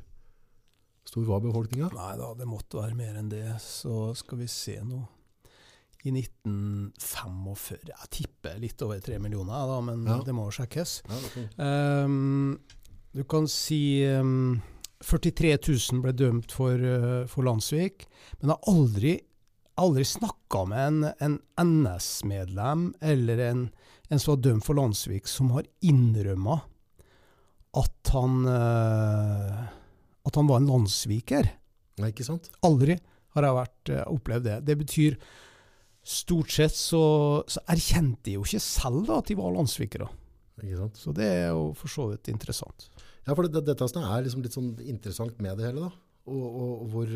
stor 1.07 1.25
var 1.27 1.41
befolkninga? 1.43 1.89
Nei 1.95 2.11
da, 2.19 2.29
det 2.37 2.47
måtte 2.47 2.81
være 2.81 2.99
mer 2.99 3.17
enn 3.19 3.31
det. 3.31 3.45
Så 3.63 4.11
skal 4.19 4.43
vi 4.43 4.49
se 4.51 4.77
nå. 4.85 5.01
I 6.07 6.11
1945 6.15 7.89
Jeg 7.89 8.09
tipper 8.13 8.59
litt 8.61 8.81
over 8.85 8.99
tre 9.03 9.17
millioner, 9.19 9.65
da, 9.67 9.79
men 9.83 10.05
Ja. 10.07 10.19
det 10.23 10.33
må 10.35 10.45
jo 10.47 10.55
sjekkes. 10.61 11.01
Ja. 11.09 11.43
Ehm, 11.65 12.57
du 13.13 13.23
kan 13.27 13.47
si 13.51 14.05
um, 14.07 14.61
43 15.03 15.57
000 15.57 16.01
ble 16.03 16.13
dømt 16.13 16.51
for, 16.51 16.75
uh, 16.79 17.25
for 17.27 17.43
Landsvik, 17.43 18.05
men 18.41 18.51
har 18.53 18.59
aldri, 18.71 19.17
aldri 19.79 20.03
snakka 20.05 20.65
med 20.67 20.87
en, 21.19 21.39
en 21.59 21.83
NS-medlem 21.83 22.93
eller 23.01 23.39
en, 23.49 23.65
en 24.09 24.19
som 24.19 24.35
var 24.35 24.43
dømt 24.43 24.65
for 24.65 24.75
Landsvik, 24.79 25.27
som 25.27 25.51
har 25.55 25.67
innrømma 25.81 26.61
at 27.79 28.11
han 28.15 28.45
uh, 28.47 29.67
at 30.25 30.35
han 30.35 30.47
var 30.49 30.59
en 30.61 30.67
landssviker. 30.69 31.47
Nei, 31.99 32.09
ikke 32.13 32.25
sant? 32.27 32.49
Aldri 32.65 32.95
har 33.35 33.45
jeg 33.45 33.55
vært, 33.59 33.91
uh, 33.93 34.03
opplevd 34.15 34.43
det. 34.47 34.57
Det 34.67 34.77
betyr 34.79 35.17
Stort 36.05 36.53
sett 36.53 36.75
så, 36.75 37.03
så 37.49 37.61
erkjente 37.69 38.23
de 38.29 38.37
jo 38.37 38.45
ikke 38.45 38.61
selv 38.63 39.03
da, 39.07 39.19
at 39.19 39.29
de 39.29 39.37
var 39.37 39.53
landssvikere. 39.53 40.07
Så 40.97 41.13
det 41.15 41.27
er 41.27 41.47
jo 41.53 41.69
for 41.77 41.91
så 41.91 42.09
vidt 42.11 42.31
interessant. 42.31 42.89
Ja, 43.27 43.35
for 43.35 43.45
det, 43.45 43.61
det, 43.61 43.77
dette 43.77 44.01
er 44.01 44.25
liksom 44.25 44.43
litt 44.43 44.55
sånn 44.55 44.73
interessant 44.83 45.37
med 45.43 45.59
det 45.59 45.69
hele, 45.69 45.89
da. 45.89 45.91
Og, 46.29 46.45
og, 46.45 46.73
og 46.83 46.91
hvor 46.93 47.13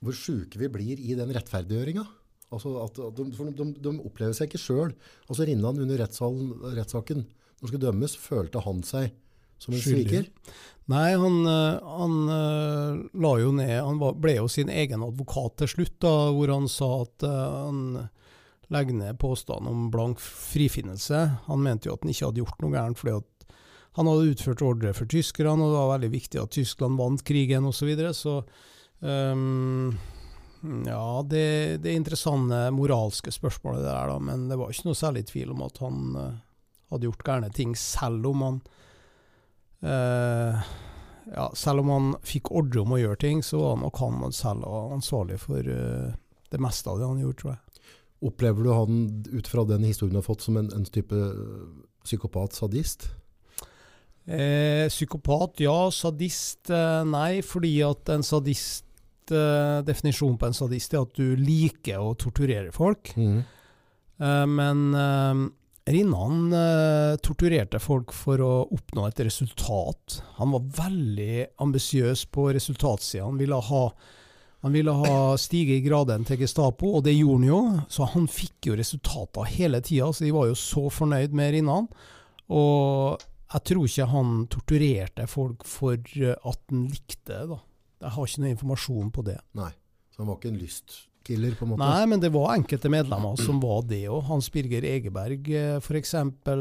hvor 0.00 0.16
sjuke 0.16 0.60
vi 0.60 0.68
blir 0.72 1.00
i 1.00 1.16
den 1.16 1.32
rettferdiggjøringa. 1.36 2.06
Altså 2.50 2.72
at, 2.82 2.98
at 3.04 3.18
de, 3.18 3.26
for 3.36 3.50
de, 3.54 3.66
de 3.78 3.92
opplever 4.00 4.34
seg 4.36 4.48
ikke 4.48 4.62
sjøl. 4.62 4.94
Altså 5.28 5.46
Rinnan 5.46 5.82
under 5.84 6.00
rettssaken, 6.00 7.26
når 7.26 7.60
han 7.60 7.68
skulle 7.68 7.84
dømmes, 7.84 8.16
følte 8.18 8.62
han 8.64 8.80
seg 8.86 9.12
som 9.60 9.76
en 9.76 9.82
sviker. 9.84 10.28
Nei, 10.90 11.14
han, 11.14 11.46
eh, 11.46 11.82
han 11.98 12.14
eh, 12.28 13.02
la 13.22 13.32
jo 13.38 13.52
ned 13.54 13.76
Han 13.84 14.00
ble 14.20 14.34
jo 14.40 14.48
sin 14.50 14.70
egen 14.72 15.04
advokat 15.06 15.60
til 15.60 15.74
slutt, 15.76 15.98
da, 16.02 16.14
hvor 16.34 16.50
han 16.50 16.66
sa 16.70 16.88
at 17.04 17.26
eh, 17.26 17.58
han 17.66 17.82
legger 18.70 18.96
ned 18.98 19.18
påstanden 19.22 19.70
om 19.70 19.88
blank 19.90 20.22
frifinnelse. 20.22 21.20
Han 21.46 21.62
mente 21.62 21.88
jo 21.88 21.94
at 21.94 22.04
han 22.04 22.12
ikke 22.12 22.28
hadde 22.28 22.42
gjort 22.42 22.62
noe 22.62 22.74
gærent, 22.74 22.98
fordi 22.98 23.16
at 23.18 23.54
han 23.98 24.06
hadde 24.06 24.32
utført 24.32 24.62
ordre 24.62 24.92
for 24.94 25.10
tyskerne, 25.10 25.58
og 25.58 25.72
det 25.72 25.78
var 25.78 25.92
veldig 25.96 26.10
viktig 26.12 26.42
at 26.42 26.54
Tyskland 26.54 26.98
vant 26.98 27.24
krigen 27.26 27.66
osv. 27.66 27.80
Så, 27.80 27.88
videre. 27.88 28.12
så 28.14 28.36
um, 29.02 29.96
ja, 30.86 31.02
det, 31.26 31.46
det 31.82 31.90
er 31.90 31.98
interessante 31.98 32.60
moralske 32.76 33.34
spørsmålet 33.34 33.82
det 33.82 33.90
der, 33.90 34.12
da, 34.12 34.20
men 34.30 34.46
det 34.50 34.58
var 34.60 34.70
ikke 34.70 34.86
noe 34.86 35.00
særlig 35.02 35.24
tvil 35.32 35.50
om 35.56 35.66
at 35.66 35.82
han 35.82 36.14
hadde 36.14 37.10
gjort 37.10 37.26
gærne 37.26 37.50
ting, 37.58 37.74
selv 37.78 38.30
om 38.30 38.46
han 38.46 38.62
ja, 39.82 41.46
selv 41.54 41.84
om 41.84 41.92
han 41.94 42.10
fikk 42.26 42.50
ordre 42.56 42.82
om 42.82 42.94
å 42.96 43.00
gjøre 43.00 43.20
ting, 43.22 43.42
så 43.44 43.60
var 43.62 43.80
nok 43.80 44.00
han 44.02 44.34
selv 44.34 44.66
ansvarlig 44.66 45.38
for 45.42 45.64
eh, 45.64 46.10
det 46.50 46.60
meste 46.62 46.90
av 46.90 47.00
det 47.00 47.08
han 47.08 47.22
gjorde, 47.22 47.38
tror 47.40 47.52
jeg. 47.54 47.92
Opplever 48.30 48.66
du 48.66 48.72
han 48.74 49.00
ut 49.30 49.48
fra 49.48 49.64
den 49.64 49.86
historien 49.88 50.18
du 50.18 50.20
har 50.20 50.26
fått, 50.26 50.44
som 50.44 50.58
en, 50.60 50.68
en 50.76 50.84
type 50.84 51.16
psykopat-sadist? 52.04 53.08
Eh, 54.26 54.86
psykopat, 54.90 55.62
ja. 55.64 55.76
Sadist, 55.94 56.68
eh, 56.70 57.00
nei. 57.08 57.40
Fordi 57.46 57.72
at 57.86 58.12
en 58.12 58.26
sadist 58.26 59.32
eh, 59.32 59.80
Definisjonen 59.86 60.36
på 60.38 60.50
en 60.50 60.56
sadist 60.56 60.94
er 60.94 61.06
at 61.06 61.16
du 61.16 61.38
liker 61.38 62.02
å 62.02 62.12
torturere 62.20 62.74
folk. 62.74 63.14
Mm. 63.16 63.40
Eh, 64.20 64.44
men 64.50 64.84
eh, 64.94 65.46
Rinnan 65.88 66.52
eh, 66.52 67.16
torturerte 67.24 67.80
folk 67.82 68.12
for 68.14 68.42
å 68.44 68.52
oppnå 68.70 69.06
et 69.08 69.22
resultat. 69.24 70.20
Han 70.36 70.52
var 70.54 70.66
veldig 70.84 71.46
ambisiøs 71.64 72.26
på 72.34 72.50
resultatsida. 72.54 73.24
Han 73.24 73.40
ville 73.40 73.58
ha 73.70 73.84
han 74.60 74.74
ville 74.76 74.92
ha 74.92 75.38
stige 75.40 75.78
i 75.78 75.80
graden 75.80 76.26
til 76.28 76.42
Gestapo, 76.42 76.90
og 76.98 77.06
det 77.06 77.14
gjorde 77.16 77.38
han 77.38 77.46
jo. 77.48 77.60
Så 77.88 78.04
han 78.12 78.26
fikk 78.28 78.68
jo 78.68 78.76
resultater 78.76 79.48
hele 79.54 79.80
tida, 79.80 80.10
så 80.12 80.26
de 80.26 80.34
var 80.36 80.50
jo 80.50 80.58
så 80.58 80.82
fornøyd 80.92 81.32
med 81.32 81.54
Rinnan. 81.54 81.88
Og 82.52 83.24
jeg 83.54 83.64
tror 83.70 83.88
ikke 83.88 84.08
han 84.12 84.34
torturerte 84.52 85.26
folk 85.32 85.64
for 85.64 85.96
at 85.96 86.60
han 86.68 86.84
likte 86.92 87.40
det. 87.48 87.60
Jeg 88.00 88.14
har 88.16 88.28
ikke 88.28 88.42
noe 88.44 88.52
informasjon 88.54 89.14
på 89.16 89.24
det. 89.26 89.38
Nei. 89.56 89.72
Så 90.12 90.22
han 90.22 90.28
var 90.28 90.36
ikke 90.36 90.52
en 90.52 90.60
lystkiller, 91.30 91.54
på 91.54 91.64
en 91.64 91.70
måte? 91.70 91.84
Nei, 91.84 92.06
men 92.06 92.20
det 92.20 92.30
var 92.34 92.54
enkelte 92.54 92.90
medlemmer 92.90 93.36
som 93.40 93.60
var 93.62 93.84
det 93.88 94.08
òg. 94.08 94.22
Hans 94.28 94.50
Birger 94.52 94.84
Egeberg 94.84 95.48
f.eks., 95.78 96.14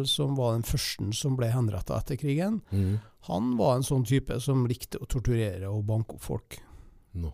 som 0.05 0.35
var 0.37 0.53
den 0.53 0.63
første 0.63 1.11
som 1.13 1.35
ble 1.37 1.49
henretta 1.53 1.97
etter 1.97 2.19
krigen. 2.19 2.61
Mm. 2.71 2.99
Han 3.29 3.57
var 3.57 3.77
en 3.77 3.85
sånn 3.85 4.05
type 4.05 4.39
som 4.41 4.67
likte 4.67 4.99
å 5.01 5.07
torturere 5.09 5.69
og 5.69 5.85
banke 5.85 6.15
opp 6.15 6.23
folk. 6.23 6.59
Nå. 7.19 7.33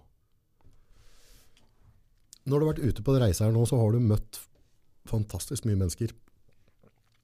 Når 2.45 2.59
du 2.59 2.65
har 2.65 2.73
vært 2.73 2.85
ute 2.85 3.03
på 3.03 3.17
reise 3.19 3.45
her 3.45 3.53
nå, 3.53 3.65
så 3.65 3.79
har 3.79 3.95
du 3.95 4.03
møtt 4.03 4.39
fantastisk 5.09 5.65
mye 5.65 5.79
mennesker. 5.79 6.13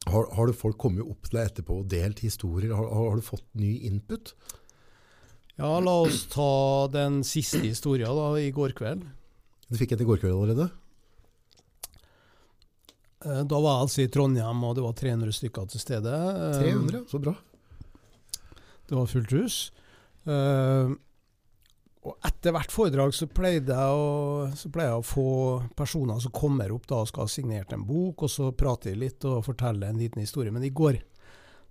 Har, 0.10 0.26
har 0.34 0.50
du 0.50 0.58
folk 0.58 0.80
kommet 0.82 1.06
opp 1.06 1.28
til 1.28 1.38
deg 1.38 1.52
etterpå 1.52 1.82
og 1.84 1.90
delt 1.90 2.24
historier? 2.26 2.74
Har, 2.74 2.88
har, 2.90 3.18
du 3.18 3.26
fått 3.26 3.46
ny 3.54 3.76
input? 3.86 4.34
Ja, 5.60 5.76
la 5.84 5.94
oss 6.08 6.24
ta 6.32 6.88
den 6.90 7.22
siste 7.28 7.62
historien 7.62 8.10
da, 8.18 8.32
i 8.42 8.50
går 8.56 8.74
kveld. 8.78 9.06
Du 9.72 9.78
fikk 9.80 9.96
en 9.96 10.04
i 10.04 10.08
går 10.08 10.20
kveld 10.20 10.36
allerede? 10.36 10.68
Eh, 13.26 13.44
da 13.48 13.60
var 13.62 13.78
jeg 13.78 13.86
altså 13.86 14.04
i 14.04 14.10
Trondheim, 14.12 14.66
og 14.68 14.76
det 14.76 14.84
var 14.84 14.98
300 15.00 15.38
stykker 15.38 15.70
til 15.72 15.84
stede. 15.84 16.18
300, 16.58 17.06
så 17.12 17.22
bra. 17.24 17.38
Det 18.90 18.98
var 18.98 19.08
fullt 19.08 19.38
hus. 19.38 19.62
Uh, 20.28 20.92
og 22.06 22.28
etter 22.28 22.54
hvert 22.54 22.74
foredrag 22.74 23.14
så 23.14 23.28
pleide, 23.30 23.74
jeg 23.78 24.02
å, 24.02 24.50
så 24.58 24.70
pleide 24.74 24.90
jeg 24.90 25.04
å 25.04 25.06
få 25.06 25.30
personer 25.78 26.20
som 26.22 26.34
kommer 26.34 26.74
opp 26.74 26.88
da 26.90 27.00
og 27.02 27.10
skal 27.10 27.26
ha 27.26 27.32
signert 27.32 27.74
en 27.74 27.86
bok, 27.88 28.26
og 28.26 28.34
så 28.34 28.50
prater 28.58 28.92
de 28.92 29.04
litt 29.06 29.26
og 29.30 29.46
forteller 29.46 29.90
en 29.90 30.02
liten 30.02 30.22
historie. 30.22 30.54
Men 30.54 30.66
i 30.66 30.74
går 30.74 31.00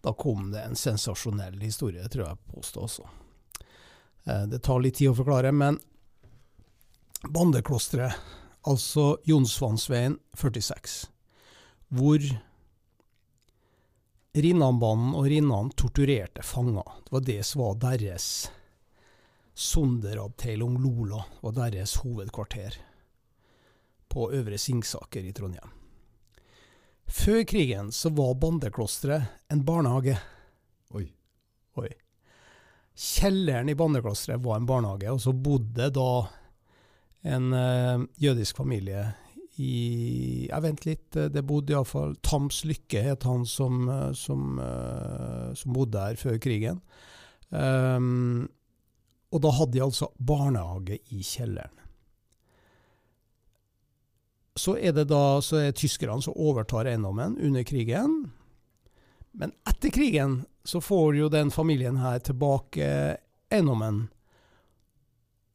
da 0.00 0.14
kom 0.16 0.48
det 0.54 0.62
en 0.64 0.78
sensasjonell 0.78 1.58
historie, 1.60 2.06
tror 2.08 2.28
jeg 2.28 2.54
påstår 2.54 2.86
også. 2.86 3.08
Eh, 4.24 4.46
det 4.54 4.62
tar 4.64 4.80
litt 4.80 4.96
tid 5.00 5.10
å 5.10 5.18
forklare, 5.18 5.52
men 5.52 5.80
Bandeklosteret, 7.28 8.16
altså 8.64 9.18
Jonsvannsveien 9.28 10.16
46, 10.32 11.10
hvor 11.92 12.22
Rinnanbanen 14.32 15.12
og 15.18 15.26
Rinnan 15.28 15.68
torturerte 15.76 16.44
fanger. 16.46 16.86
Det 17.04 17.12
var 17.12 17.26
det 17.26 17.42
som 17.44 17.62
var 17.64 17.76
deres 17.82 18.30
Sonderabteilung 19.52 20.78
Lola 20.80 21.24
var 21.42 21.58
deres 21.58 21.98
hovedkvarter 22.00 22.78
på 24.08 24.30
Øvre 24.32 24.58
Singsaker 24.58 25.26
i 25.26 25.34
Trondheim. 25.36 25.76
Før 27.10 27.42
krigen 27.44 27.90
så 27.92 28.08
var 28.16 28.38
Bandeklosteret 28.40 29.52
en 29.52 29.64
barnehage. 29.66 30.16
Oi. 30.94 31.10
Oi. 31.76 31.90
Kjelleren 32.96 33.68
i 33.68 33.76
Bandeklosteret 33.76 34.40
var 34.40 34.56
en 34.56 34.66
barnehage, 34.66 35.10
og 35.12 35.20
så 35.20 35.34
bodde 35.36 35.90
da 35.92 36.10
en 37.22 37.52
uh, 37.52 38.06
jødisk 38.20 38.56
familie 38.56 39.10
i 39.60 40.46
Jeg 40.48 40.64
vent 40.64 40.86
litt, 40.86 41.16
det 41.34 41.42
bodde 41.44 41.74
iallfall 41.74 42.14
Tams 42.24 42.62
Lykke, 42.64 43.02
het 43.04 43.26
han 43.28 43.42
som, 43.44 43.82
eh, 43.92 44.12
som, 44.16 44.56
uh, 44.56 45.50
som 45.58 45.74
bodde 45.74 46.00
her 46.00 46.16
før 46.16 46.38
krigen. 46.40 46.80
Um, 47.50 48.48
og 49.34 49.42
da 49.44 49.52
hadde 49.54 49.74
de 49.76 49.82
altså 49.84 50.08
barnehage 50.16 51.00
i 51.12 51.20
kjelleren. 51.20 51.76
Så 54.56 54.78
er 54.78 54.94
det 54.96 55.06
da 55.10 55.40
så 55.44 55.60
er 55.60 55.76
tyskerne 55.76 56.22
som 56.24 56.38
overtar 56.40 56.88
eiendommen 56.88 57.36
under 57.38 57.66
krigen. 57.66 58.16
Men 59.32 59.52
etter 59.68 59.92
krigen 59.94 60.40
så 60.64 60.80
får 60.82 61.20
jo 61.20 61.28
den 61.32 61.52
familien 61.54 62.00
her 62.00 62.18
tilbake 62.24 62.88
eiendommen. 63.52 64.08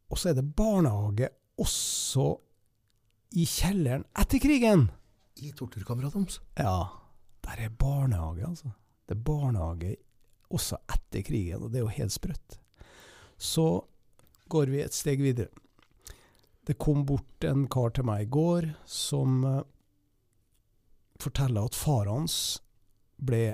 Og 0.10 0.22
så 0.22 0.32
er 0.32 0.40
det 0.40 0.54
barnehage 0.56 1.30
også 1.62 2.30
i 3.36 3.46
kjelleren 3.50 4.06
etter 4.18 4.42
krigen. 4.44 4.90
I 5.44 5.52
torturkammeret 5.56 6.16
deres? 6.16 6.40
Ja. 6.58 6.78
Der 7.46 7.62
er 7.68 7.70
barnehage, 7.70 8.48
altså. 8.48 8.72
Det 9.06 9.18
er 9.18 9.26
barnehage 9.28 9.96
også 10.50 10.80
etter 10.90 11.26
krigen, 11.26 11.64
og 11.64 11.72
det 11.72 11.82
er 11.82 11.86
jo 11.86 11.98
helt 12.00 12.16
sprøtt. 12.16 12.58
Så 13.38 13.84
går 14.50 14.72
vi 14.72 14.82
et 14.82 14.96
steg 14.96 15.22
videre. 15.22 15.52
Det 16.66 16.78
kom 16.82 17.04
bort 17.06 17.46
en 17.46 17.68
kar 17.70 17.94
til 17.94 18.08
meg 18.08 18.26
i 18.26 18.32
går 18.32 18.72
som 18.90 19.44
uh, 19.46 19.62
forteller 21.22 21.68
at 21.68 21.78
far 21.78 22.10
hans 22.10 22.58
ble, 23.22 23.54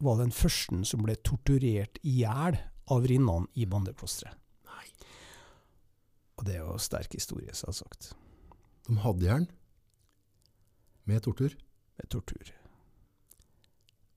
var 0.00 0.22
den 0.22 0.32
første 0.32 0.80
som 0.88 1.04
ble 1.04 1.18
torturert 1.20 2.00
i 2.02 2.22
hjel 2.22 2.56
av 2.92 3.04
Rinnan 3.10 3.50
i 3.54 3.68
bandeklosteret. 3.68 4.38
Og 6.36 6.44
det 6.46 6.56
er 6.56 6.64
jo 6.64 6.76
sterk 6.80 7.16
historie, 7.16 7.54
selvsagt. 7.56 8.12
De 8.86 8.98
hadde 9.02 9.26
jern? 9.26 9.48
Med 11.08 11.22
tortur? 11.24 11.54
Med 11.96 12.10
tortur. 12.12 12.52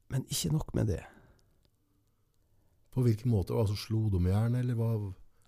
Men 0.09 0.25
ikke 0.27 0.51
nok 0.53 0.73
med 0.73 0.89
det. 0.91 1.01
På 2.91 3.05
hvilken 3.05 3.31
måte? 3.31 3.53
Altså 3.53 3.77
Slo 3.77 4.07
de 4.09 4.21
jern, 4.25 4.55
eller 4.57 4.77
hva? 4.77 4.93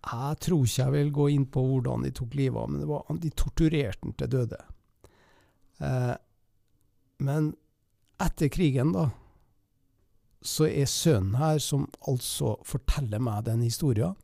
Jeg 0.01 0.37
tror 0.41 0.65
ikke 0.65 0.83
jeg 0.83 0.93
vil 0.95 1.11
gå 1.13 1.25
inn 1.35 1.47
på 1.53 1.63
hvordan 1.65 2.05
de 2.05 2.11
tok 2.17 2.35
livet 2.37 2.57
av 2.57 2.69
men 2.71 2.81
det 2.81 2.89
var, 2.89 3.09
de 3.21 3.31
torturerte 3.37 4.05
den 4.05 4.15
til 4.17 4.31
døde. 4.33 4.61
Eh, 5.81 6.13
men 7.21 7.51
etter 8.21 8.49
krigen, 8.53 8.93
da, 8.95 9.09
så 10.41 10.65
er 10.69 10.89
sønnen 10.89 11.37
her, 11.37 11.59
som 11.61 11.85
altså 12.09 12.55
forteller 12.65 13.21
meg 13.21 13.45
den 13.45 13.61
historien, 13.65 14.15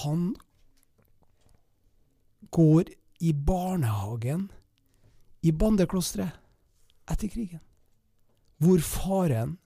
han 0.00 0.30
går 2.50 2.90
i 3.20 3.32
barnehagen 3.32 4.48
i 5.40 5.52
bandeklosteret 5.52 6.36
etter 7.10 7.28
krigen, 7.32 7.60
hvor 8.60 8.80
faren 8.84 9.56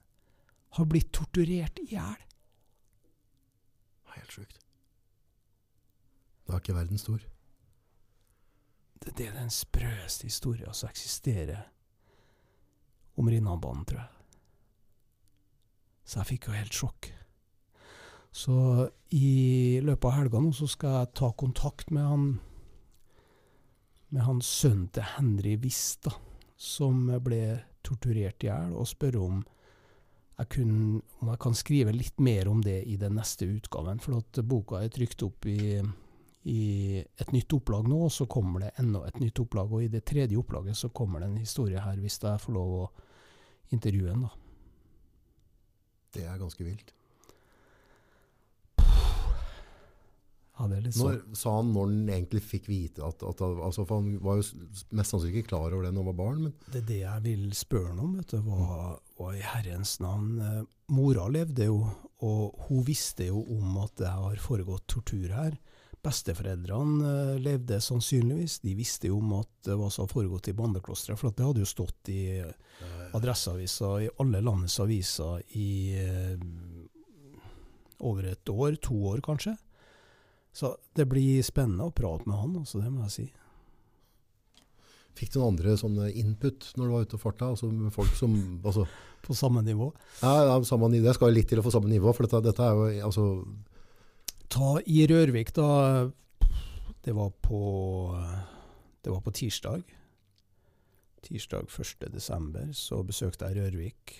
har 0.75 0.87
blitt 0.89 1.11
torturert 1.13 1.79
i 1.83 1.87
hjel. 1.93 2.21
Helt 4.15 4.31
sjukt. 4.31 4.59
Da 6.45 6.55
er 6.55 6.61
ikke 6.63 6.77
verden 6.77 6.99
stor. 7.01 7.21
Det, 9.03 9.13
det 9.17 9.29
er 9.29 9.37
den 9.37 9.51
sprøeste 9.53 10.29
historien 10.29 10.73
som 10.73 10.89
eksisterer 10.89 11.65
om 13.15 13.29
Rinnanbanen, 13.31 13.85
tror 13.87 14.01
jeg. 14.03 14.11
Så 16.05 16.19
jeg 16.19 16.29
fikk 16.33 16.49
jo 16.49 16.57
helt 16.57 16.75
sjokk. 16.75 17.07
Så 18.35 18.55
i 19.15 19.79
løpet 19.83 20.09
av 20.09 20.17
helga 20.17 20.41
nå 20.43 20.51
så 20.53 20.67
skal 20.69 20.99
jeg 20.99 21.13
ta 21.17 21.31
kontakt 21.39 21.91
med 21.95 22.03
han 22.03 22.25
med 24.15 24.23
hans 24.23 24.47
sønn 24.61 24.87
til 24.95 25.03
Henry 25.17 25.57
Wist, 25.59 26.07
som 26.55 27.09
ble 27.23 27.41
torturert 27.83 28.45
i 28.45 28.47
hjel, 28.47 28.71
og 28.79 28.87
spørre 28.87 29.21
om 29.21 29.41
jeg, 30.35 30.47
kunne, 30.51 31.01
om 31.21 31.31
jeg 31.31 31.41
kan 31.43 31.55
skrive 31.55 31.93
litt 31.95 32.23
mer 32.23 32.49
om 32.51 32.61
det 32.63 32.81
i 32.91 32.95
den 32.99 33.15
neste 33.19 33.47
utgaven. 33.47 34.01
For 34.03 34.19
at 34.19 34.39
boka 34.47 34.81
er 34.83 34.91
trykt 34.91 35.23
opp 35.27 35.47
i, 35.47 35.79
i 36.51 36.63
et 36.99 37.31
nytt 37.35 37.55
opplag 37.55 37.87
nå, 37.87 38.01
og 38.07 38.11
så 38.11 38.27
kommer 38.31 38.65
det 38.65 38.73
enda 38.81 39.05
et 39.07 39.19
nytt 39.23 39.39
opplag. 39.43 39.71
Og 39.71 39.85
i 39.85 39.91
det 39.91 40.03
tredje 40.07 40.39
opplaget 40.39 40.79
så 40.79 40.91
kommer 40.95 41.23
det 41.23 41.29
en 41.31 41.39
historie 41.43 41.83
her, 41.83 41.99
hvis 42.03 42.19
jeg 42.23 42.43
får 42.43 42.55
lov 42.55 42.75
å 42.79 42.89
intervjue 43.75 44.11
den. 44.11 44.27
da. 44.27 44.33
Det 46.15 46.27
er 46.27 46.39
ganske 46.39 46.67
vilt. 46.67 46.95
Ja, 50.73 50.81
litt 50.85 50.95
sånn. 50.97 51.11
Når, 51.13 51.37
sa 51.37 51.55
han 51.57 51.73
når 51.75 51.89
han 51.89 52.09
egentlig 52.17 52.41
fikk 52.45 52.69
vite 52.71 53.03
at, 53.05 53.21
at 53.27 53.43
altså, 53.43 53.85
For 53.85 53.99
han 53.99 54.15
var 54.23 54.39
jo 54.39 54.45
mest 54.95 55.13
sannsynlig 55.13 55.43
ikke 55.43 55.51
klar 55.53 55.69
over 55.69 55.85
det 55.85 55.93
når 55.93 56.03
han 56.03 56.09
var 56.11 56.17
barn. 56.21 56.41
Men 56.47 56.55
det 56.71 56.81
er 56.81 56.87
det 56.89 57.01
jeg 57.01 57.25
vil 57.27 57.45
spørre 57.57 57.91
ham 57.91 58.01
om. 58.07 58.17
vet 58.19 58.33
du, 58.33 58.39
hva, 58.47 58.89
hva 59.19 59.35
i 59.35 59.45
herrens 59.45 59.97
navn 60.03 60.41
eh, 60.41 60.63
Mora 60.95 61.27
levde 61.33 61.69
jo, 61.69 61.79
og 62.25 62.67
hun 62.67 62.83
visste 62.85 63.29
jo 63.29 63.41
om 63.55 63.79
at 63.83 63.95
det 64.01 64.11
har 64.11 64.41
foregått 64.41 64.87
tortur 64.91 65.33
her. 65.33 65.57
Besteforeldrene 66.05 67.11
eh, 67.11 67.35
levde 67.41 67.81
sannsynligvis. 67.81 68.59
De 68.65 68.75
visste 68.77 69.09
jo 69.09 69.19
om 69.21 69.37
at 69.41 69.51
det 69.65 69.77
var 69.79 69.93
har 69.93 70.11
foregått 70.11 70.51
i 70.51 70.57
bandeklosteret, 70.57 71.19
for 71.19 71.33
det 71.33 71.47
hadde 71.47 71.63
jo 71.65 71.69
stått 71.69 72.13
i 72.13 72.21
Adresseavisa, 73.15 73.95
i 74.03 74.11
alle 74.19 74.41
landets 74.43 74.79
aviser 74.83 75.41
i 75.55 75.69
eh, 75.97 76.35
over 77.99 78.27
et 78.27 78.49
år, 78.49 78.75
to 78.83 78.97
år 79.11 79.21
kanskje. 79.23 79.55
Så 80.55 80.71
det 80.95 81.07
blir 81.11 81.43
spennende 81.43 81.89
å 81.89 81.93
prate 81.95 82.29
med 82.29 82.39
han, 82.39 82.53
også, 82.61 82.79
det 82.79 82.91
må 82.93 83.03
jeg 83.05 83.15
si. 83.15 83.25
Fikk 85.15 85.31
du 85.31 85.39
noen 85.39 85.53
andre 85.53 85.75
sånne 85.79 86.09
input 86.19 86.69
når 86.75 86.87
du 86.87 86.93
var 86.93 87.05
ute 87.07 87.17
og 87.17 87.21
farta? 87.23 87.49
Altså 87.53 87.69
med 87.71 87.93
folk 87.95 88.11
som 88.19 88.33
altså, 88.67 88.83
På 89.23 89.35
samme 89.35 89.63
nivå. 89.63 89.89
ja, 90.21 90.57
samme, 90.67 90.89
nivå. 90.91 91.07
Det 91.07 91.15
skal 91.15 91.31
litt 91.35 91.47
til 91.51 91.61
å 91.61 91.65
få 91.65 91.71
samme 91.75 91.91
nivå, 91.91 92.11
for 92.13 92.27
dette, 92.27 92.43
dette 92.45 92.67
er 92.67 92.75
jo 92.75 93.07
altså, 93.07 93.25
Ta 94.51 94.75
i 94.85 95.05
Rørvik, 95.09 95.53
da. 95.55 95.69
Det 97.03 97.13
var 97.15 97.31
på 97.43 97.61
Det 99.03 99.11
var 99.11 99.21
på 99.21 99.31
tirsdag. 99.31 99.83
Tirsdag 101.25 101.67
1. 101.71 102.07
desember 102.13 102.69
så 102.73 103.01
besøkte 103.03 103.49
jeg 103.49 103.59
Rørvik. 103.59 104.15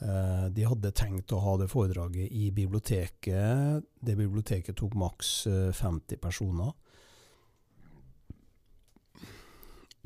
Eh, 0.00 0.46
de 0.48 0.64
hadde 0.64 0.92
tenkt 0.96 1.32
å 1.36 1.40
ha 1.44 1.56
det 1.60 1.68
foredraget 1.68 2.32
i 2.32 2.48
biblioteket. 2.56 3.84
Det 4.00 4.16
biblioteket 4.16 4.78
tok 4.80 4.96
maks 4.96 5.32
eh, 5.50 5.72
50 5.76 6.20
personer. 6.22 6.72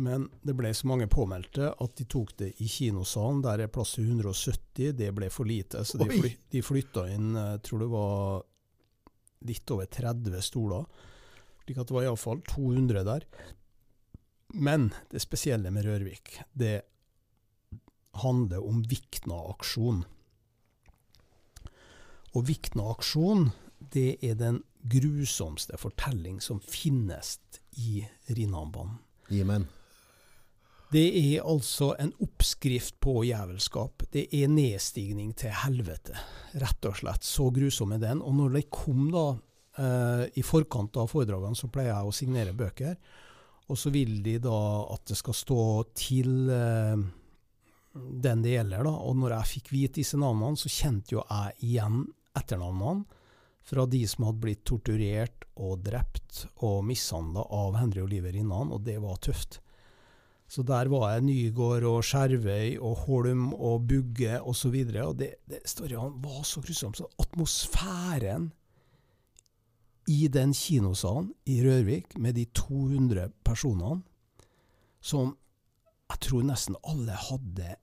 Men 0.03 0.27
det 0.43 0.57
ble 0.59 0.73
så 0.75 0.89
mange 0.91 1.07
påmeldte 1.07 1.69
at 1.71 1.93
de 2.01 2.07
tok 2.11 2.33
det 2.41 2.51
i 2.59 2.67
kinosalen. 2.67 3.45
Der 3.47 3.63
er 3.63 3.71
plass 3.71 3.95
til 3.95 4.09
170. 4.11 4.91
Det 4.99 5.13
ble 5.15 5.31
for 5.31 5.47
lite, 5.47 5.85
så 5.87 6.01
de, 6.03 6.33
de 6.51 6.63
flytta 6.67 7.07
inn 7.15 7.37
Jeg 7.39 7.61
tror 7.69 7.85
det 7.85 7.91
var 7.93 8.43
litt 9.47 9.71
over 9.71 9.87
30 9.87 10.43
stoler. 10.43 10.89
Slik 11.63 11.79
at 11.79 11.87
det 11.87 11.95
var 11.95 12.09
iallfall 12.09 12.43
200 12.51 13.07
der. 13.07 13.29
Men 14.55 14.91
det 15.11 15.23
spesielle 15.23 15.71
med 15.75 15.87
Rørvik, 15.87 16.41
det 16.53 16.81
handler 18.23 18.65
om 18.65 18.83
Vikna-aksjon. 18.89 20.05
Og 22.35 22.47
Vikna-aksjon, 22.49 23.49
det 23.95 24.19
er 24.25 24.39
den 24.39 24.63
grusomste 24.85 25.79
fortelling 25.81 26.41
som 26.43 26.61
finnes 26.61 27.39
i 27.81 28.05
Rinnanbanen. 28.29 29.01
gi. 29.31 29.67
Det 30.95 31.07
er 31.19 31.47
altså 31.49 31.95
en 31.99 32.13
oppskrift 32.23 33.01
på 33.03 33.25
jævelskap. 33.27 34.05
Det 34.13 34.29
er 34.37 34.51
nedstigning 34.53 35.33
til 35.35 35.51
helvete, 35.65 36.15
rett 36.61 36.87
og 36.87 36.99
slett. 37.01 37.27
Så 37.27 37.49
grusom 37.55 37.97
er 37.97 38.03
den. 38.03 38.23
Og 38.23 38.37
når 38.37 38.53
det 38.59 38.71
kom 38.71 39.09
da, 39.11 39.25
eh, 39.79 40.29
i 40.39 40.43
forkant 40.43 40.97
av 40.97 41.09
foredragene, 41.11 41.57
så 41.57 41.71
pleier 41.73 41.95
jeg 41.95 42.07
å 42.07 42.15
signere 42.15 42.55
bøker. 42.55 42.97
Og 43.69 43.79
så 43.81 43.91
vil 43.91 44.23
de 44.23 44.39
da 44.39 44.87
at 44.93 45.07
det 45.09 45.17
skal 45.17 45.35
stå 45.35 45.65
til 45.97 46.51
eh, 46.51 46.97
den 47.95 48.43
det 48.43 48.57
gjelder, 48.57 48.87
da. 48.87 48.95
Og 49.07 49.19
når 49.21 49.37
jeg 49.37 49.51
fikk 49.53 49.73
vite 49.75 50.01
disse 50.01 50.19
navnene, 50.19 50.59
så 50.59 50.71
kjente 50.73 51.15
jo 51.17 51.23
jeg 51.23 51.59
igjen 51.69 52.07
etternavnene 52.35 53.05
fra 53.65 53.87
de 53.89 54.03
som 54.09 54.27
hadde 54.29 54.43
blitt 54.43 54.65
torturert 54.69 55.47
og 55.55 55.85
drept 55.87 56.45
og 56.67 56.83
mishandla 56.85 57.47
av 57.55 57.79
Henry 57.79 58.03
Oliver 58.03 58.35
innan, 58.37 58.73
og 58.75 58.83
det 58.85 58.99
var 59.01 59.21
tøft. 59.23 59.61
Så 60.51 60.63
der 60.67 60.91
var 60.93 61.15
jeg 61.15 61.25
Nygård 61.25 61.87
og 61.89 62.03
Skjervøy 62.05 62.77
og 62.77 63.07
Holm 63.07 63.47
og 63.55 63.87
Bugge 63.89 64.37
osv. 64.37 64.51
Og, 64.51 64.57
så 64.59 64.73
videre, 64.75 65.07
og 65.09 65.17
det, 65.23 65.31
det 65.49 65.63
storyen 65.69 66.19
var 66.23 66.43
så 66.45 66.61
grusom. 66.61 66.93
Så 66.95 67.09
atmosfæren 67.19 68.51
i 70.13 70.29
den 70.29 70.53
kinosalen 70.53 71.33
i 71.49 71.63
Rørvik 71.65 72.19
med 72.21 72.37
de 72.37 72.45
200 72.53 73.33
personene, 73.45 74.03
som 75.01 75.33
jeg 76.13 76.21
tror 76.29 76.45
nesten 76.45 76.77
alle 76.85 77.17
hadde 77.17 77.77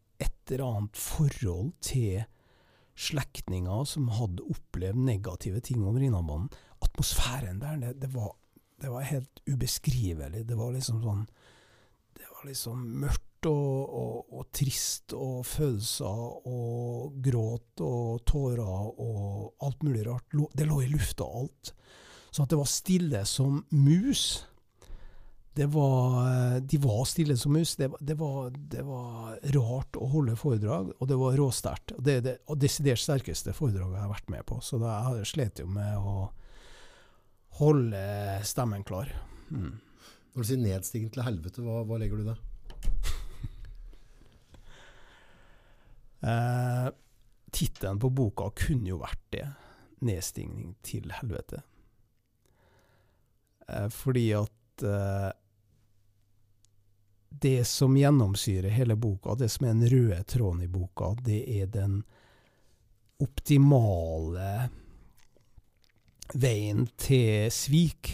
eller 0.56 0.78
annet 0.78 1.00
forhold 1.00 1.74
til 1.86 2.24
slektninger 3.02 3.88
som 3.88 4.12
hadde 4.14 4.46
opplevd 4.52 5.00
negative 5.08 5.62
ting 5.66 5.84
om 5.88 5.98
Rinnanbanen. 5.98 6.52
Atmosfæren 6.84 7.62
der, 7.62 7.80
det, 7.82 7.96
det, 8.02 8.12
var, 8.14 8.34
det 8.82 8.92
var 8.92 9.08
helt 9.08 9.42
ubeskrivelig. 9.48 10.46
Det 10.50 10.58
var 10.58 10.74
liksom 10.76 11.02
sånn 11.04 11.26
Det 12.18 12.28
var 12.28 12.48
liksom 12.50 12.82
mørkt 13.02 13.48
og, 13.50 13.94
og, 13.98 14.34
og 14.38 14.50
trist 14.54 15.16
og 15.18 15.46
følelser 15.48 16.48
og 16.52 17.16
gråt 17.24 17.82
og 17.82 18.22
tårer 18.30 18.62
og 19.02 19.64
alt 19.66 19.84
mulig 19.88 20.06
rart. 20.06 20.36
Det 20.54 20.68
lå 20.68 20.82
i 20.84 20.92
lufta 20.92 21.26
alt. 21.26 21.74
Sånn 22.30 22.46
at 22.46 22.54
det 22.54 22.60
var 22.60 22.70
stille 22.70 23.24
som 23.26 23.64
mus. 23.74 24.44
Det 25.54 25.66
var, 25.68 26.14
eh, 26.32 26.60
de 26.64 26.78
var 26.80 27.02
stille 27.06 27.36
som 27.38 27.52
mus. 27.54 27.74
Det, 27.76 27.88
var- 27.92 28.00
det, 28.00 28.16
var, 28.16 28.52
det 28.56 28.84
var 28.88 29.34
rart 29.56 29.98
å 30.00 30.08
holde 30.14 30.36
foredrag, 30.40 30.94
og 30.98 31.08
det 31.10 31.18
var 31.20 31.36
råsterkt. 31.36 31.92
Og 31.98 32.04
det 32.08 32.14
er 32.18 32.22
det 32.30 32.36
og 32.48 32.60
desidert 32.62 33.02
sterkeste 33.04 33.52
foredraget 33.58 33.98
jeg 33.98 34.06
har 34.06 34.14
vært 34.14 34.30
med 34.32 34.46
på. 34.48 34.62
Så 34.64 34.80
da 34.80 34.94
jeg 35.18 35.28
slet 35.34 35.60
jo 35.60 35.68
med 35.68 35.98
å 36.00 36.30
holde 37.60 38.06
stemmen 38.48 38.86
klar. 38.88 39.12
Mm. 39.52 39.74
Når 40.32 40.46
du 40.46 40.48
sier 40.48 40.62
nedstigning 40.64 41.12
til 41.12 41.26
helvete, 41.28 41.60
hva, 41.66 41.82
hva 41.84 41.98
legger 42.00 42.22
du 42.22 42.24
i 42.24 42.32
det? 42.32 42.40
Eh, 46.22 46.88
Tittelen 47.52 47.98
på 48.00 48.10
boka 48.14 48.52
kunne 48.56 48.92
jo 48.92 49.00
vært 49.02 49.24
det. 49.34 49.48
'Nedstigning 50.06 50.76
til 50.86 51.10
helvete'. 51.18 51.62
Eh, 53.68 53.88
fordi 53.90 54.28
at 54.38 54.84
eh, 54.86 55.32
det 57.32 57.63
som 57.67 57.96
gjennomsyrer 57.98 58.70
hele 58.70 58.96
boka, 59.00 59.36
det 59.36 59.50
som 59.50 59.65
er 59.65 59.74
den 59.74 59.89
røde 59.89 60.24
tråden 60.28 60.65
i 60.65 60.70
boka, 60.70 61.13
det 61.24 61.41
er 61.62 61.70
den 61.72 62.02
optimale 63.22 64.70
veien 66.34 66.88
til 67.00 67.52
svik. 67.54 68.13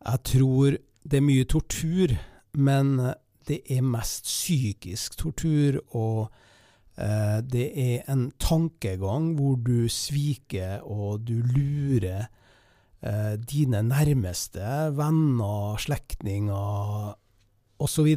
Jeg 0.00 0.22
tror 0.26 0.78
det 1.02 1.18
er 1.18 1.26
mye 1.26 1.48
tortur, 1.50 2.14
men 2.52 2.94
det 3.48 3.62
er 3.72 3.82
mest 3.84 4.28
psykisk 4.28 5.16
tortur, 5.18 5.80
og 5.96 6.30
eh, 6.96 7.40
det 7.42 7.68
er 7.74 8.10
en 8.12 8.28
tankegang 8.38 9.32
hvor 9.38 9.58
du 9.58 9.88
sviker 9.90 10.84
og 10.84 11.26
du 11.26 11.40
lurer 11.42 12.28
eh, 13.02 13.34
dine 13.40 13.82
nærmeste, 13.86 14.92
venner, 14.96 15.80
slektninger 15.82 17.16
osv. 17.80 18.10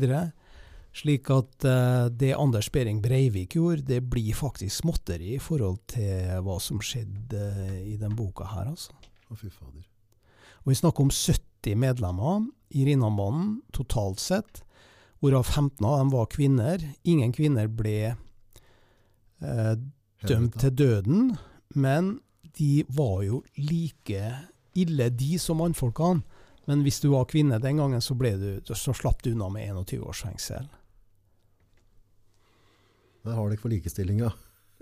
Slik 0.93 1.30
at 1.34 1.65
uh, 1.65 2.10
det 2.13 2.36
Anders 2.38 2.69
Behring 2.73 3.02
Breivik 3.02 3.56
gjorde, 3.58 3.88
det 3.88 4.04
blir 4.12 4.36
faktisk 4.38 4.84
småtteri 4.84 5.34
i 5.36 5.41
forhold 5.41 5.80
til 5.89 6.43
hva 6.45 6.60
som 6.62 6.82
skjedde 6.86 7.39
uh, 7.39 7.80
i 7.82 7.95
den 7.97 8.13
boka 8.17 8.45
her, 8.52 8.69
altså. 8.76 8.93
Å, 9.32 9.38
fy 9.39 9.49
fader. 9.49 9.88
Og 10.63 10.69
vi 10.71 10.78
snakker 10.78 11.08
om 11.08 11.10
70 11.10 11.80
medlemmer 11.82 12.45
i 12.78 12.86
Rinnanbanen 12.86 13.58
totalt 13.73 14.21
sett, 14.21 14.62
hvorav 15.17 15.47
15 15.47 15.82
av 15.88 15.97
dem 15.97 16.13
var 16.13 16.30
kvinner. 16.30 16.86
Ingen 17.10 17.34
kvinner 17.34 17.71
ble 17.71 18.13
uh, 19.41 19.76
dømt 20.28 20.60
til 20.62 20.78
døden, 20.78 21.34
men 21.73 22.17
de 22.60 22.84
var 22.93 23.23
jo 23.26 23.41
like 23.58 24.30
ille, 24.78 25.10
de 25.10 25.39
som 25.41 25.58
mannfolkene. 25.62 26.21
Men 26.69 26.84
hvis 26.86 27.02
du 27.04 27.10
var 27.12 27.26
kvinne 27.28 27.58
den 27.60 27.78
gangen, 27.82 28.02
så, 28.02 28.15
du, 28.15 28.62
så 28.76 28.93
slapp 28.95 29.21
du 29.26 29.32
unna 29.34 29.49
med 29.52 29.67
21 29.73 30.04
års 30.08 30.21
fengsel. 30.23 30.69
Der 33.23 33.36
har 33.36 33.49
dere 33.52 33.60
for 33.62 33.69
likestillinga. 33.73 34.32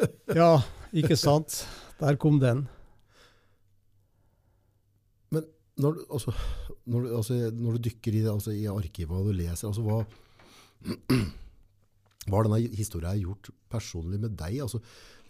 Ja, 0.34 0.64
ikke 0.98 1.14
sant? 1.20 1.60
Der 2.00 2.16
kom 2.18 2.40
den. 2.42 2.64
Når, 5.82 5.94
du- 5.96 6.06
altså, 6.14 6.32
når, 6.86 7.02
du- 7.06 7.16
altså, 7.18 7.34
når 7.56 7.72
du 7.78 7.86
dykker 7.90 8.14
i, 8.14 8.22
altså, 8.30 8.52
i 8.54 8.66
arkivet 8.70 9.14
og 9.18 9.26
du 9.30 9.32
leser, 9.34 9.68
altså, 9.70 9.82
hva, 9.86 10.02
hva 12.28 12.36
har 12.36 12.46
denne 12.50 12.60
historien 12.78 13.22
gjort 13.24 13.50
personlig 13.72 14.20
med 14.22 14.36
deg? 14.38 14.60
Altså, 14.66 14.82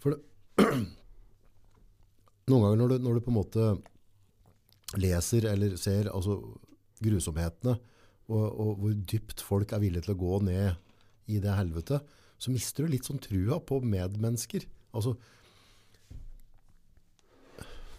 for 0.02 0.12
det, 0.12 0.18
noen 2.50 2.64
ganger 2.66 2.80
når 2.82 2.92
du, 2.92 2.96
når 3.06 3.14
du 3.14 3.22
på 3.24 3.32
en 3.32 3.38
måte 3.38 3.68
leser 5.00 5.46
eller 5.50 5.76
ser 5.80 6.10
altså, 6.12 6.38
grusomhetene, 7.02 7.76
og, 8.32 8.44
og 8.46 8.72
hvor 8.80 8.96
dypt 9.12 9.42
folk 9.44 9.72
er 9.74 9.82
villige 9.82 10.06
til 10.06 10.14
å 10.14 10.20
gå 10.20 10.40
ned 10.46 11.32
i 11.32 11.38
det 11.42 11.54
helvete, 11.56 12.00
så 12.42 12.52
mister 12.52 12.84
du 12.84 12.92
litt 12.92 13.06
sånn 13.06 13.22
trua 13.22 13.58
på 13.62 13.80
medmennesker. 13.84 14.66
Altså, 14.96 15.14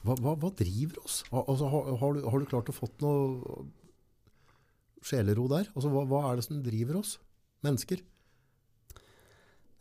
hva, 0.03 0.17
hva, 0.19 0.33
hva 0.35 0.51
driver 0.59 0.99
oss? 1.03 1.21
Altså, 1.31 1.69
har, 1.71 1.93
har, 2.01 2.17
du, 2.17 2.25
har 2.27 2.41
du 2.41 2.49
klart 2.49 2.71
å 2.71 2.75
fått 2.75 3.03
noe 3.03 3.61
sjelero 5.03 5.47
der? 5.51 5.69
Altså, 5.75 5.91
hva, 5.93 6.03
hva 6.09 6.25
er 6.29 6.39
det 6.39 6.47
som 6.47 6.63
driver 6.63 6.99
oss? 6.99 7.15
Mennesker? 7.63 8.03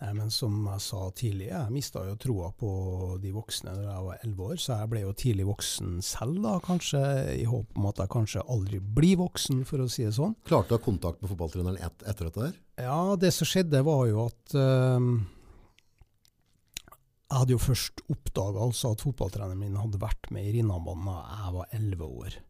Nei, 0.03 0.11
men 0.19 0.33
som 0.35 0.55
jeg 0.67 0.83
sa 0.83 1.01
tidlig, 1.15 1.45
jeg 1.53 1.71
mista 1.71 2.01
jo 2.03 2.17
troa 2.19 2.49
på 2.59 2.71
de 3.23 3.31
voksne 3.31 3.71
da 3.77 3.85
jeg 3.85 4.07
var 4.09 4.25
elleve 4.25 4.47
år, 4.49 4.57
så 4.59 4.79
jeg 4.81 4.91
ble 4.91 5.03
jo 5.05 5.13
tidlig 5.15 5.45
voksen 5.47 5.93
selv, 6.03 6.41
da, 6.43 6.57
kanskje 6.65 7.03
i 7.37 7.45
håp 7.47 7.77
om 7.79 7.87
at 7.87 8.01
jeg 8.03 8.11
kanskje 8.11 8.43
aldri 8.51 8.81
blir 8.83 9.21
voksen, 9.21 9.61
for 9.69 9.85
å 9.85 9.87
si 9.93 10.03
det 10.03 10.17
sånn. 10.17 10.35
Klarte 10.49 10.73
du 10.73 10.75
å 10.75 10.81
ha 10.81 10.85
kontakt 10.89 11.23
med 11.23 11.31
fotballtreneren 11.31 11.79
et, 11.79 12.03
etter 12.03 12.27
dette 12.27 12.49
der? 12.49 12.57
Ja, 12.83 12.99
det 13.15 13.31
som 13.37 13.47
skjedde 13.47 13.85
var 13.87 14.09
jo 14.09 14.25
at 14.25 14.57
øhm, 14.59 15.13
Jeg 17.29 17.39
hadde 17.39 17.55
jo 17.55 17.61
først 17.63 18.03
oppdaga 18.11 18.65
altså 18.67 18.97
at 18.97 19.05
fotballtreneren 19.07 19.61
min 19.61 19.79
hadde 19.79 20.03
vært 20.03 20.33
med 20.35 20.49
i 20.49 20.57
Rinnanbanen 20.57 21.07
da 21.13 21.21
jeg 21.45 21.55
var 21.61 21.79
elleve 21.79 22.11
år. 22.27 22.41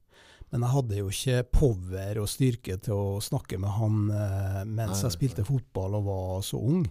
Men 0.53 0.65
jeg 0.65 0.77
hadde 0.79 1.03
jo 1.03 1.13
ikke 1.13 1.45
power 1.53 2.23
og 2.25 2.33
styrke 2.33 2.81
til 2.81 2.97
å 2.97 3.21
snakke 3.25 3.61
med 3.61 3.77
han 3.77 4.03
eh, 4.09 4.59
mens 4.65 4.99
Nei, 4.99 5.05
jeg 5.05 5.17
spilte 5.19 5.47
fotball 5.49 6.01
og 6.01 6.09
var 6.09 6.43
så 6.49 6.61
ung. 6.61 6.83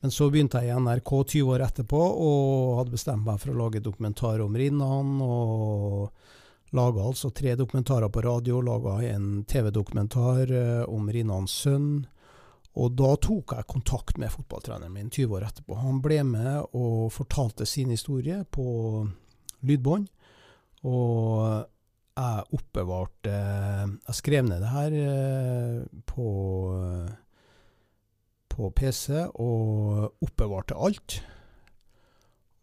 Men 0.00 0.12
så 0.14 0.30
begynte 0.32 0.62
jeg 0.64 0.72
i 0.72 0.80
NRK 0.80 1.10
20 1.34 1.54
år 1.54 1.64
etterpå, 1.66 1.98
og 2.00 2.78
hadde 2.78 2.94
bestemt 2.94 3.26
meg 3.26 3.40
for 3.42 3.52
å 3.52 3.58
lage 3.58 3.82
dokumentar 3.84 4.40
om 4.40 4.54
Rinnan. 4.56 5.18
Og 5.20 6.76
laga 6.76 7.04
altså 7.04 7.30
tre 7.34 7.56
dokumentarer 7.58 8.08
på 8.08 8.22
radio, 8.24 8.62
laga 8.64 9.00
en 9.10 9.44
TV-dokumentar 9.44 10.52
eh, 10.54 10.82
om 10.88 11.10
Rinnans 11.10 11.52
sønn. 11.66 11.90
Og 12.78 12.94
da 12.94 13.10
tok 13.18 13.56
jeg 13.56 13.68
kontakt 13.68 14.20
med 14.22 14.30
fotballtreneren 14.30 14.94
min 14.94 15.10
20 15.10 15.36
år 15.36 15.48
etterpå. 15.48 15.74
Han 15.82 15.98
ble 16.04 16.22
med 16.24 16.76
og 16.78 17.10
fortalte 17.12 17.66
sin 17.66 17.90
historie 17.90 18.44
på 18.54 18.64
lydbånd. 19.66 20.06
Og 20.86 21.66
jeg 22.20 22.44
oppbevarte 22.56 23.32
Jeg 23.32 24.16
skrev 24.16 24.46
ned 24.46 24.62
det 24.62 24.70
her 24.70 24.94
eh, 25.00 25.82
på, 26.08 26.28
på 28.60 28.70
PC 28.76 29.22
og 29.40 30.20
oppbevarte 30.20 30.76
alt. 30.76 31.20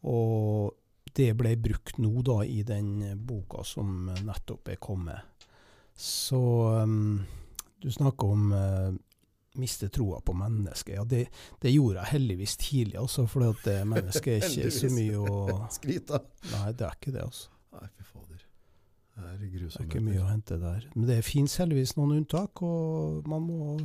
Og 0.06 0.76
det 1.18 1.32
ble 1.40 1.56
brukt 1.58 1.98
nå 1.98 2.22
da 2.26 2.44
i 2.46 2.62
den 2.68 3.02
boka 3.26 3.64
som 3.66 4.12
nettopp 4.28 4.70
er 4.70 4.80
kommet. 4.82 5.48
Så 5.98 6.38
um, 6.86 7.24
du 7.82 7.90
snakker 7.90 8.34
om 8.36 8.52
uh, 8.54 8.94
miste 9.58 9.90
troa 9.90 10.22
på 10.22 10.36
mennesket. 10.38 10.94
Ja, 11.00 11.04
det, 11.04 11.24
det, 11.64 11.74
gjorde 11.74 12.04
jeg 12.04 12.14
heldigvis 12.14 12.58
tidlig, 12.62 13.00
altså, 13.02 13.26
for 13.26 13.58
det 13.66 13.80
mennesket 13.90 14.36
er 14.36 14.46
ikke 14.46 14.76
så 14.76 14.94
mye 14.94 15.24
å 15.24 15.40
Skryte 15.80 16.20
av. 16.20 16.30
Nei, 16.54 16.72
det 16.78 16.86
er 16.86 17.00
ikke 17.00 17.16
det, 17.16 17.26
altså. 17.26 17.50
Nei, 17.74 17.90
fy 17.96 18.06
fader. 18.12 18.46
Det 19.18 19.32
er 19.34 19.54
grusomt. 19.58 19.80
Det 19.80 19.82
er 19.82 19.90
ikke 19.90 20.06
mye 20.06 20.22
å 20.22 20.30
hente 20.30 20.62
der. 20.62 20.90
Men 20.94 21.10
det 21.10 21.22
fins 21.26 21.58
heldigvis 21.58 21.98
noen 21.98 22.20
unntak, 22.20 22.62
og 22.62 23.26
man 23.34 23.50
må 23.50 23.78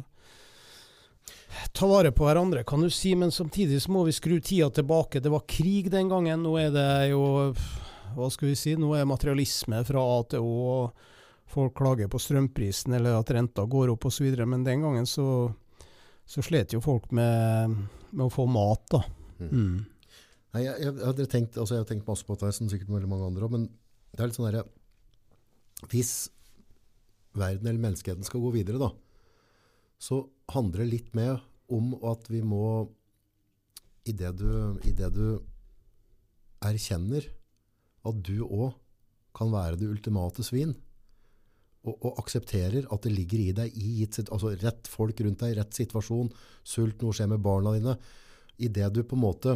ta 1.73 1.87
vare 1.91 2.13
på 2.15 2.27
hverandre, 2.27 2.65
kan 2.65 2.83
du 2.83 2.91
si. 2.91 3.15
Men 3.19 3.33
samtidig 3.35 3.81
så 3.83 3.93
må 3.93 4.05
vi 4.09 4.15
skru 4.17 4.39
tida 4.41 4.71
tilbake. 4.71 5.21
Det 5.21 5.33
var 5.33 5.47
krig 5.49 5.91
den 5.93 6.11
gangen. 6.13 6.45
Nå 6.45 6.57
er 6.61 6.75
det 6.75 6.91
jo 7.13 7.25
Hva 8.13 8.29
skal 8.29 8.51
vi 8.51 8.59
si? 8.59 8.75
Nå 8.77 8.93
er 8.97 9.09
materialisme 9.09 9.81
fra 9.89 10.03
A 10.05 10.21
til 10.29 10.45
Å. 10.45 10.59
og 10.73 11.09
Folk 11.53 11.75
klager 11.77 12.09
på 12.09 12.21
strømprisen 12.21 12.95
eller 12.97 13.19
at 13.19 13.31
renta 13.35 13.65
går 13.69 13.93
opp 13.93 14.07
osv. 14.09 14.29
Men 14.49 14.65
den 14.65 14.85
gangen 14.85 15.09
så, 15.09 15.53
så 16.25 16.45
slet 16.45 16.73
jo 16.73 16.81
folk 16.85 17.11
med, 17.13 17.77
med 18.11 18.25
å 18.25 18.33
få 18.33 18.47
mat, 18.49 18.85
da. 18.93 19.03
Mm. 19.43 19.51
Mm. 19.51 19.81
Nei, 20.53 20.63
jeg, 20.65 20.77
jeg, 20.85 20.95
hadde 21.01 21.27
tenkt, 21.33 21.57
altså 21.57 21.77
jeg 21.77 21.85
har 21.85 21.89
tenkt 21.89 22.09
masse 22.09 22.29
på 22.29 22.37
det, 22.41 22.53
som 22.57 22.69
sikkert 22.73 22.93
veldig 22.93 23.11
mange 23.11 23.29
andre 23.29 23.47
òg, 23.47 23.55
men 23.57 23.69
det 24.13 24.21
er 24.21 24.29
litt 24.29 24.37
sånn 24.37 24.49
herre 24.51 24.67
Hvis 25.89 26.13
verden 27.33 27.69
eller 27.71 27.81
menneskeheten 27.81 28.27
skal 28.29 28.43
gå 28.45 28.53
videre, 28.59 28.81
da, 28.81 28.91
så 30.03 30.25
handler 30.51 30.83
det 30.83 30.91
litt 30.91 31.13
med 31.15 31.39
om 31.73 31.95
at 32.11 32.27
vi 32.33 32.43
må 32.43 32.91
I 34.03 34.13
det 34.19 34.33
du, 34.41 34.51
i 34.83 34.91
det 34.99 35.13
du 35.15 35.39
erkjenner 36.67 37.29
at 38.03 38.17
du 38.27 38.41
òg 38.43 38.73
kan 39.37 39.53
være 39.53 39.79
det 39.79 39.87
ultimate 39.89 40.43
svin, 40.45 40.75
og, 41.87 41.95
og 41.95 42.19
aksepterer 42.21 42.89
at 42.93 43.07
det 43.07 43.13
ligger 43.15 43.41
i 43.41 43.55
deg 43.57 43.77
i 43.79 43.93
altså 44.05 44.53
rett 44.61 44.91
folk 44.91 45.23
rundt 45.23 45.41
deg, 45.43 45.55
rett 45.57 45.79
situasjon, 45.79 46.33
sult, 46.67 46.99
noe 47.03 47.15
skjer 47.17 47.31
med 47.31 47.43
barna 47.43 47.73
dine, 47.77 47.95
i 48.59 48.69
det 48.69 48.91
du 48.95 49.01
på 49.07 49.17
en 49.17 49.23
måte 49.23 49.55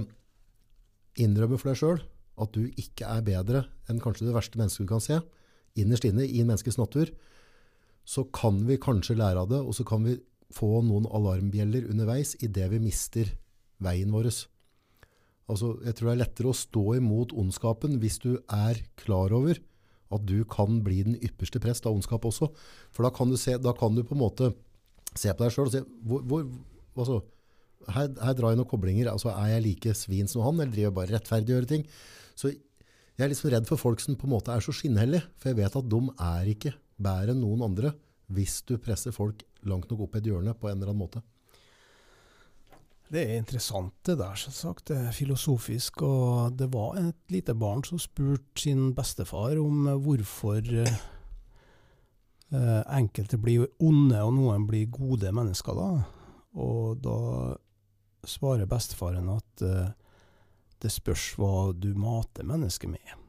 innrømmer 1.23 1.61
for 1.61 1.73
deg 1.73 1.81
sjøl 1.83 2.01
at 2.43 2.55
du 2.55 2.67
ikke 2.79 3.09
er 3.09 3.27
bedre 3.27 3.65
enn 3.91 4.01
kanskje 4.03 4.29
det 4.29 4.35
verste 4.37 4.61
mennesket 4.61 4.87
du 4.87 4.91
kan 4.95 5.05
se, 5.05 5.21
innerst 5.77 6.07
inne 6.09 6.25
i 6.27 6.41
en 6.41 6.51
menneskes 6.51 6.79
natur, 6.81 7.11
så 8.07 8.25
kan 8.35 8.63
vi 8.69 8.79
kanskje 8.81 9.19
lære 9.19 9.43
av 9.43 9.51
det, 9.51 9.61
og 9.61 9.75
så 9.77 9.87
kan 9.87 10.05
vi 10.07 10.17
få 10.55 10.81
noen 10.87 11.09
alarmbjeller 11.11 11.89
underveis 11.91 12.37
i 12.43 12.51
det 12.53 12.69
vi 12.73 12.83
mister 12.83 13.31
veien 13.83 14.13
vår. 14.15 14.31
Altså, 15.47 15.77
jeg 15.85 15.97
tror 15.97 16.11
det 16.11 16.15
er 16.15 16.23
lettere 16.25 16.51
å 16.51 16.59
stå 16.59 16.85
imot 16.99 17.35
ondskapen 17.39 17.99
hvis 18.03 18.21
du 18.23 18.33
er 18.53 18.81
klar 18.99 19.35
over 19.37 19.59
at 20.15 20.23
du 20.27 20.39
kan 20.47 20.81
bli 20.87 21.01
den 21.07 21.17
ypperste 21.19 21.61
prest 21.63 21.87
av 21.87 21.97
ondskap 21.97 22.27
også. 22.29 22.49
For 22.95 23.07
da 23.07 23.13
kan 23.15 23.31
du, 23.31 23.39
se, 23.41 23.57
da 23.59 23.75
kan 23.77 23.95
du 23.95 24.05
på 24.07 24.15
en 24.15 24.23
måte 24.23 24.53
se 25.17 25.33
på 25.33 25.43
deg 25.43 25.55
sjøl 25.55 25.71
og 25.71 25.75
se 25.75 25.83
hvor, 26.07 26.23
hvor, 26.29 26.47
altså, 26.95 27.21
her, 27.91 28.13
her 28.23 28.37
drar 28.39 28.55
jeg 28.55 28.61
noen 28.61 28.71
koblinger. 28.71 29.11
Altså, 29.11 29.33
er 29.35 29.57
jeg 29.57 29.67
like 29.67 29.97
svin 29.99 30.31
som 30.31 30.45
han, 30.47 30.61
eller 30.61 30.73
driver 30.75 30.89
jeg 30.89 30.99
bare 31.01 31.15
rettferdiggjøre 31.17 31.71
ting? 31.73 31.87
Så 32.39 32.53
jeg 32.53 33.25
er 33.25 33.33
liksom 33.33 33.53
redd 33.55 33.69
for 33.69 33.81
folk 33.81 34.03
som 34.03 34.19
på 34.19 34.29
en 34.29 34.35
måte 34.35 34.55
er 34.55 34.65
så 34.65 34.75
skinnhellige, 34.77 35.25
for 35.41 35.51
jeg 35.51 35.61
vet 35.63 35.79
at 35.81 35.91
de 35.93 36.01
er 36.29 36.51
ikke 36.53 36.75
bedre 36.97 37.35
enn 37.35 37.43
noen 37.43 37.65
andre 37.67 37.95
hvis 38.35 38.59
du 38.67 38.75
presser 38.83 39.15
folk 39.15 39.45
langt 39.71 39.91
nok 39.91 40.07
opp 40.07 40.17
i 40.17 40.23
et 40.23 40.31
hjørne 40.31 40.55
på 40.55 40.71
en 40.71 40.79
eller 40.79 40.93
annen 40.93 41.05
måte. 41.05 41.23
Det 43.07 43.23
er 43.23 43.37
interessant 43.39 43.95
det 44.07 44.17
der, 44.19 44.35
selvsagt. 44.35 44.89
Det 44.91 44.97
er 44.99 45.15
filosofisk. 45.15 46.03
Og 46.03 46.57
det 46.59 46.73
var 46.73 46.99
et 46.99 47.31
lite 47.31 47.55
barn 47.55 47.85
som 47.87 48.01
spurte 48.03 48.65
sin 48.65 48.89
bestefar 48.97 49.61
om 49.63 49.87
eh, 49.87 50.01
hvorfor 50.03 50.59
eh, 50.59 50.97
eh, 52.51 52.83
enkelte 52.99 53.39
blir 53.39 53.69
onde 53.79 54.23
og 54.25 54.35
noen 54.39 54.67
blir 54.67 54.91
gode 54.91 55.31
mennesker, 55.35 55.79
da. 55.79 56.03
Og 56.57 56.99
da 57.05 57.21
svarer 58.27 58.67
bestefaren 58.67 59.31
at 59.37 59.63
eh, 59.63 59.95
det 60.83 60.93
spørs 60.93 61.31
hva 61.39 61.71
du 61.79 61.93
mater 61.97 62.47
mennesket 62.49 62.91
med. 62.91 63.26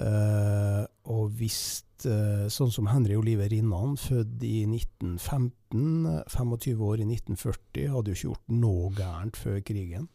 Eh, 0.00 0.82
og 1.12 1.32
hvis 1.36 1.60
uh, 2.06 2.46
Sånn 2.52 2.70
som 2.72 2.88
Henry 2.88 3.16
Olive 3.18 3.48
Rinnan, 3.50 3.98
født 4.00 4.44
i 4.46 4.62
1915, 4.64 6.06
eh, 6.08 6.22
25 6.32 6.86
år 6.86 7.02
i 7.02 7.08
1940, 7.08 7.90
hadde 7.92 8.12
jo 8.12 8.16
ikke 8.16 8.28
gjort 8.30 8.54
noe 8.54 8.88
gærent 8.96 9.40
før 9.40 9.60
krigen. 9.66 10.08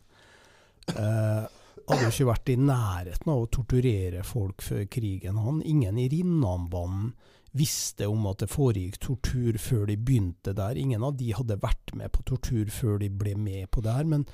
Uh, 0.96 1.46
hadde 1.86 2.08
jo 2.08 2.14
ikke 2.14 2.30
vært 2.32 2.52
i 2.54 2.58
nærheten 2.58 3.32
av 3.34 3.44
å 3.44 3.52
torturere 3.54 4.26
folk 4.26 4.66
før 4.66 4.88
krigen. 4.90 5.38
Han, 5.42 5.62
ingen 5.62 6.00
i 6.02 6.08
Rinnanbanen 6.10 7.12
visste 7.56 8.10
om 8.12 8.26
at 8.28 8.42
det 8.42 8.50
foregikk 8.52 8.98
tortur 9.04 9.60
før 9.62 9.86
de 9.92 10.00
begynte 10.02 10.56
der. 10.58 10.80
Ingen 10.82 11.06
av 11.06 11.16
de 11.20 11.30
hadde 11.38 11.62
vært 11.62 11.94
med 11.96 12.12
på 12.16 12.26
tortur 12.28 12.72
før 12.74 12.98
de 13.04 13.12
ble 13.14 13.36
med 13.40 13.70
på 13.72 13.86
det 13.86 13.94
her. 13.96 14.10
Men 14.10 14.26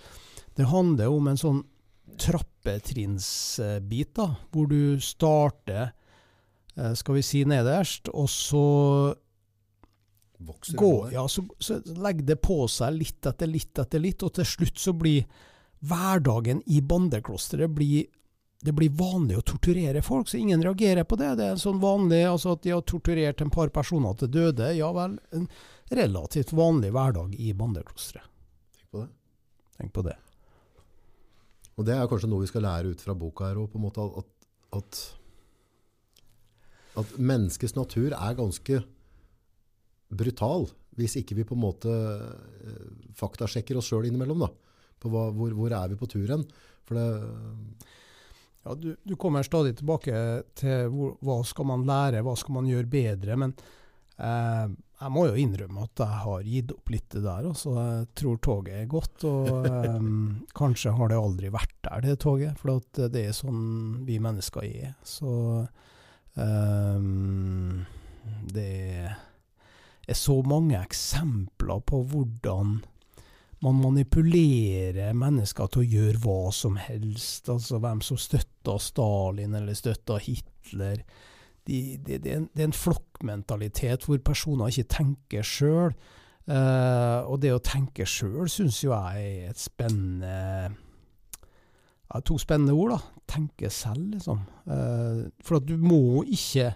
det 0.58 0.72
handler 0.72 1.12
om 1.12 1.30
en 1.30 1.40
sånn 1.40 1.62
trappetrinnsbit, 2.19 4.15
da, 4.17 4.28
hvor 4.52 4.67
du 4.71 5.00
starter 5.02 5.91
eh, 6.78 6.93
skal 6.97 7.17
vi 7.17 7.24
si 7.26 7.43
nederst, 7.47 8.12
og 8.13 8.30
så 8.32 8.65
Vokser 10.41 10.74
går, 10.78 11.12
ja, 11.13 11.28
så, 11.30 11.43
så 11.62 11.78
legger 11.86 12.26
det 12.32 12.39
på 12.41 12.63
seg 12.71 12.95
litt 12.97 13.28
etter 13.30 13.45
litt 13.45 13.78
etter 13.78 14.02
litt, 14.02 14.24
og 14.26 14.34
til 14.39 14.47
slutt 14.50 14.80
så 14.82 14.93
blir 14.97 15.28
hverdagen 15.86 16.63
i 16.65 16.82
bandeklosteret 16.82 17.69
blir 17.69 18.10
det 18.62 18.74
blir 18.78 18.93
vanlig 18.93 19.39
å 19.39 19.45
torturere 19.45 20.04
folk, 20.06 20.30
så 20.30 20.38
ingen 20.38 20.62
reagerer 20.62 21.06
på 21.10 21.17
det. 21.17 21.32
Det 21.39 21.45
er 21.47 21.56
en 21.56 21.62
sånn 21.62 21.80
vanlig, 21.82 22.21
altså 22.30 22.54
At 22.54 22.62
de 22.62 22.76
har 22.76 22.84
torturert 22.86 23.41
en 23.41 23.50
par 23.50 23.71
personer 23.74 24.13
til 24.19 24.30
døde, 24.30 24.67
ja 24.78 24.91
vel. 24.93 25.17
En 25.34 25.47
relativt 25.89 26.54
vanlig 26.54 26.91
hverdag 26.93 27.34
i 27.41 27.56
bandeklosteret. 27.58 28.28
Tenk 28.78 28.91
på 28.91 29.02
det. 29.02 29.10
Tenk 29.80 29.95
på 29.97 30.06
det. 30.06 30.17
Og 31.80 31.88
det 31.88 31.96
er 31.96 32.10
kanskje 32.10 32.30
noe 32.32 32.44
vi 32.44 32.52
skal 32.52 32.66
lære 32.68 32.92
ut 32.94 33.04
fra 33.04 33.16
boka 33.18 33.50
her 33.50 33.62
òg, 33.62 33.76
at, 34.22 34.32
at, 34.78 35.02
at 37.02 37.14
menneskets 37.18 37.78
natur 37.78 38.12
er 38.18 38.38
ganske 38.38 38.82
brutal, 40.12 40.68
hvis 41.00 41.16
ikke 41.22 41.38
vi 41.40 41.48
på 41.48 41.56
en 41.56 41.64
måte 41.64 41.92
eh, 41.92 42.92
faktasjekker 43.18 43.80
oss 43.80 43.88
sjøl 43.88 44.10
innimellom. 44.10 44.44
da, 44.44 44.52
på 45.02 45.10
hva, 45.12 45.30
hvor, 45.36 45.56
hvor 45.58 45.74
er 45.74 45.94
vi 45.94 46.00
på 46.00 46.10
tur 46.12 46.28
hen? 46.36 46.46
For 46.88 47.00
Ja, 48.62 48.76
du, 48.78 48.92
du 49.02 49.16
kommer 49.18 49.42
stadig 49.42 49.74
tilbake 49.80 50.14
til 50.60 50.92
hvor, 50.94 51.16
hva 51.26 51.40
skal 51.48 51.66
man 51.72 51.86
lære, 51.88 52.22
hva 52.22 52.36
skal 52.38 52.60
man 52.60 52.68
gjøre 52.70 52.92
bedre. 52.92 53.38
Men 53.40 53.56
eh, 54.22 54.76
jeg 55.02 55.13
må 55.15 55.23
jo 55.25 55.37
innrømme 55.41 55.85
at 55.87 56.04
jeg 56.04 56.21
har 56.23 56.43
gitt 56.45 56.71
opp 56.75 56.91
litt 56.93 57.08
det 57.15 57.23
der. 57.25 57.47
Også. 57.49 57.73
jeg 57.77 58.10
tror 58.21 58.37
toget 58.45 58.75
er 58.77 58.91
godt, 58.91 59.25
og 59.25 59.65
um, 59.97 60.12
kanskje 60.60 60.93
har 60.97 61.10
det 61.10 61.17
aldri 61.17 61.49
vært 61.54 61.73
der, 61.87 62.06
det 62.06 62.19
toget. 62.21 62.62
For 62.62 62.77
det 63.02 63.23
er 63.25 63.33
sånn 63.33 63.63
vi 64.06 64.19
mennesker 64.21 64.67
er. 64.67 64.93
Så 65.02 65.33
um, 66.37 67.81
det 68.54 68.69
er 70.06 70.17
så 70.17 70.37
mange 70.45 70.77
eksempler 70.77 71.81
på 71.87 72.04
hvordan 72.12 72.79
man 73.62 73.77
manipulerer 73.77 75.13
mennesker 75.17 75.69
til 75.69 75.83
å 75.83 75.89
gjøre 75.95 76.21
hva 76.23 76.39
som 76.54 76.77
helst. 76.81 77.49
Altså 77.49 77.81
hvem 77.81 78.02
som 78.06 78.17
støtter 78.21 78.81
Stalin 78.81 79.58
eller 79.58 79.77
støtter 79.77 80.21
Hitler. 80.21 81.04
De, 81.68 81.98
de, 81.98 82.18
det, 82.18 82.32
er 82.32 82.40
en, 82.42 82.50
det 82.56 82.64
er 82.64 82.72
en 82.72 82.76
flokkmentalitet 82.76 84.08
hvor 84.08 84.22
personer 84.26 84.72
ikke 84.72 84.90
tenker 84.98 85.46
sjøl. 85.46 85.94
Eh, 86.50 87.20
og 87.30 87.42
det 87.44 87.54
å 87.54 87.62
tenke 87.64 88.08
sjøl 88.10 88.50
syns 88.50 88.80
jo 88.82 88.96
jeg 88.96 89.28
er 89.28 89.52
et 89.52 89.62
spennende 89.62 90.72
ja, 92.12 92.22
To 92.26 92.36
spennende 92.42 92.74
ord, 92.74 92.96
da. 92.96 93.22
Tenke 93.30 93.70
selv, 93.72 94.10
liksom. 94.16 94.42
Eh, 94.66 95.28
for 95.46 95.62
at 95.62 95.68
du 95.70 95.78
må 95.80 96.26
ikke 96.26 96.74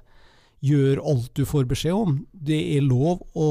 gjøre 0.66 1.04
alt 1.04 1.34
du 1.36 1.44
får 1.50 1.68
beskjed 1.70 1.98
om. 1.98 2.22
Det 2.32 2.62
er 2.78 2.86
lov 2.86 3.26
å 3.36 3.50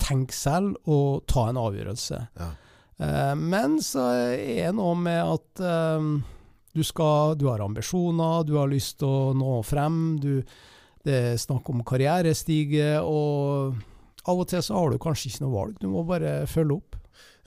tenke 0.00 0.34
selv 0.34 0.78
og 0.88 1.26
ta 1.28 1.48
en 1.50 1.60
avgjørelse. 1.60 2.22
Ja. 2.38 2.48
Eh, 2.98 3.34
men 3.38 3.78
så 3.84 4.06
er 4.32 4.70
det 4.70 4.74
noe 4.78 4.96
med 4.98 5.20
at 5.22 5.62
eh, 5.62 6.08
du, 6.78 6.84
skal, 6.86 7.34
du 7.38 7.48
har 7.50 7.62
ambisjoner, 7.64 8.46
du 8.46 8.54
har 8.60 8.70
lyst 8.70 9.00
til 9.02 9.10
å 9.10 9.36
nå 9.36 9.58
frem. 9.66 10.18
Du, 10.22 10.32
det 11.06 11.20
er 11.32 11.40
snakk 11.40 11.68
om 11.72 11.82
karrierestige, 11.86 12.98
og 13.02 13.78
av 14.28 14.42
og 14.42 14.48
til 14.50 14.62
så 14.64 14.76
har 14.76 14.92
du 14.92 15.00
kanskje 15.02 15.32
ikke 15.32 15.44
noe 15.46 15.54
valg. 15.54 15.78
Du 15.82 15.88
må 15.90 16.04
bare 16.06 16.42
følge 16.50 16.78
opp. 16.78 16.98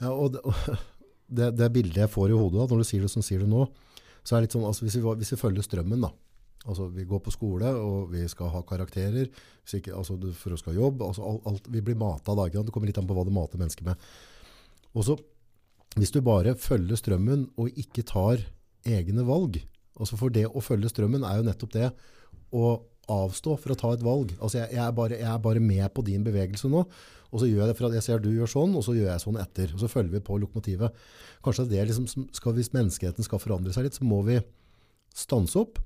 Ja, 0.02 0.12
og 0.12 0.34
det, 0.34 0.42
det, 1.38 1.52
det 1.58 1.70
bildet 1.74 2.04
jeg 2.04 2.12
får 2.12 2.32
i 2.32 2.36
hodet 2.36 2.60
da, 2.60 2.68
når 2.70 2.82
du 2.82 2.88
sier 2.88 3.06
det 3.06 3.12
som 3.12 3.24
sier 3.24 3.44
det 3.44 3.50
nå, 3.50 3.66
så 4.22 4.36
er 4.36 4.42
det 4.42 4.48
litt 4.48 4.56
sånn, 4.58 4.68
altså 4.68 4.86
hvis, 4.86 4.98
vi, 5.00 5.16
hvis 5.22 5.34
vi 5.34 5.40
følger 5.40 5.66
strømmen 5.66 6.04
da, 6.04 6.12
altså 6.62 6.86
vi 6.94 7.06
går 7.08 7.22
på 7.24 7.32
skole 7.34 7.72
og 7.74 8.12
vi 8.12 8.22
skal 8.30 8.52
ha 8.52 8.62
karakterer, 8.66 9.30
ikke, 9.66 9.94
altså 9.96 10.18
for 10.38 10.54
å 10.54 10.58
skal 10.60 10.74
ha 10.74 10.78
jobb, 10.78 11.02
altså 11.08 11.26
alt, 11.26 11.46
alt, 11.50 11.70
vi 11.74 11.82
blir 11.82 11.98
matet 11.98 12.30
da, 12.38 12.48
det 12.54 12.74
kommer 12.74 12.90
litt 12.90 13.00
an 13.00 13.08
på 13.08 13.16
hva 13.16 13.26
du 13.26 13.32
mater 13.34 13.62
mennesker 13.62 13.86
med. 13.88 14.10
Og 14.92 15.06
så, 15.08 15.16
hvis 15.96 16.12
du 16.14 16.20
bare 16.24 16.54
følger 16.58 16.98
strømmen 16.98 17.48
og 17.60 17.82
ikke 17.82 18.04
tar 18.06 18.44
egne 18.88 19.24
valg, 19.26 19.60
altså 19.98 20.18
for 20.18 20.34
det 20.34 20.46
å 20.48 20.62
følge 20.64 20.90
strømmen 20.90 21.24
er 21.26 21.38
jo 21.38 21.46
nettopp 21.46 21.74
det 21.74 21.90
å 22.52 22.72
avstå 23.12 23.56
for 23.58 23.74
å 23.74 23.78
ta 23.78 23.90
et 23.94 24.04
valg. 24.04 24.32
Altså 24.38 24.60
jeg, 24.60 24.72
jeg, 24.76 24.82
er 24.84 24.94
bare, 24.96 25.18
jeg 25.18 25.28
er 25.28 25.42
bare 25.42 25.62
med 25.62 25.84
på 25.94 26.04
din 26.06 26.24
bevegelse 26.26 26.70
nå, 26.70 26.84
og 27.32 27.40
så 27.40 27.48
gjør 27.48 27.64
jeg 27.64 27.70
det 27.70 27.76
for 27.78 27.88
at 27.88 27.96
jeg 27.96 28.06
ser 28.06 28.20
du 28.22 28.28
gjør 28.30 28.50
sånn, 28.50 28.74
og 28.76 28.84
så 28.84 28.94
gjør 28.96 29.08
jeg 29.08 29.24
sånn 29.24 29.38
etter. 29.40 29.72
Og 29.72 29.80
så 29.80 29.88
følger 29.88 30.18
vi 30.18 30.24
på 30.24 30.36
lokomotivet. 30.42 30.98
Kanskje 31.44 31.64
det 31.70 31.86
liksom, 31.88 32.26
skal, 32.36 32.54
hvis 32.58 32.74
menneskeheten 32.74 33.26
skal 33.26 33.40
forandre 33.42 33.72
seg 33.74 33.86
litt, 33.86 33.96
så 33.96 34.06
må 34.06 34.20
vi 34.26 34.36
stanse 35.16 35.56
opp, 35.60 35.80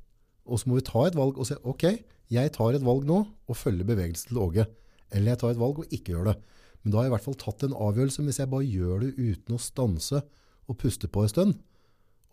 og 0.46 0.60
så 0.60 0.70
må 0.70 0.80
vi 0.80 0.86
ta 0.86 1.06
et 1.06 1.18
valg 1.18 1.38
og 1.38 1.46
si, 1.48 1.56
ok, 1.66 1.86
jeg 2.34 2.52
tar 2.54 2.74
et 2.74 2.84
valg 2.86 3.06
nå 3.06 3.20
og 3.22 3.58
følger 3.58 3.86
bevegelsen 3.86 4.32
til 4.32 4.42
Åge. 4.42 4.66
Eller 5.14 5.32
jeg 5.34 5.42
tar 5.42 5.54
et 5.54 5.62
valg 5.62 5.80
og 5.82 5.94
ikke 5.94 6.16
gjør 6.16 6.32
det. 6.32 6.36
Men 6.82 6.92
da 6.92 6.98
har 6.98 7.06
jeg 7.06 7.12
i 7.12 7.14
hvert 7.14 7.26
fall 7.26 7.38
tatt 7.38 7.64
en 7.66 7.78
avgjørelse, 7.86 8.26
hvis 8.26 8.40
jeg 8.42 8.50
bare 8.50 8.66
gjør 8.66 9.04
det 9.04 9.12
uten 9.18 9.56
å 9.56 9.62
stanse 9.62 10.22
og 10.66 10.78
puste 10.82 11.10
på 11.10 11.22
en 11.22 11.30
stund, 11.30 11.56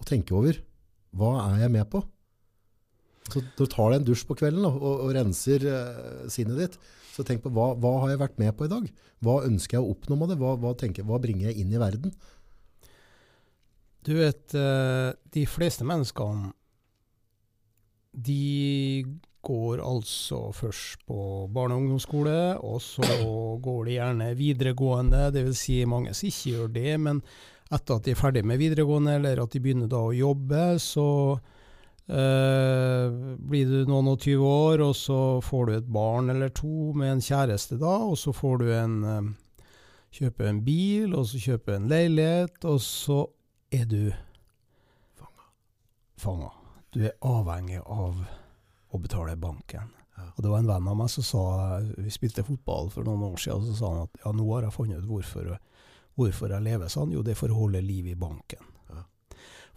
og 0.03 0.09
tenke 0.09 0.35
over, 0.35 0.59
hva 1.15 1.31
er 1.47 1.63
jeg 1.63 1.73
med 1.73 1.87
på? 1.91 2.03
Så 3.31 3.39
du 3.55 3.63
tar 3.71 3.93
deg 3.93 4.01
en 4.01 4.07
dusj 4.09 4.25
på 4.27 4.35
kvelden 4.37 4.65
da, 4.65 4.73
og, 4.73 5.05
og 5.05 5.15
renser 5.15 5.63
uh, 5.63 6.25
sinnet 6.31 6.59
ditt. 6.59 6.77
Så 7.13 7.23
tenk 7.25 7.43
på 7.43 7.51
hva, 7.53 7.71
hva 7.79 7.95
har 8.03 8.13
jeg 8.13 8.23
vært 8.23 8.39
med 8.41 8.55
på 8.57 8.67
i 8.67 8.71
dag? 8.71 8.87
Hva 9.23 9.43
ønsker 9.47 9.77
jeg 9.77 9.85
å 9.85 9.93
oppnå 9.93 10.17
med 10.19 10.33
det? 10.33 10.39
Hva, 10.41 10.55
hva, 10.59 10.73
tenker, 10.77 11.05
hva 11.07 11.21
bringer 11.23 11.51
jeg 11.51 11.63
inn 11.63 11.73
i 11.73 11.81
verden? 11.81 12.13
Du 14.03 14.15
vet, 14.17 14.55
eh, 14.57 15.13
de 15.31 15.45
fleste 15.47 15.85
menneskene 15.87 16.51
de 18.13 19.05
går 19.43 19.81
altså 19.83 20.51
først 20.55 21.05
på 21.07 21.17
barne- 21.53 21.75
og 21.75 21.83
ungdomsskole, 21.83 22.57
og 22.63 22.81
så 22.83 23.03
går 23.63 23.85
de 23.85 23.95
gjerne 23.97 24.27
videregående. 24.39 25.31
Dvs. 25.35 25.63
Si 25.65 25.79
mange 25.89 26.13
som 26.15 26.29
ikke 26.29 26.53
gjør 26.53 26.73
det, 26.75 26.93
men 26.99 27.23
etter 27.73 27.97
at 27.97 28.05
de 28.05 28.13
er 28.13 28.19
ferdig 28.19 28.43
med 28.47 28.61
videregående, 28.61 29.17
eller 29.17 29.43
at 29.43 29.53
de 29.53 29.61
begynner 29.63 29.89
da 29.91 30.01
å 30.05 30.15
jobbe, 30.15 30.65
så 30.81 31.07
eh, 32.07 33.13
blir 33.51 33.71
du 33.71 33.89
noen 33.89 34.11
og 34.13 34.19
tyve 34.23 34.49
år, 34.69 34.83
og 34.85 34.93
så 34.97 35.19
får 35.43 35.69
du 35.69 35.77
et 35.77 35.93
barn 35.99 36.33
eller 36.33 36.53
to 36.55 36.91
med 36.97 37.15
en 37.15 37.23
kjæreste 37.23 37.79
da, 37.81 37.95
og 38.09 38.17
så 38.19 38.35
får 38.35 38.61
du 38.63 38.67
en 38.73 38.99
eh, 39.03 39.31
Kjøpe 40.13 40.45
en 40.45 40.59
bil, 40.61 41.15
og 41.17 41.23
så 41.25 41.39
kjøpe 41.41 41.73
en 41.73 41.87
leilighet, 41.89 42.59
og 42.69 42.75
så 42.85 43.15
er 43.73 43.87
du 43.89 44.11
fanga. 46.21 46.51
Du 46.93 47.01
er 47.01 47.15
avhengig 47.25 47.79
av 47.81 48.21
å 48.93 48.99
betale 49.01 49.33
banken. 49.41 49.89
Og 50.35 50.43
Det 50.43 50.51
var 50.51 50.61
en 50.61 50.69
venn 50.69 50.87
av 50.87 50.97
meg 50.97 51.09
som 51.09 51.25
sa 51.25 51.43
Vi 51.81 52.11
spilte 52.13 52.45
fotball 52.45 52.91
for 52.93 53.05
noen 53.07 53.25
år 53.31 53.41
siden, 53.41 53.63
og 53.63 53.71
så 53.71 53.79
sa 53.79 53.89
han 53.89 54.03
at 54.05 54.21
ja, 54.21 54.33
nå 54.37 54.45
har 54.51 54.67
jeg 54.67 54.75
funnet 54.75 55.01
ut 55.01 55.09
hvorfor, 55.09 55.49
hvorfor 56.19 56.53
jeg 56.53 56.65
lever 56.65 56.91
sånn. 56.91 57.13
Jo, 57.15 57.23
det 57.25 57.33
er 57.33 57.39
for 57.39 57.53
å 57.53 57.63
holde 57.65 57.81
liv 57.83 58.11
i 58.11 58.17
banken. 58.19 58.61
Ja. 58.91 59.05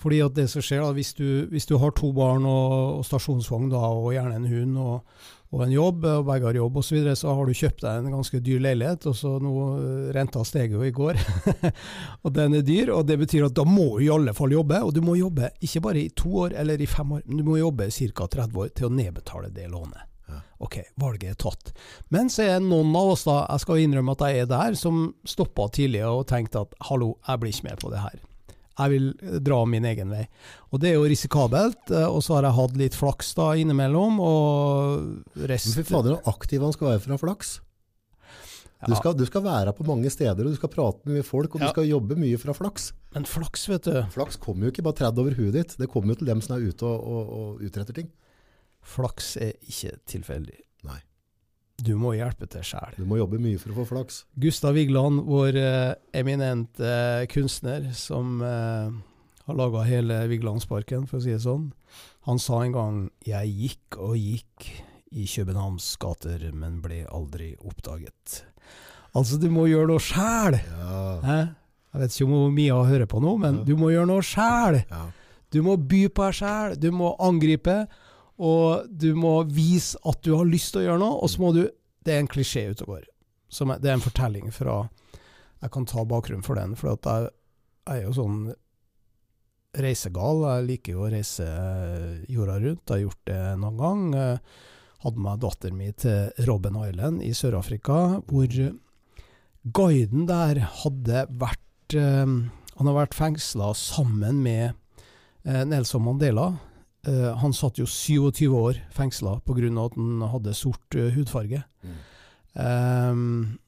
Fordi 0.03 0.20
at 0.24 0.37
det 0.37 0.49
som 0.53 0.64
skjer 0.64 0.84
da, 0.84 0.93
hvis 0.97 1.14
du, 1.16 1.47
hvis 1.53 1.68
du 1.68 1.76
har 1.80 1.95
to 1.97 2.12
barn 2.16 2.45
og, 2.49 3.01
og 3.01 3.07
stasjonsvogn 3.09 3.70
da, 3.72 3.80
og 3.97 4.12
gjerne 4.12 4.37
en 4.37 4.49
hund 4.51 4.80
og, 4.82 5.22
og 5.55 5.62
en 5.64 5.72
jobb, 5.72 6.05
og 6.11 6.26
begge 6.28 6.49
har 6.51 6.59
jobb 6.59 6.76
osv., 6.80 6.89
så, 6.89 6.97
videre, 6.97 7.14
så 7.16 7.37
har 7.39 7.47
du 7.49 7.57
kjøpt 7.57 7.84
deg 7.84 8.01
en 8.03 8.16
ganske 8.18 8.41
dyr 8.45 8.64
leilighet, 8.66 9.07
og 9.09 9.16
så 9.16 9.37
nå 9.41 9.53
eh, 9.76 10.09
renta 10.16 10.43
steg 10.45 10.74
jo 10.76 10.82
i 10.84 10.93
går, 10.95 11.20
og 12.24 12.34
den 12.37 12.59
er 12.59 12.66
dyr, 12.66 12.93
og 12.97 13.07
det 13.09 13.16
betyr 13.22 13.47
at 13.49 13.57
da 13.57 13.64
må 13.68 13.95
du 13.97 14.05
i 14.05 14.12
alle 14.12 14.34
fall 14.37 14.53
jobbe, 14.53 14.82
og 14.84 14.93
du 14.97 15.01
må 15.07 15.16
jobbe 15.20 15.53
ikke 15.64 15.84
bare 15.87 16.03
i 16.03 16.12
to 16.18 16.34
år 16.45 16.59
eller 16.61 16.82
i 16.82 16.91
fem 16.91 17.16
år, 17.16 17.24
men 17.24 17.41
du 17.41 17.49
må 17.49 17.57
jobbe 17.62 17.89
ca. 17.89 18.28
30 18.37 18.62
år 18.64 18.76
til 18.76 18.91
å 18.91 18.95
nedbetale 18.99 19.55
det 19.55 19.70
lånet. 19.72 20.16
Ja. 20.29 20.41
Ok, 20.66 20.79
valget 20.99 21.31
er 21.31 21.39
tatt. 21.39 21.72
Men 22.11 22.31
så 22.33 22.43
er 22.47 22.62
noen 22.64 22.95
av 22.99 23.12
oss, 23.14 23.27
da, 23.29 23.41
jeg 23.53 23.62
skal 23.62 23.83
innrømme 23.85 24.14
at 24.16 24.24
jeg 24.27 24.45
er 24.45 24.49
der, 24.51 24.79
som 24.79 25.05
stoppa 25.29 25.68
tidligere 25.77 26.14
og 26.20 26.27
tenkte 26.31 26.64
at 26.66 26.72
hallo, 26.89 27.14
jeg 27.29 27.43
blir 27.43 27.55
ikke 27.55 27.68
med 27.68 27.85
på 27.85 27.93
det 27.93 28.01
her. 28.03 28.16
Jeg 28.77 28.93
vil 28.93 29.07
eh, 29.22 29.37
dra 29.41 29.61
min 29.64 29.87
egen 29.89 30.11
vei. 30.12 30.24
Og 30.72 30.81
det 30.83 30.91
er 30.91 30.99
jo 30.99 31.07
risikabelt, 31.09 31.93
eh, 31.93 32.09
og 32.09 32.18
så 32.24 32.37
har 32.37 32.49
jeg 32.49 32.59
hatt 32.59 32.74
litt 32.81 32.99
flaks 32.99 33.31
da 33.39 33.53
innimellom, 33.57 34.18
og 34.20 35.07
Men 35.37 35.47
rest 35.53 35.72
fy 35.77 35.87
fader, 35.87 36.18
så 36.18 36.35
aktiv 36.35 36.64
han 36.66 36.74
skal 36.77 36.93
være 36.95 37.14
ha 37.14 37.20
flaks. 37.22 37.55
Du 38.87 38.93
skal, 38.95 39.14
du 39.16 39.24
skal 39.27 39.41
være 39.43 39.72
på 39.72 39.87
mange 39.89 40.11
steder, 40.12 40.45
og 40.45 40.53
du 40.53 40.59
skal 40.59 40.70
prate 40.70 41.01
med 41.07 41.16
mye 41.16 41.24
folk, 41.27 41.55
og 41.55 41.61
Ja. 41.62 41.66
du 41.66 41.72
skal 41.72 41.89
jobbe 41.89 42.18
mye 42.20 42.37
fra 42.39 42.53
flaks. 42.53 42.91
Men 43.14 43.24
flaks, 43.24 43.64
vet 43.72 43.89
du. 43.89 44.03
Flaks 44.12 44.37
kommer 44.37 44.66
jo 44.68 44.70
ikke 44.74 44.85
bare 44.85 44.99
tredd 45.01 45.18
over 45.18 45.33
huet 45.35 45.53
ditt, 45.57 45.77
det 45.81 45.89
kommer 45.89 46.12
jo 46.12 46.20
til 46.20 46.27
dem 46.29 46.43
som 46.45 46.57
er 46.57 46.68
ute 46.68 46.85
og, 46.85 47.01
og, 47.01 47.33
og 47.33 47.62
utretter 47.64 47.95
ting. 47.97 48.11
Flaks 48.87 49.34
er 49.43 49.55
ikke 49.66 49.97
tilfeldig. 50.09 50.61
Nei. 50.87 51.01
Du 51.76 51.93
må 52.01 52.14
hjelpe 52.16 52.47
til 52.49 52.62
sjæl. 52.64 52.95
Du 52.97 53.05
må 53.09 53.18
jobbe 53.18 53.41
mye 53.43 53.59
for 53.61 53.74
å 53.74 53.80
få 53.82 53.84
flaks. 53.91 54.22
Gustav 54.41 54.76
Vigeland, 54.78 55.24
vår 55.28 55.59
eh, 55.61 55.95
eminente 56.16 56.87
eh, 56.89 57.26
kunstner, 57.28 57.91
som 57.99 58.39
eh, 58.47 58.95
har 59.47 59.59
laga 59.59 59.82
hele 59.84 60.22
Vigelandsparken, 60.30 61.05
for 61.11 61.18
å 61.20 61.24
si 61.26 61.34
det 61.34 61.43
sånn, 61.45 61.68
han 62.26 62.41
sa 62.43 62.62
en 62.64 62.72
gang 62.74 62.97
'Jeg 63.26 63.53
gikk 63.61 63.99
og 64.03 64.16
gikk 64.16 64.70
i 65.12 65.26
Københavns 65.30 65.91
gater, 66.03 66.49
men 66.55 66.80
ble 66.82 67.05
aldri 67.12 67.53
oppdaget'. 67.61 68.41
Altså, 69.14 69.39
du 69.41 69.49
må 69.53 69.68
gjøre 69.68 69.93
noe 69.93 70.03
sjæl! 70.03 70.57
Ja. 70.57 71.37
Jeg 71.93 72.01
vet 72.03 72.16
ikke 72.16 72.32
om 72.32 72.53
Mia 72.55 72.74
hører 72.84 73.07
på 73.09 73.20
nå, 73.22 73.37
men 73.41 73.59
Ja. 73.61 73.64
du 73.64 73.76
må 73.76 73.93
gjøre 73.93 74.07
noe 74.11 74.22
sjæl! 74.24 74.84
ja. 74.91 75.05
Du 75.53 75.62
må 75.62 75.76
by 75.78 76.09
på 76.09 76.24
deg 76.26 76.34
sjæl, 76.34 76.74
du 76.80 76.91
må 76.91 77.14
angripe, 77.22 77.87
og 78.37 78.89
du 78.91 79.11
må 79.16 79.39
vise 79.49 79.99
at 80.05 80.20
du 80.24 80.34
har 80.37 80.49
lyst 80.49 80.74
til 80.74 80.82
å 80.82 80.87
gjøre 80.91 81.03
noe, 81.03 81.18
og 81.22 81.32
så 81.32 81.43
må 81.43 81.53
du 81.57 81.64
Det 82.07 82.14
er 82.14 82.20
en 82.22 82.30
klisjé 82.30 82.68
ute 82.70 82.84
og 82.84 82.93
går. 82.93 83.07
Det 83.82 83.89
er 83.89 83.97
en 83.97 84.05
fortelling 84.05 84.53
fra 84.55 84.89
Jeg 85.62 85.70
kan 85.74 85.87
ta 85.87 86.05
bakgrunnen 86.05 86.45
for 86.45 86.55
den, 86.55 86.76
for 86.76 86.93
jeg, 86.93 87.32
jeg 87.89 87.99
er 87.99 88.05
jo 88.05 88.12
sånn 88.14 88.39
reisegal. 89.74 90.45
Jeg 90.45 90.66
liker 90.68 90.93
jo 90.93 91.03
å 91.03 91.11
reise 91.11 91.47
jorda 92.30 92.61
rundt. 92.62 92.84
Jeg 92.87 92.95
har 92.95 93.03
gjort 93.03 93.22
det 93.26 93.41
noen 93.59 93.80
gang. 93.80 94.05
Jeg 94.14 94.39
Hadde 95.05 95.20
med 95.22 95.43
datteren 95.45 95.76
min 95.76 95.93
til 96.01 96.47
Robben 96.49 96.76
Island 96.80 97.20
i 97.22 97.28
Sør-Afrika, 97.37 98.22
hvor 98.26 98.49
guiden 99.76 100.24
der 100.26 100.62
hadde 100.80 101.26
vært 101.37 101.95
eh, 101.95 102.24
Han 102.76 102.89
har 102.91 102.97
vært 102.97 103.16
fengsla 103.16 103.70
sammen 103.76 104.41
med 104.43 104.72
eh, 105.45 105.62
Nelson 105.68 106.03
Mandela. 106.05 106.49
Eh, 107.07 107.37
han 107.37 107.55
satt 107.55 107.79
jo 107.79 107.87
27 107.87 108.49
år 108.51 108.81
fengsla 108.91 109.41
pga. 109.41 109.85
at 109.85 109.95
han 109.95 110.23
hadde 110.23 110.55
sort 110.55 110.95
eh, 110.95 111.13
hudfarge. 111.15 111.63
Mm. 111.83 111.97
Um, 112.57 113.59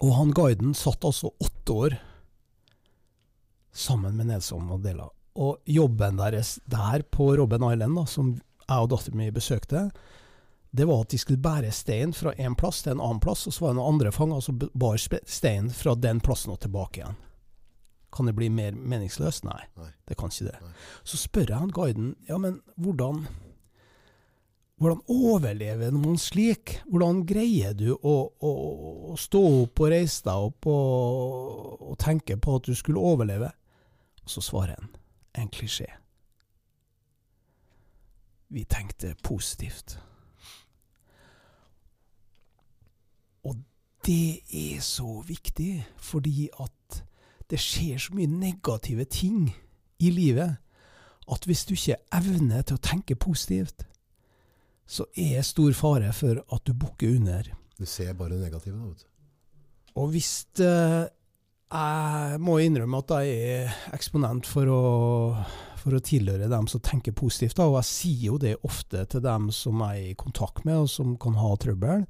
og 0.00 0.12
han 0.12 0.32
guiden 0.32 0.74
satt 0.74 1.04
altså 1.04 1.30
åtte 1.40 1.72
år 1.72 1.96
sammen 3.72 4.16
med 4.16 4.26
Nelson 4.26 4.66
Mandela. 4.66 5.08
Og 5.36 5.60
jobben 5.64 6.16
deres 6.16 6.58
der 6.64 7.02
på 7.02 7.36
Robben 7.36 7.72
Island, 7.72 7.96
da, 7.96 8.06
som 8.06 8.32
jeg 8.66 8.82
og 8.82 8.90
datteren 8.90 9.20
min 9.20 9.34
besøkte, 9.34 9.90
det 10.76 10.84
var 10.88 11.04
at 11.04 11.12
de 11.12 11.18
skulle 11.20 11.40
bære 11.40 11.70
stein 11.72 12.12
fra 12.12 12.32
en 12.36 12.56
plass 12.58 12.82
til 12.82 12.96
en 12.96 13.00
annen 13.04 13.20
plass, 13.20 13.46
og 13.46 13.54
så 13.54 13.64
var 13.64 13.72
det 13.72 13.78
noen 13.78 13.94
andre 13.94 14.12
fanger 14.12 14.42
som 14.44 14.58
bar 14.58 14.98
steinen 14.98 15.70
fra 15.72 15.94
den 15.94 16.20
plassen 16.24 16.52
og 16.52 16.60
tilbake 16.64 17.00
igjen. 17.00 17.20
Kan 18.16 18.30
det 18.30 18.36
bli 18.38 18.48
mer 18.48 18.76
meningsløst? 18.76 19.44
Nei, 19.44 19.60
Nei. 19.76 19.90
det 20.08 20.16
kan 20.16 20.32
ikke 20.32 20.48
det. 20.48 20.60
Nei. 20.62 20.72
Så 21.04 21.20
spør 21.20 21.50
jeg 21.52 21.60
han 21.60 21.74
guiden, 21.76 22.14
ja, 22.28 22.38
men 22.40 22.62
hvordan 22.80 23.26
hvordan 24.76 25.00
overlever 25.08 25.92
noen 25.94 26.18
slik? 26.20 26.74
Hvordan 26.84 27.22
greier 27.24 27.72
du 27.72 27.94
å, 27.94 28.16
å, 28.44 28.50
å 29.12 29.14
stå 29.16 29.40
opp 29.62 29.80
og 29.80 29.88
reise 29.88 30.26
deg 30.26 30.48
opp 30.50 30.68
og, 30.68 31.86
og 31.92 31.94
tenke 32.02 32.36
på 32.36 32.58
at 32.58 32.68
du 32.68 32.76
skulle 32.76 33.00
overleve? 33.00 33.48
Og 34.20 34.34
så 34.34 34.44
svarer 34.44 34.76
han 34.76 34.90
en 35.40 35.48
klisjé. 35.48 35.88
Vi 38.52 38.66
tenkte 38.68 39.14
positivt. 39.24 39.96
Og 43.48 43.64
det 44.04 44.42
er 44.52 44.84
så 44.84 45.22
viktig, 45.24 45.86
fordi 45.96 46.50
at 46.60 46.75
det 47.50 47.60
skjer 47.62 48.00
så 48.02 48.14
mye 48.16 48.30
negative 48.30 49.06
ting 49.10 49.50
i 50.02 50.10
livet 50.12 50.56
at 51.26 51.46
hvis 51.46 51.64
du 51.66 51.74
ikke 51.74 51.98
evner 52.14 52.62
til 52.66 52.78
å 52.78 52.84
tenke 52.84 53.18
positivt, 53.18 53.86
så 54.86 55.06
er 55.18 55.40
det 55.40 55.46
stor 55.48 55.74
fare 55.74 56.12
for 56.14 56.38
at 56.38 56.66
du 56.66 56.74
bukker 56.78 57.16
under. 57.16 57.48
Du 57.76 57.86
ser 57.86 58.14
bare 58.14 58.36
det 58.36 58.46
negative, 58.46 58.78
da. 58.78 58.86
vet 58.86 59.02
du. 59.02 59.08
Og 59.96 60.12
hvis 60.12 60.30
eh, 60.62 61.06
jeg 61.72 62.40
må 62.44 62.58
innrømme 62.62 63.00
at 63.02 63.14
jeg 63.16 63.38
er 63.56 63.78
eksponent 63.96 64.46
for 64.46 64.70
å, 64.70 64.82
for 65.80 65.96
å 65.96 66.02
tilhøre 66.04 66.50
dem 66.52 66.68
som 66.70 66.82
tenker 66.84 67.16
positivt, 67.16 67.56
da, 67.58 67.66
og 67.66 67.80
jeg 67.80 67.90
sier 67.90 68.26
jo 68.28 68.38
det 68.42 68.54
ofte 68.68 69.02
til 69.10 69.24
dem 69.24 69.50
som 69.54 69.82
jeg 69.88 70.04
er 70.04 70.12
i 70.12 70.18
kontakt 70.20 70.62
med, 70.68 70.84
og 70.84 70.92
som 70.92 71.16
kan 71.18 71.38
ha 71.40 71.50
trøbbel. 71.58 72.06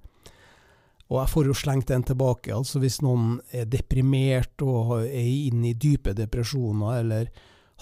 Og 1.07 1.21
jeg 1.21 1.31
får 1.31 1.49
jo 1.51 1.55
slengt 1.55 1.91
den 1.93 2.03
tilbake. 2.07 2.55
altså 2.55 2.81
Hvis 2.83 3.01
noen 3.05 3.39
er 3.55 3.69
deprimert 3.71 4.63
og 4.65 5.05
er 5.05 5.29
inne 5.51 5.71
i 5.71 5.79
dype 5.79 6.17
depresjoner 6.19 7.01
eller 7.03 7.31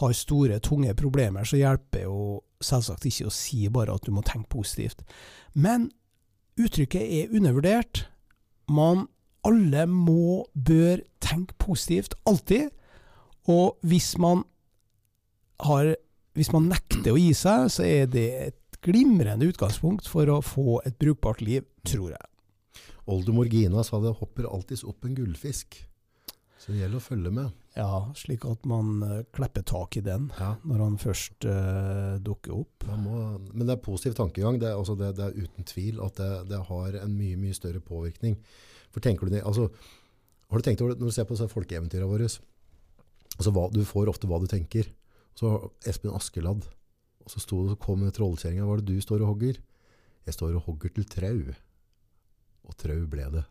har 0.01 0.13
store, 0.13 0.59
tunge 0.59 0.95
problemer, 0.99 1.47
så 1.47 1.57
hjelper 1.61 2.05
jo 2.05 2.43
selvsagt 2.65 3.07
ikke 3.09 3.29
å 3.29 3.35
si 3.35 3.69
bare 3.73 3.95
at 3.95 4.05
du 4.05 4.13
må 4.13 4.25
tenke 4.27 4.51
positivt. 4.53 5.05
Men 5.55 5.89
uttrykket 6.61 7.03
er 7.03 7.35
undervurdert. 7.37 8.05
Man 8.69 9.07
alle 9.45 9.85
må, 9.91 10.45
bør 10.55 11.03
tenke 11.25 11.57
positivt, 11.61 12.17
alltid. 12.29 12.73
Og 13.49 13.77
hvis 13.85 14.17
man 14.19 14.45
har 15.65 15.95
Hvis 16.35 16.51
man 16.51 16.65
nekter 16.67 17.13
å 17.13 17.19
gi 17.21 17.29
seg, 17.31 17.69
så 17.71 17.85
er 17.87 18.09
det 18.11 18.25
et 18.35 18.79
glimrende 18.83 19.47
utgangspunkt 19.47 20.09
for 20.11 20.27
å 20.27 20.41
få 20.43 20.81
et 20.83 20.97
brukbart 20.99 21.39
liv, 21.47 21.63
tror 21.87 22.09
jeg. 22.11 22.27
Oldemor 23.11 23.51
Gina 23.53 23.83
sa 23.85 24.01
det 24.01 24.15
hopper 24.21 24.49
alltids 24.49 24.85
opp 24.89 25.05
en 25.05 25.17
gullfisk. 25.17 25.77
Så 26.65 26.73
det 26.73 26.81
gjelder 26.81 26.97
å 26.97 27.05
følge 27.05 27.31
med. 27.35 27.57
Ja, 27.77 27.99
slik 28.17 28.47
at 28.49 28.63
man 28.69 29.03
uh, 29.05 29.19
klepper 29.37 29.65
tak 29.69 29.99
i 29.99 30.03
den 30.05 30.31
Ja. 30.39 30.55
når 30.65 30.81
han 30.81 30.95
først 31.03 31.45
uh, 31.45 32.17
dukker 32.25 32.55
opp. 32.63 32.87
Må, 33.03 33.25
men 33.53 33.67
det 33.67 33.75
er 33.75 33.83
positiv 33.85 34.15
tankegang. 34.17 34.57
Det 34.63 34.71
er, 34.71 34.79
altså 34.79 34.95
det, 34.97 35.11
det 35.19 35.27
er 35.27 35.43
uten 35.45 35.69
tvil 35.69 36.01
at 36.05 36.17
det, 36.17 36.31
det 36.49 36.63
har 36.71 36.97
en 37.03 37.19
mye 37.19 37.37
mye 37.41 37.57
større 37.57 37.83
påvirkning. 37.85 38.39
For 38.95 39.05
tenker 39.05 39.29
du 39.29 39.37
altså, 39.43 39.69
Har 40.49 40.63
du 40.63 40.65
tenkt 40.65 40.81
over 40.81 40.97
når 40.97 41.11
du 41.11 41.17
ser 41.17 41.29
på 41.29 41.37
folkeeventyrene 41.37 42.09
våre? 42.09 42.31
Altså, 43.35 43.53
hva, 43.53 43.67
du 43.75 43.83
får 43.85 44.09
ofte 44.15 44.31
hva 44.31 44.41
du 44.41 44.49
tenker. 44.49 44.89
Så 45.37 45.51
Espen 45.85 46.15
Askeladd. 46.15 46.65
Og 47.25 47.33
så, 47.33 47.43
sto, 47.43 47.61
så 47.69 47.77
kom 47.81 48.07
trollkjerringa. 48.09 48.65
Hva 48.65 48.79
er 48.79 48.85
det 48.85 48.95
du 48.95 49.05
står 49.05 49.25
og 49.25 49.35
hogger? 49.35 49.61
Jeg 50.25 50.37
står 50.39 50.57
og 50.57 50.69
hogger 50.71 50.95
til 50.95 51.09
trau. 51.11 51.41
Og 52.65 52.77
trau 52.81 53.01
ble 53.11 53.27
det. 53.35 53.45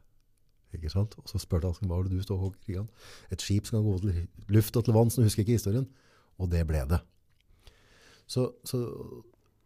Ikke 0.73 0.89
sant? 0.89 1.13
Og 1.21 1.29
så 1.29 1.41
spurte 1.41 1.69
han 1.69 1.89
hva 1.89 1.99
var 1.99 2.07
det 2.07 2.17
du 2.17 2.25
stod 2.25 2.47
og? 2.49 2.55
Ikke? 2.65 2.85
Et 3.33 3.43
skip 3.43 3.69
som 3.69 3.79
kan 3.79 3.85
gå 3.85 3.99
til 4.01 4.53
luft 4.55 4.79
og 4.79 4.87
til 4.87 4.95
vanns, 4.95 5.17
nå 5.17 5.27
husker 5.27 5.43
jeg 5.43 5.49
ikke 5.49 5.59
historien. 5.59 5.85
Og 6.41 6.49
det 6.49 6.63
ble 6.69 6.81
det. 6.89 6.99
Så, 8.29 8.47
så 8.65 8.79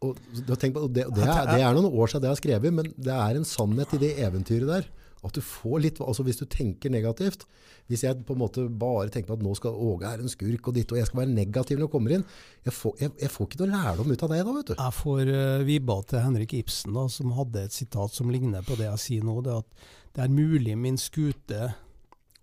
og, 0.04 0.18
på, 0.20 0.58
det, 0.92 1.08
det, 1.16 1.26
er, 1.26 1.48
det 1.48 1.62
er 1.64 1.74
noen 1.74 1.90
år 1.90 2.12
siden 2.12 2.26
det 2.26 2.32
har 2.34 2.40
skrevet, 2.40 2.74
men 2.76 2.92
det 2.94 3.14
er 3.14 3.40
en 3.40 3.48
sannhet 3.48 3.96
i 3.96 4.02
det 4.04 4.12
eventyret 4.28 4.70
der. 4.70 4.90
At 5.26 5.34
du 5.34 5.42
får 5.42 5.80
litt, 5.82 6.00
altså 6.04 6.26
Hvis 6.26 6.38
du 6.38 6.46
tenker 6.46 6.92
negativt 6.94 7.48
Hvis 7.90 8.04
jeg 8.06 8.20
på 8.28 8.36
en 8.36 8.42
måte 8.44 8.68
bare 8.70 9.10
tenker 9.10 9.32
på 9.32 9.38
at 9.40 9.46
nå 9.46 9.54
skal 9.58 9.74
Åge 9.74 10.10
er 10.10 10.22
en 10.22 10.30
skurk 10.30 10.70
og 10.70 10.76
ditt, 10.78 10.92
og 10.94 11.00
jeg 11.00 11.10
skal 11.10 11.24
være 11.24 11.34
negativ 11.34 11.80
når 11.80 11.88
jeg 11.88 11.94
kommer 11.96 12.14
inn 12.18 12.26
Jeg 12.68 12.76
får, 12.78 12.94
jeg, 13.02 13.14
jeg 13.24 13.34
får 13.34 13.50
ikke 13.50 13.62
noe 13.64 13.72
lærdom 13.74 14.14
ut 14.14 14.26
av 14.28 14.34
det 14.34 14.42
da, 14.44 14.56
vet 14.60 14.70
du. 14.70 14.76
Jeg 14.78 14.98
får 15.00 15.34
uh, 15.34 15.66
vibba 15.68 15.98
til 16.12 16.24
Henrik 16.26 16.58
Ibsen, 16.60 16.94
da, 16.98 17.08
som 17.12 17.34
hadde 17.38 17.66
et 17.66 17.78
sitat 17.78 18.14
som 18.14 18.30
ligner 18.34 18.66
på 18.68 18.78
det 18.78 18.90
jeg 18.90 19.04
sier 19.06 19.26
nå. 19.26 19.40
Det 19.46 19.54
er 19.56 19.64
at 19.64 19.88
det 20.18 20.26
er 20.26 20.34
mulig 20.34 20.74
min 20.80 20.98
skute 21.02 21.72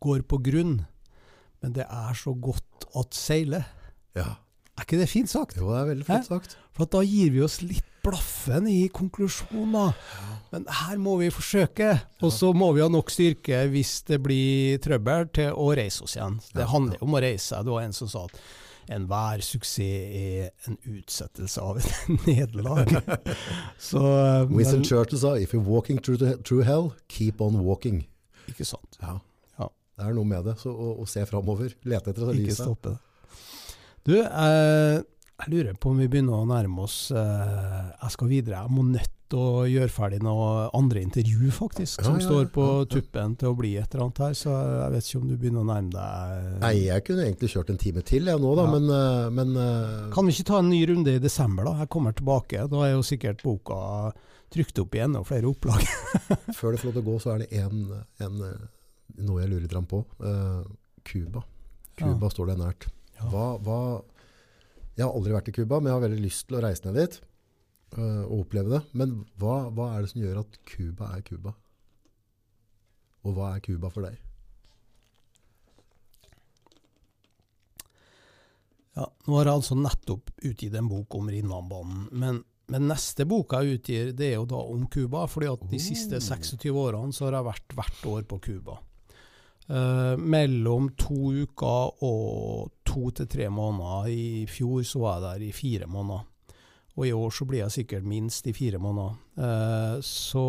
går 0.05 0.25
på 0.31 0.39
grunn, 0.47 0.77
men 1.63 1.75
det 1.77 1.87
er 1.89 2.19
så 2.19 2.35
godt 2.37 2.87
at 2.99 3.17
seile. 3.17 3.65
Ja, 4.15 4.35
Er 4.75 4.83
ikke 4.87 4.99
det 4.99 5.09
fint 5.11 5.31
sagt? 5.31 5.57
Jo, 5.61 5.69
det 5.71 5.81
er 5.81 5.91
veldig 5.93 6.07
flott 6.09 6.27
sagt. 6.27 6.57
For 6.75 6.89
at 6.89 6.95
da 6.97 7.03
gir 7.07 7.31
vi 7.31 7.43
oss 7.47 7.61
litt 7.63 7.87
blaffen 8.05 8.67
i 8.69 8.89
konklusjoner. 8.93 9.95
Men 10.51 10.67
her 10.81 10.99
må 11.01 11.15
vi 11.21 11.31
forsøke. 11.33 11.93
Og 12.27 12.33
så 12.35 12.51
må 12.57 12.73
vi 12.75 12.83
ha 12.83 12.89
nok 12.91 13.11
styrke 13.15 13.63
hvis 13.71 14.01
det 14.11 14.19
blir 14.25 14.81
trøbbel, 14.83 15.29
til 15.35 15.55
å 15.55 15.71
reise 15.79 16.03
oss 16.05 16.17
igjen. 16.19 16.41
Det 16.55 16.67
handler 16.73 16.99
jo 16.99 17.07
om 17.07 17.15
å 17.17 17.23
reise 17.23 17.53
seg. 17.55 17.65
Det 17.69 17.75
var 17.77 17.87
en 17.87 17.95
som 17.97 18.11
sa 18.11 18.25
at 18.27 18.43
enhver 18.99 19.41
suksess 19.41 19.79
er 19.81 20.51
en 20.69 20.75
utsettelse 20.99 21.63
av 21.65 21.79
et 21.81 22.11
nederlag. 22.27 22.91
Winston 24.51 24.85
Churchill 24.85 25.19
sa 25.23 25.35
if 25.39 25.55
you're 25.55 25.63
walking 25.65 25.99
through, 25.99 26.63
hell, 26.67 26.93
keep 27.09 27.41
on 27.41 27.63
walking. 27.65 28.05
Ikke 28.51 28.67
sant. 28.69 28.99
Ja. 29.01 29.21
Ja. 29.59 29.71
Det 29.97 30.11
er 30.11 30.15
noe 30.19 30.29
med 30.29 30.45
det. 30.51 30.59
Så 30.61 30.75
å, 30.75 30.93
å 31.01 31.07
se 31.09 31.25
framover. 31.31 31.73
Lete 31.89 32.11
etter 32.13 32.27
det 32.29 32.37
Ikke 32.43 32.51
lyset. 32.51 32.67
stoppe 32.67 32.97
det. 32.97 33.01
Du, 34.05 34.19
eh, 34.21 35.01
jeg 35.35 35.51
lurer 35.51 35.77
på 35.81 35.91
om 35.91 35.99
vi 35.99 36.07
begynner 36.13 36.37
å 36.37 36.47
nærme 36.47 36.85
oss 36.85 37.09
eh, 37.11 37.93
Jeg 38.03 38.13
skal 38.15 38.29
videre. 38.31 38.61
Jeg 38.67 38.73
må 38.77 38.85
nødt 38.87 39.11
til 39.33 39.41
å 39.41 39.63
gjøre 39.67 39.91
ferdig 39.91 40.19
noe 40.23 40.67
andre 40.77 41.01
intervju, 41.03 41.49
faktisk, 41.57 42.03
Ja, 42.03 42.07
som 42.07 42.19
ja, 42.21 42.27
står 42.27 42.51
på 42.55 42.67
ja, 42.69 42.75
ja. 42.83 42.89
tuppen 42.93 43.33
til 43.41 43.49
å 43.51 43.57
bli 43.59 43.73
et 43.81 43.89
eller 43.95 44.05
annet 44.05 44.21
her. 44.27 44.37
Så 44.39 44.53
jeg 44.53 44.93
vet 44.95 45.09
ikke 45.09 45.21
om 45.23 45.31
du 45.31 45.35
begynner 45.41 45.65
å 45.65 45.69
nærme 45.71 45.95
deg 45.95 46.61
Nei, 46.63 46.75
jeg 46.85 47.07
kunne 47.09 47.25
egentlig 47.25 47.51
kjørt 47.55 47.73
en 47.73 47.81
time 47.81 48.05
til 48.07 48.29
jeg 48.31 48.43
nå, 48.45 48.53
da, 48.61 48.67
Ja. 48.69 48.75
men, 48.77 48.93
eh, 48.99 49.31
men 49.41 49.57
eh, 49.65 50.05
Kan 50.15 50.29
vi 50.29 50.37
ikke 50.37 50.49
ta 50.53 50.61
en 50.61 50.71
ny 50.71 50.83
runde 50.93 51.17
i 51.17 51.25
desember, 51.25 51.67
da? 51.71 51.75
Jeg 51.83 51.93
kommer 51.97 52.15
tilbake. 52.17 52.69
Da 52.71 52.85
er 52.87 52.93
jo 52.95 53.03
sikkert 53.09 53.43
boka 53.43 53.81
trykt 54.55 54.79
opp 54.85 54.95
igjen, 54.95 55.17
og 55.19 55.27
flere 55.27 55.49
opplag. 55.51 55.81
før 56.61 56.77
det 56.77 56.83
får 56.85 56.91
lov 56.91 56.99
til 56.99 57.03
å 57.03 57.09
gå, 57.09 57.17
så 57.25 57.33
er 57.35 57.43
det 57.47 57.65
en, 57.65 57.89
en, 58.23 58.45
eh, 58.53 58.69
noe 59.25 59.41
jeg 59.43 59.51
lurer 59.51 59.65
litt 59.67 59.89
på. 59.91 60.05
Eh, 60.21 60.61
Cuba. 61.09 61.43
Cuba 61.99 62.31
står 62.31 62.53
deg 62.53 62.61
nært. 62.61 62.87
Hva, 63.23 63.47
hva, 63.63 63.79
jeg 64.95 65.07
har 65.07 65.15
aldri 65.15 65.35
vært 65.35 65.51
i 65.51 65.55
Cuba, 65.57 65.81
men 65.81 65.91
jeg 65.91 65.97
har 65.97 66.05
veldig 66.05 66.23
lyst 66.25 66.47
til 66.49 66.59
å 66.59 66.63
reise 66.65 66.87
ned 66.87 66.99
dit 66.99 67.17
eh, 67.99 68.23
og 68.25 68.45
oppleve 68.45 68.77
det. 68.77 68.83
Men 68.99 69.17
hva, 69.41 69.57
hva 69.75 69.91
er 69.95 70.05
det 70.05 70.13
som 70.13 70.23
gjør 70.23 70.43
at 70.45 70.59
Cuba 70.69 71.11
er 71.17 71.25
Cuba? 71.27 71.55
Og 73.25 73.37
hva 73.37 73.55
er 73.55 73.65
Cuba 73.65 73.91
for 73.93 74.07
deg? 74.07 74.21
Ja, 78.95 79.09
nå 79.27 79.39
har 79.41 79.49
jeg 79.49 79.59
altså 79.59 79.75
nettopp 79.79 80.31
utgitt 80.47 80.75
en 80.79 80.91
bok 80.91 81.17
om 81.19 81.31
Rinnanbanen. 81.33 82.05
men, 82.15 82.45
men 82.71 82.87
neste 82.89 83.27
boka 83.29 83.59
jeg 83.65 83.81
utgir, 83.81 84.13
det 84.17 84.29
er 84.31 84.37
jo 84.39 84.47
da 84.49 84.61
om 84.63 84.87
Cuba. 84.89 85.27
fordi 85.27 85.51
at 85.51 85.65
de 85.71 85.81
siste 85.83 86.21
Oh. 86.21 86.23
26 86.23 86.71
årene 86.71 87.13
så 87.13 87.27
har 87.27 87.41
jeg 87.41 87.49
vært 87.51 87.75
hvert 87.75 88.07
år 88.13 88.23
på 88.31 88.39
Cuba. 88.47 88.79
Eh, 89.65 90.17
mellom 90.21 90.91
to 91.01 91.31
uker 91.33 92.03
og 92.05 92.73
to 92.85 93.09
til 93.17 93.29
tre 93.33 93.49
måneder. 93.49 94.09
I 94.13 94.47
fjor 94.51 94.83
så 94.85 95.01
var 95.01 95.15
jeg 95.15 95.25
der 95.25 95.45
i 95.47 95.53
fire 95.57 95.87
måneder. 95.89 96.27
Og 96.95 97.07
i 97.09 97.13
år 97.17 97.31
så 97.33 97.47
blir 97.49 97.63
jeg 97.65 97.75
sikkert 97.79 98.05
minst 98.07 98.47
i 98.47 98.53
fire 98.53 98.79
måneder. 98.79 99.15
Eh, 99.41 100.01
så 100.05 100.49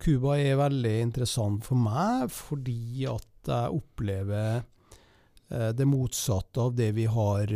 Cuba 0.00 0.38
er 0.40 0.56
veldig 0.56 0.94
interessant 1.02 1.64
for 1.64 1.76
meg, 1.78 2.30
fordi 2.32 3.04
at 3.06 3.50
jeg 3.50 3.76
opplever 3.76 4.64
eh, 5.50 5.70
det 5.76 5.86
motsatte 5.86 6.64
av 6.64 6.72
det 6.74 6.94
vi 6.96 7.04
har 7.04 7.52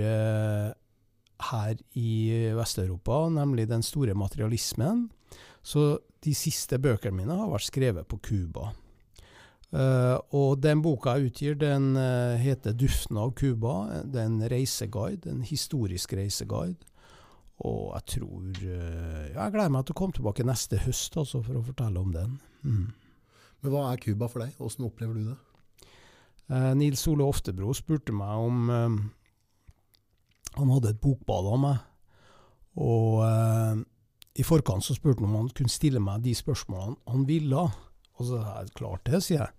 her 1.48 1.78
i 1.96 2.12
Vest-Europa, 2.52 3.28
nemlig 3.32 3.68
den 3.70 3.82
store 3.82 4.12
materialismen. 4.14 5.06
Så 5.62 5.96
de 6.20 6.34
siste 6.34 6.76
bøkene 6.82 7.22
mine 7.22 7.38
har 7.40 7.48
vært 7.50 7.70
skrevet 7.70 8.08
på 8.10 8.18
Cuba. 8.20 8.72
Eh, 9.68 10.18
og 10.32 10.62
den 10.64 10.80
boka 10.80 11.18
jeg 11.18 11.28
utgir, 11.28 11.56
den 11.60 11.92
uh, 11.96 12.40
heter 12.40 12.72
'Duften 12.72 13.18
av 13.20 13.34
Cuba'. 13.36 14.02
Det 14.08 14.22
er 14.22 14.26
en 14.26 14.40
reiseguide, 14.50 15.28
en 15.28 15.42
historisk 15.42 16.12
reiseguide. 16.12 16.80
Og 17.58 17.92
jeg 17.94 18.04
tror 18.06 18.40
uh, 18.62 19.26
Jeg 19.34 19.52
gleder 19.52 19.68
meg 19.68 19.84
til 19.84 19.92
å 19.92 19.98
komme 19.98 20.14
tilbake 20.14 20.46
neste 20.46 20.78
høst 20.78 21.16
altså, 21.16 21.42
for 21.42 21.58
å 21.58 21.66
fortelle 21.66 22.00
om 22.00 22.14
den. 22.14 22.40
Mm. 22.62 22.86
Men 23.60 23.72
hva 23.74 23.92
er 23.92 24.00
Cuba 24.00 24.28
for 24.28 24.40
deg? 24.44 24.54
Hvordan 24.56 24.88
opplever 24.88 25.14
du 25.14 25.28
det? 25.32 25.38
Nils 26.78 27.02
Ole 27.10 27.26
Oftebro 27.28 27.74
spurte 27.76 28.12
meg 28.16 28.40
om 28.40 28.70
Han 30.54 30.70
hadde 30.72 30.94
et 30.94 31.00
bokbad 31.02 31.44
av 31.50 31.58
meg. 31.60 31.82
Og 32.80 33.20
i 34.38 34.46
forkant 34.46 34.86
så 34.86 34.96
spurte 34.96 35.20
han 35.20 35.28
om 35.28 35.36
han 35.42 35.50
kunne 35.52 35.68
stille 35.68 36.00
meg 36.00 36.22
de 36.24 36.32
spørsmålene 36.32 36.96
han 37.10 37.26
ville. 37.28 37.66
Og 38.16 38.22
så 38.22 38.38
sa 38.38 38.62
jeg 38.62 38.72
klart 38.78 39.04
det, 39.04 39.20
sier 39.26 39.42
jeg. 39.42 39.57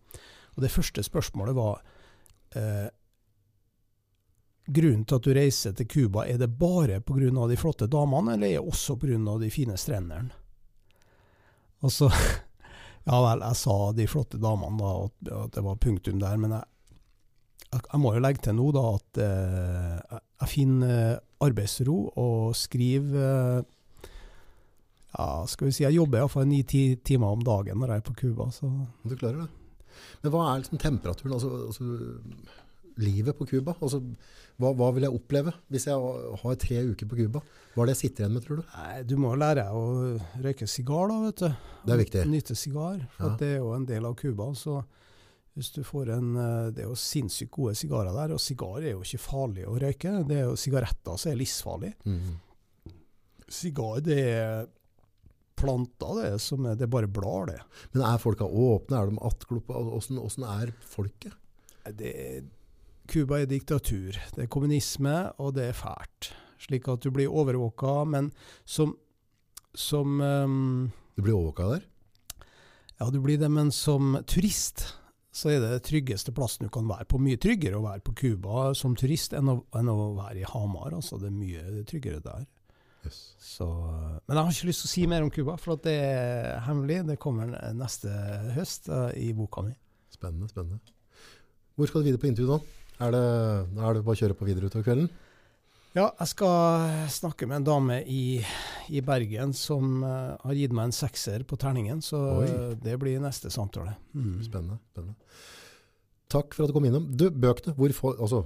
Og 0.60 0.66
det 0.66 0.74
første 0.74 1.04
spørsmålet 1.08 1.56
var 1.56 1.80
eh, 2.60 2.90
Grunnen 4.70 5.06
til 5.08 5.18
at 5.18 5.26
du 5.26 5.32
reiser 5.34 5.72
til 5.74 5.88
Cuba, 5.90 6.28
er 6.28 6.38
det 6.38 6.52
bare 6.60 7.00
pga. 7.02 7.48
de 7.48 7.56
flotte 7.58 7.88
damene, 7.88 8.36
eller 8.36 8.48
er 8.48 8.60
det 8.60 8.68
også 8.68 9.00
pga. 9.00 9.38
de 9.40 9.50
fine 9.50 9.78
strendene? 9.78 10.30
Og 11.82 11.92
så 11.92 12.12
Ja 13.08 13.22
vel, 13.24 13.42
jeg 13.42 13.58
sa 13.58 13.76
de 13.96 14.06
flotte 14.06 14.38
damene, 14.38 14.78
da, 14.78 15.40
at, 15.40 15.54
det 15.56 15.64
var 15.66 15.80
punktum 15.82 16.20
der. 16.20 16.38
Men 16.38 16.52
jeg, 16.52 16.66
jeg, 17.80 18.00
må 18.04 18.14
jo 18.14 18.22
legge 18.22 18.44
til 18.44 18.60
nå 18.60 18.68
da 18.76 18.84
at 18.92 19.22
eh, 19.24 20.20
jeg, 20.44 20.50
finner 20.52 20.96
eh, 21.16 21.20
arbeidsro 21.42 21.98
og 22.20 22.52
skriver 22.60 23.24
eh, 23.24 24.10
Ja, 25.16 25.48
skal 25.50 25.72
vi 25.72 25.74
si 25.74 25.88
jeg 25.88 25.96
jobber 25.98 26.20
iallfall 26.20 26.46
ni-ti 26.46 27.00
timer 27.02 27.34
om 27.34 27.42
dagen 27.42 27.80
når 27.82 27.96
jeg 27.96 28.04
er 28.04 28.06
på 28.12 28.20
Cuba. 28.20 28.52
Du 28.52 29.16
klarer 29.16 29.48
det. 29.48 29.59
Men 30.24 30.34
hva 30.34 30.44
er 30.54 30.62
liksom 30.64 30.82
temperaturen? 30.82 31.34
Altså, 31.38 31.50
altså, 31.70 32.44
livet 33.00 33.38
på 33.40 33.48
Cuba? 33.48 33.76
Altså, 33.80 34.02
hva, 34.60 34.74
hva 34.76 34.90
vil 34.96 35.06
jeg 35.08 35.16
oppleve 35.16 35.54
hvis 35.72 35.86
jeg 35.88 35.96
har 36.44 36.56
tre 36.60 36.82
uker 36.92 37.08
på 37.08 37.20
Cuba? 37.22 37.42
Hva 37.76 37.84
er 37.86 37.92
det 37.92 37.96
jeg 37.96 38.02
sitter 38.10 38.26
igjen 38.26 38.34
med, 38.36 38.44
tror 38.46 38.60
du? 38.60 38.64
Nei, 38.76 38.96
du 39.08 39.14
må 39.22 39.34
lære 39.40 39.68
å 39.72 39.84
røyke 40.44 40.68
sigar, 40.68 41.08
da, 41.12 41.20
vet 41.30 41.44
du. 41.46 41.68
Det 41.86 41.94
er 41.96 42.02
viktig. 42.02 42.24
Nyte 42.28 42.58
sigar. 42.60 42.98
For 43.16 43.30
Ja. 43.30 43.36
det 43.40 43.52
er 43.54 43.62
jo 43.62 43.70
en 43.78 43.86
del 43.88 44.06
av 44.10 44.18
Cuba. 44.20 44.50
Så 44.58 44.82
hvis 45.56 45.72
du 45.76 45.80
får 45.84 46.12
en 46.18 46.36
eh, 46.40 46.72
Det 46.76 46.84
er 46.84 46.90
jo 46.90 46.96
sinnssykt 47.00 47.52
gode 47.56 47.76
sigarer 47.80 48.12
der. 48.16 48.34
Og 48.36 48.40
sigar 48.44 48.82
er 48.84 48.92
jo 48.98 49.02
ikke 49.06 49.22
farlig 49.24 49.64
å 49.68 49.78
røyke. 49.80 50.12
Det 50.28 50.38
er 50.42 50.46
jo 50.50 50.56
sigaretter 50.60 51.18
som 51.18 51.32
er 51.32 51.40
livsfarlig. 51.40 51.94
Mm. 52.04 52.36
Sigar, 53.50 54.02
det 54.06 54.20
er 54.20 54.68
planter, 55.60 56.24
det, 56.24 56.32
som 56.44 56.66
er, 56.66 56.80
det 56.80 56.88
er 56.88 56.94
bare 56.96 57.12
blader, 57.12 57.60
det. 57.60 57.84
Men 57.94 58.06
er 58.08 58.24
folka 58.24 58.48
åpne? 58.48 58.98
Er 58.98 59.12
de 59.12 59.22
attgloppe? 59.30 59.76
Åssen 60.00 60.22
åssen 60.22 60.48
er 60.48 60.74
folket? 60.88 61.36
det 61.96 62.44
Cuba 63.10 63.40
er 63.42 63.50
diktatur. 63.50 64.18
Det 64.36 64.44
er 64.44 64.52
kommunisme, 64.52 65.32
og 65.42 65.56
det 65.58 65.70
er 65.72 65.78
fælt. 65.78 66.32
Slik 66.62 66.88
at 66.92 67.02
du 67.02 67.10
blir 67.14 67.32
overvåka, 67.32 68.04
men 68.06 68.30
som, 68.68 68.94
som 69.74 70.20
um, 70.22 70.92
Du 71.16 71.24
blir 71.24 71.34
overvåka 71.34 71.72
der? 71.72 71.88
Ja, 73.00 73.10
du 73.10 73.22
blir 73.24 73.40
det, 73.40 73.50
men 73.50 73.72
som 73.72 74.20
turist 74.28 74.92
så 75.32 75.52
er 75.54 75.62
det 75.62 75.70
det 75.72 75.86
tryggeste 75.88 76.34
plassen 76.36 76.66
du 76.66 76.72
kan 76.74 76.88
være 76.90 77.08
på. 77.08 77.20
Mye 77.22 77.40
tryggere 77.40 77.78
å 77.78 77.86
være 77.86 78.04
på 78.04 78.16
Cuba 78.18 78.72
som 78.76 78.96
turist 78.98 79.36
enn 79.38 79.52
å, 79.52 79.60
enn 79.78 79.92
å 79.92 79.98
være 80.18 80.42
i 80.42 80.48
Hamar. 80.50 80.96
Altså, 80.98 81.20
det 81.22 81.30
er 81.30 81.38
mye 81.38 81.84
tryggere 81.88 82.22
der. 82.26 82.48
Yes. 83.06 83.20
Så, 83.40 83.66
men 84.28 84.36
jeg 84.36 84.44
har 84.44 84.54
ikke 84.54 84.70
lyst 84.70 84.84
til 84.84 84.90
å 84.90 84.92
si 84.92 85.06
mer 85.10 85.24
om 85.26 85.32
Cuba, 85.34 85.56
for 85.60 85.78
at 85.78 85.86
det 85.88 85.96
er 86.04 86.60
hemmelig. 86.66 87.02
Det 87.08 87.20
kommer 87.22 87.54
neste 87.76 88.12
høst 88.56 88.90
uh, 88.92 89.10
i 89.16 89.32
boka 89.36 89.64
mi. 89.66 89.74
Spennende. 90.14 90.50
spennende. 90.52 90.80
Hvor 91.80 91.90
skal 91.90 92.04
du 92.04 92.10
videre 92.10 92.22
på 92.22 92.30
intervju 92.30 92.52
nå? 92.52 92.60
Er 93.00 93.16
det, 93.16 93.26
er 93.80 93.96
det 93.96 94.04
bare 94.04 94.18
å 94.18 94.20
kjøre 94.20 94.36
på 94.36 94.48
videre 94.50 94.68
utover 94.68 94.88
kvelden? 94.90 95.08
Ja, 95.96 96.12
jeg 96.20 96.30
skal 96.30 97.08
snakke 97.10 97.48
med 97.50 97.62
en 97.62 97.70
dame 97.70 98.02
i, 98.06 98.42
i 98.94 99.02
Bergen 99.02 99.56
som 99.58 100.04
uh, 100.04 100.36
har 100.44 100.60
gitt 100.60 100.76
meg 100.76 100.90
en 100.90 100.96
sekser 100.96 101.46
på 101.48 101.58
terningen, 101.60 102.04
så 102.06 102.20
Oi. 102.44 102.52
det 102.84 103.00
blir 103.02 103.24
neste 103.24 103.50
samtale. 103.54 103.96
Mm. 104.14 104.36
Spennende. 104.46 104.78
spennende. 104.92 105.18
Takk 106.30 106.54
for 106.54 106.66
at 106.66 106.70
du 106.70 106.76
kom 106.76 106.86
innom. 106.86 107.08
Du, 107.10 107.30
bøkene. 107.34 107.74
Hvor 107.80 107.96
får, 107.96 108.20
altså, 108.22 108.44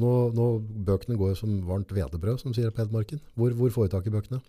nå, 0.00 0.12
nå, 0.34 0.48
bøkene 0.86 1.18
går 1.18 1.36
som 1.38 1.60
varmt 1.68 1.92
hvetebrød, 1.94 2.40
som 2.42 2.54
sier 2.56 2.72
på. 2.74 2.86
Hvor, 2.90 3.54
hvor 3.54 3.70
får 3.74 3.86
du 3.86 3.94
tak 3.94 4.08
i 4.10 4.14
bøkene? 4.14 4.40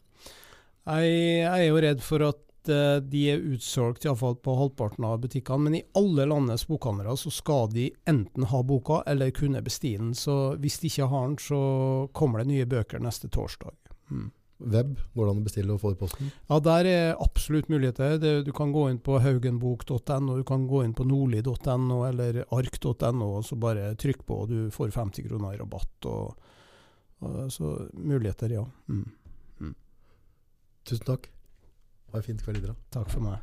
Jeg, 0.85 1.13
jeg 1.41 1.51
er 1.51 1.67
jo 1.67 1.81
redd 1.81 2.01
for 2.05 2.25
at 2.25 2.71
uh, 2.71 2.97
de 3.01 3.23
er 3.33 3.45
utsolgt 3.53 4.05
iallfall 4.05 4.37
på 4.41 4.55
halvparten 4.57 5.05
av 5.07 5.19
butikkene. 5.23 5.67
Men 5.67 5.77
i 5.79 5.83
alle 5.97 6.27
landets 6.29 6.65
bokhandlere 6.69 7.17
så 7.19 7.33
skal 7.33 7.69
de 7.73 7.89
enten 8.09 8.47
ha 8.51 8.63
boka 8.65 9.03
eller 9.09 9.33
kunne 9.35 9.63
bestille 9.65 10.01
den. 10.01 10.15
Så 10.17 10.55
hvis 10.61 10.79
de 10.81 10.89
ikke 10.89 11.09
har 11.13 11.29
den, 11.29 11.37
så 11.41 11.61
kommer 12.17 12.41
det 12.41 12.51
nye 12.53 12.69
bøker 12.69 13.03
neste 13.03 13.29
torsdag. 13.29 13.75
Mm. 14.09 14.31
Web, 14.57 14.93
går 15.13 15.25
det 15.27 15.31
an 15.33 15.41
å 15.41 15.45
bestille 15.45 15.75
og 15.75 15.81
få 15.81 15.91
i 15.91 15.97
posten? 15.99 16.29
Ja, 16.47 16.61
der 16.63 16.87
er 16.87 17.17
absolutt 17.23 17.67
muligheter. 17.71 18.15
Det, 18.21 18.31
du 18.47 18.53
kan 18.55 18.71
gå 18.71 18.85
inn 18.91 19.01
på 19.03 19.17
haugenbok.no, 19.19 20.37
du 20.37 20.45
kan 20.47 20.63
gå 20.69 20.85
inn 20.85 20.95
på 20.95 21.03
nordli.no 21.07 21.99
eller 22.07 22.45
ark.no, 22.55 23.27
og 23.27 23.43
så 23.47 23.59
bare 23.59 23.91
trykk 23.99 24.23
på, 24.23 24.39
og 24.45 24.53
du 24.53 24.71
får 24.71 24.95
50 24.95 25.27
kroner 25.27 25.57
i 25.57 25.59
rabatt. 25.59 26.07
Og, 26.07 26.47
og, 27.19 27.37
så 27.51 27.75
muligheter, 27.99 28.55
ja. 28.55 28.63
Mm. 28.87 29.05
Tusen 30.85 31.05
takk. 31.05 31.27
Ha 32.13 32.21
en 32.21 32.25
fin 32.25 32.37
kveld 32.39 32.61
videre. 32.61 32.77
Takk 32.93 33.09
for 33.09 33.25
meg. 33.25 33.41